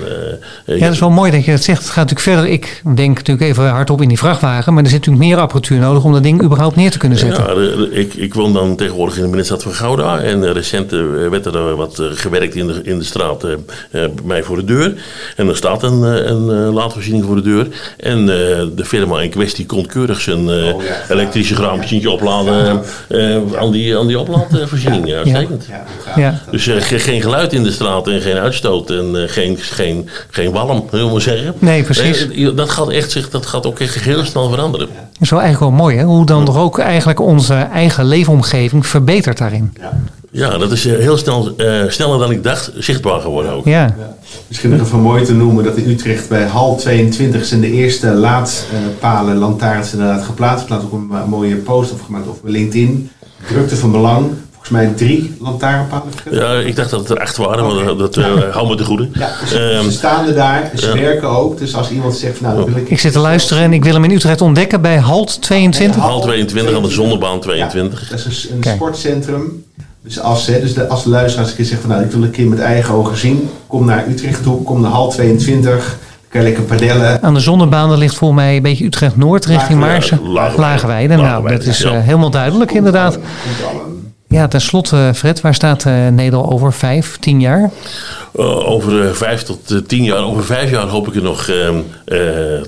uh, 0.66 0.78
ja, 0.78 0.84
dat 0.84 0.94
is 0.94 1.00
wel 1.00 1.10
mooi 1.10 1.30
dat 1.30 1.44
je 1.44 1.50
dat 1.50 1.62
zegt. 1.62 1.78
Het 1.78 1.88
gaat 1.88 2.10
natuurlijk 2.10 2.36
verder. 2.36 2.52
Ik 2.52 2.82
denk 2.94 3.16
natuurlijk 3.16 3.48
even 3.48 3.68
hardop 3.68 4.02
in 4.02 4.08
die 4.08 4.18
vrachtwagen. 4.18 4.74
Maar 4.74 4.82
er 4.82 4.88
zit 4.90 4.98
natuurlijk 4.98 5.24
meer 5.24 5.38
apparatuur 5.38 5.78
nodig 5.78 6.04
om 6.04 6.12
dat 6.12 6.22
ding 6.22 6.42
überhaupt 6.42 6.76
neer 6.76 6.90
te 6.90 6.98
kunnen 6.98 7.18
zetten. 7.18 7.62
Ja, 7.62 7.86
ik, 7.90 8.14
ik 8.14 8.34
woon 8.34 8.52
dan 8.52 8.76
tegenwoordig 8.76 9.14
in 9.14 9.20
de 9.20 9.26
binnenstad 9.26 9.62
van 9.62 9.72
Gouda. 9.72 10.20
En 10.20 10.52
recent 10.52 10.90
werd 11.30 11.46
er 11.46 11.76
wat 11.76 12.02
gewerkt 12.14 12.54
in 12.54 12.66
de, 12.66 12.80
in 12.82 12.98
de 12.98 13.04
straat 13.04 13.46
bij 13.90 14.10
mij 14.24 14.42
voor 14.42 14.56
de 14.56 14.64
deur. 14.64 14.94
En 15.36 15.48
er 15.48 15.56
staat 15.56 15.82
een, 15.82 16.02
een 16.30 16.72
laadvoorziening 16.72 17.24
voor 17.24 17.36
de 17.36 17.42
deur. 17.42 17.66
En 17.96 18.26
de 18.26 18.84
firma 18.84 19.20
in 19.20 19.30
kwestie 19.30 19.66
kon 19.66 19.86
keurig 19.86 20.20
zijn 20.20 20.48
oh, 20.48 20.82
ja, 20.82 21.00
elektrische 21.08 21.54
graafmachientje 21.54 22.10
opladen 22.10 22.82
aan, 23.58 23.70
die, 23.70 23.96
aan 23.98 24.06
die 24.06 24.18
oplaadvoorziening. 24.18 25.08
Ja, 25.08 25.16
uitstekend. 25.16 25.68
Dus 26.50 26.68
geen 27.02 27.22
geluid 27.22 27.52
in 27.52 27.62
de 27.62 27.72
straat 27.72 28.08
en 28.08 28.19
geen 28.20 28.36
uitstoot 28.36 28.90
en 28.90 29.14
uh, 29.14 29.22
geen, 29.26 29.56
geen, 29.58 30.08
geen 30.30 30.52
walm, 30.52 30.84
wil 30.90 31.10
maar 31.10 31.20
zeggen. 31.20 31.54
Nee, 31.58 31.82
precies. 31.82 32.26
Uh, 32.26 32.56
dat 32.56 32.70
gaat 32.70 32.88
echt 32.88 33.10
zich, 33.10 33.30
dat 33.30 33.46
gaat 33.46 33.66
ook 33.66 33.80
echt 33.80 33.94
heel 33.94 34.24
snel 34.24 34.48
veranderen. 34.48 34.86
Dat 34.86 35.20
is 35.20 35.30
wel 35.30 35.40
eigenlijk 35.40 35.70
wel 35.70 35.80
mooi, 35.80 35.96
hè? 35.96 36.04
Hoe 36.04 36.26
dan 36.26 36.44
toch 36.44 36.56
ook 36.56 36.78
eigenlijk 36.78 37.20
onze 37.20 37.54
eigen 37.54 38.04
leefomgeving 38.04 38.86
verbetert 38.86 39.38
daarin. 39.38 39.72
Ja. 39.80 40.00
Ja, 40.32 40.58
dat 40.58 40.72
is 40.72 40.84
heel 40.84 41.16
snel, 41.16 41.54
uh, 41.56 41.82
sneller 41.88 42.18
dan 42.18 42.30
ik 42.30 42.42
dacht, 42.42 42.72
zichtbaar 42.78 43.20
geworden 43.20 43.52
ook. 43.52 43.64
Ja. 43.64 43.84
ja. 43.98 44.16
Misschien 44.48 44.70
nog 44.70 44.80
even 44.80 45.00
mooi 45.00 45.24
te 45.24 45.34
noemen 45.34 45.64
dat 45.64 45.76
in 45.76 45.90
Utrecht 45.90 46.28
bij 46.28 46.46
hal 46.46 46.76
22 46.76 47.44
zijn 47.44 47.60
de 47.60 47.70
eerste 47.70 48.06
laadpalen, 48.06 49.36
lantaarns 49.36 49.92
inderdaad 49.92 50.24
geplaatst. 50.24 50.64
Ik 50.64 50.70
laat 50.70 50.82
ook 50.82 50.92
een 50.92 51.28
mooie 51.28 51.56
post 51.56 51.92
opgemaakt 51.92 52.28
op 52.28 52.38
LinkedIn. 52.42 53.10
Drukte 53.48 53.76
van 53.76 53.90
belang 53.90 54.30
volgens 54.60 54.70
mij 54.70 55.06
drie 55.06 55.36
lantaarnpalen. 55.40 56.12
Ja, 56.30 56.52
ik 56.52 56.76
dacht 56.76 56.90
dat 56.90 57.00
het 57.00 57.10
er 57.10 57.16
echt 57.16 57.36
waren, 57.36 57.64
okay. 57.64 57.84
maar 57.84 57.96
dat 57.96 58.16
uh, 58.16 58.24
hou 58.50 58.68
me 58.68 58.74
te 58.74 58.84
goede. 58.84 59.08
Ja, 59.12 59.30
dus 59.40 59.52
um, 59.52 59.82
ze 59.82 59.90
staan 59.90 60.26
er 60.26 60.34
daar, 60.34 60.70
ze 60.74 60.86
ja. 60.86 60.94
werken 60.94 61.28
ook. 61.28 61.58
Dus 61.58 61.74
als 61.74 61.90
iemand 61.90 62.16
zegt, 62.16 62.40
nou, 62.40 62.56
dan 62.56 62.64
wil 62.64 62.76
ik... 62.76 62.90
Ik 62.90 63.00
zit 63.00 63.12
te 63.12 63.18
luisteren 63.18 63.62
en 63.62 63.72
ik 63.72 63.84
wil 63.84 63.94
hem 63.94 64.04
in 64.04 64.10
Utrecht 64.10 64.40
ontdekken 64.40 64.80
bij 64.80 64.98
Halt 64.98 65.42
22. 65.42 66.02
Ja, 66.02 66.08
Halt 66.08 66.22
22 66.22 66.76
aan 66.76 66.82
de 66.82 66.88
Zonnebaan 66.88 67.40
22. 67.40 68.00
Ja, 68.00 68.16
dat 68.16 68.26
is 68.26 68.48
een, 68.50 68.56
een 68.56 68.74
sportcentrum. 68.74 69.64
Dus 70.02 70.20
als, 70.20 70.46
hè, 70.46 70.60
dus 70.60 70.74
de, 70.74 70.88
als 70.88 71.02
de 71.02 71.10
luisteraars 71.10 71.50
een 71.50 71.56
keer 71.56 71.64
zeggen 71.64 71.86
van, 71.86 71.96
nou, 71.96 72.08
ik 72.08 72.12
wil 72.12 72.22
een 72.22 72.30
keer 72.30 72.46
met 72.46 72.58
eigen 72.58 72.94
ogen 72.94 73.16
zien. 73.16 73.50
Kom 73.66 73.84
naar 73.84 74.08
Utrecht 74.08 74.42
toe, 74.42 74.62
kom 74.62 74.80
naar 74.80 74.90
Halt 74.90 75.10
22 75.10 75.98
kan 76.30 76.40
je 76.40 76.46
lekker 76.46 76.64
padellen. 76.64 77.22
Aan 77.22 77.34
de 77.34 77.40
zonnebaan 77.40 77.88
dat 77.88 77.98
ligt 77.98 78.14
voor 78.14 78.34
mij 78.34 78.56
een 78.56 78.62
beetje 78.62 78.84
Utrecht-Noord 78.84 79.44
richting 79.44 79.78
Maarsen. 79.78 80.28
Lagerweide. 80.56 81.16
Nou, 81.16 81.48
dat 81.48 81.64
is 81.64 81.84
uh, 81.84 81.92
helemaal 81.92 82.30
duidelijk 82.30 82.72
inderdaad. 82.72 83.18
Ja, 84.30 84.48
tenslotte 84.48 85.12
Fred, 85.14 85.40
waar 85.40 85.54
staat 85.54 85.84
uh, 85.84 86.08
Nederland 86.08 86.52
over 86.52 86.72
vijf, 86.72 87.16
tien 87.16 87.40
jaar? 87.40 87.70
Uh, 88.36 88.70
over 88.70 89.16
vijf 89.16 89.42
tot 89.42 89.70
uh, 89.70 89.78
tien 89.78 90.04
jaar, 90.04 90.24
over 90.24 90.44
vijf 90.44 90.70
jaar 90.70 90.86
hoop 90.86 91.08
ik 91.08 91.14
er 91.14 91.22
nog 91.22 91.48
ehm, 91.48 91.76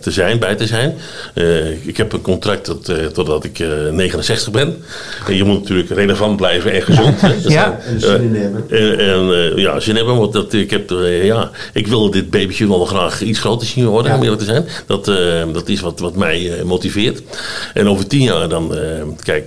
te 0.00 0.10
zijn, 0.10 0.38
bij 0.38 0.54
te 0.54 0.66
zijn. 0.66 0.94
ik 1.84 1.96
heb 1.96 2.12
een 2.12 2.20
contract 2.20 2.64
tot, 2.64 2.92
totdat 3.14 3.44
ik 3.44 3.58
69 3.90 4.50
ben. 4.50 4.84
En 5.26 5.34
je 5.36 5.44
moet 5.44 5.60
natuurlijk 5.60 5.88
relevant 5.90 6.36
blijven 6.36 6.72
en 6.72 6.82
gezond. 6.82 7.20
ja, 7.20 7.36
ja. 7.42 7.78
en 7.86 8.00
zin 8.00 8.22
in 8.22 8.34
hebben. 8.34 8.70
En, 8.98 9.56
ja, 9.56 9.80
zin 9.80 9.96
hebben, 9.96 10.16
want 10.16 10.32
dat, 10.32 10.52
ik, 10.52 10.70
heb, 10.70 10.90
ja, 11.22 11.50
ik 11.72 11.86
wil 11.86 12.10
dit 12.10 12.30
babytje 12.30 12.68
wel 12.68 12.84
graag 12.84 13.22
iets 13.22 13.38
groter 13.38 13.66
zien 13.66 13.86
worden, 13.86 14.10
ja. 14.10 14.16
om 14.16 14.22
eerlijk 14.22 14.40
te 14.40 14.46
zijn. 14.46 14.66
Dat, 14.86 15.04
dat 15.52 15.68
is 15.68 15.80
wat, 15.80 16.00
wat 16.00 16.16
mij 16.16 16.52
motiveert. 16.64 17.22
En 17.74 17.88
over 17.88 18.06
tien 18.06 18.22
jaar 18.22 18.48
dan, 18.48 18.74
kijk, 19.22 19.44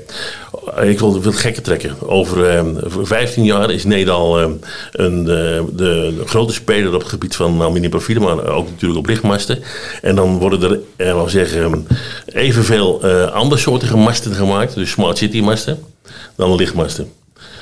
ik 0.82 1.00
wil 1.00 1.14
het 1.14 1.36
gekker 1.36 1.62
trekken. 1.62 1.96
Over 2.08 2.64
15 3.08 3.44
jaar 3.44 3.72
is 3.72 3.84
Nederland 3.84 4.66
een, 4.92 5.24
de, 5.24 5.66
de 5.76 6.16
een 6.20 6.28
grote 6.28 6.54
speler 6.54 6.94
op 6.94 7.00
het 7.00 7.10
gebied 7.10 7.36
van 7.36 7.62
aluminiumprofielen, 7.62 8.24
maar 8.24 8.48
ook 8.48 8.70
natuurlijk 8.70 9.00
op 9.00 9.08
lichtmasten. 9.08 9.64
En 10.02 10.16
dan 10.16 10.38
worden 10.38 10.72
er, 10.72 10.80
eh, 10.96 11.14
wel 11.14 11.30
zeggen, 11.30 11.88
evenveel 12.26 13.06
uh, 13.06 13.32
andersoortige 13.32 13.98
masten 13.98 14.34
gemaakt, 14.34 14.74
dus 14.74 14.90
smart 14.90 15.18
city 15.18 15.42
masten, 15.42 15.80
dan 16.36 16.56
lichtmasten. 16.56 17.12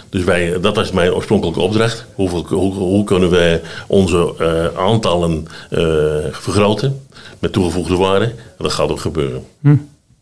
Dus 0.10 0.24
wij, 0.24 0.60
dat 0.62 0.76
was 0.76 0.92
mijn 0.92 1.14
oorspronkelijke 1.14 1.60
opdracht. 1.60 2.06
Hoeveel, 2.14 2.46
hoe, 2.50 2.74
hoe 2.74 3.04
kunnen 3.04 3.30
we 3.30 3.62
onze 3.88 4.34
aantallen 4.78 5.48
vergroten 6.32 7.02
met 7.40 7.54
toegevoegde 7.54 7.96
waarde? 7.96 8.26
En 8.26 8.34
dat 8.58 8.72
gaat 8.72 8.90
ook 8.90 9.00
gebeuren. 9.00 9.46
Hm. 9.62 9.76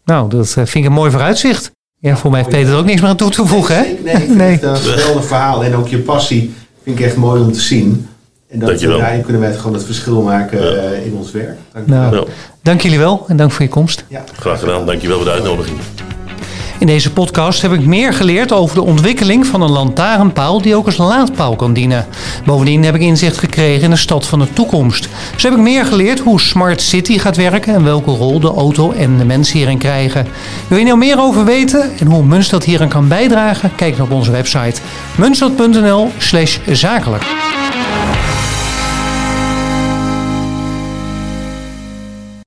Nou, 0.06 0.30
dat 0.30 0.50
vind 0.50 0.76
ik 0.76 0.86
een 0.86 0.92
mooi 0.92 1.12
vooruitzicht. 1.12 1.72
Ja, 2.02 2.18
voor 2.18 2.32
mij 2.32 2.40
heeft 2.40 2.56
Peter 2.56 2.74
er 2.74 2.80
ook 2.80 2.86
niks 2.86 3.02
meer 3.02 3.10
aan 3.10 3.16
toe 3.16 3.30
te 3.30 3.46
voegen, 3.46 3.76
hè? 3.76 3.82
Nee, 4.04 4.28
nee. 4.30 4.52
het 4.52 4.64
een 4.64 4.76
geweldig 4.76 5.26
verhaal. 5.26 5.64
En 5.64 5.76
ook 5.76 5.88
je 5.88 5.98
passie 5.98 6.54
vind 6.84 7.00
ik 7.00 7.06
echt 7.06 7.16
mooi 7.16 7.42
om 7.42 7.52
te 7.52 7.60
zien. 7.60 8.08
En 8.48 8.60
dat, 8.60 8.80
daarin 8.80 9.22
kunnen 9.22 9.42
wij 9.42 9.54
gewoon 9.54 9.74
het 9.74 9.84
verschil 9.84 10.22
maken 10.22 10.62
ja. 10.62 10.82
in 10.92 11.14
ons 11.18 11.32
werk. 11.32 11.58
Dank, 11.74 11.88
nou, 11.88 12.16
ja. 12.16 12.24
dank 12.62 12.82
jullie 12.82 13.00
wel 13.00 13.26
en 13.28 13.38
dank 13.38 13.52
voor 13.52 13.62
je 13.62 13.70
komst. 13.70 14.06
Ja. 14.08 14.24
Graag 14.40 14.60
gedaan, 14.60 14.86
dankjewel 14.86 15.16
voor 15.16 15.26
de 15.26 15.32
uitnodiging. 15.32 15.78
In 16.82 16.88
deze 16.88 17.12
podcast 17.12 17.62
heb 17.62 17.72
ik 17.72 17.86
meer 17.86 18.14
geleerd 18.14 18.52
over 18.52 18.76
de 18.76 18.84
ontwikkeling 18.84 19.46
van 19.46 19.62
een 19.62 19.72
lantaarnpaal 19.72 20.62
die 20.62 20.76
ook 20.76 20.86
als 20.86 20.98
laadpaal 20.98 21.56
kan 21.56 21.74
dienen. 21.74 22.08
Bovendien 22.46 22.84
heb 22.84 22.96
ik 22.96 23.02
inzicht 23.02 23.38
gekregen 23.38 23.84
in 23.84 23.90
de 23.90 23.96
stad 23.96 24.28
van 24.28 24.40
de 24.40 24.54
toekomst. 24.54 25.10
Zo 25.36 25.50
heb 25.50 25.58
ik 25.58 25.64
meer 25.64 25.86
geleerd 25.86 26.20
hoe 26.20 26.40
Smart 26.40 26.82
City 26.82 27.18
gaat 27.18 27.36
werken 27.36 27.74
en 27.74 27.84
welke 27.84 28.12
rol 28.12 28.40
de 28.40 28.54
auto 28.54 28.92
en 28.92 29.18
de 29.18 29.26
mens 29.26 29.52
hierin 29.52 29.78
krijgen. 29.78 30.28
Wil 30.68 30.78
je 30.78 30.86
nou 30.86 30.98
meer 30.98 31.20
over 31.20 31.46
weten 31.46 31.92
en 32.00 32.08
hoe 32.08 32.24
Munstad 32.24 32.64
hieraan 32.64 32.90
kan 32.90 33.08
bijdragen? 33.08 33.76
Kijk 33.76 33.98
dan 33.98 34.06
op 34.06 34.12
onze 34.12 34.32
website 34.32 34.82
munstad.nl 35.18 36.12
zakelijk. 36.66 37.24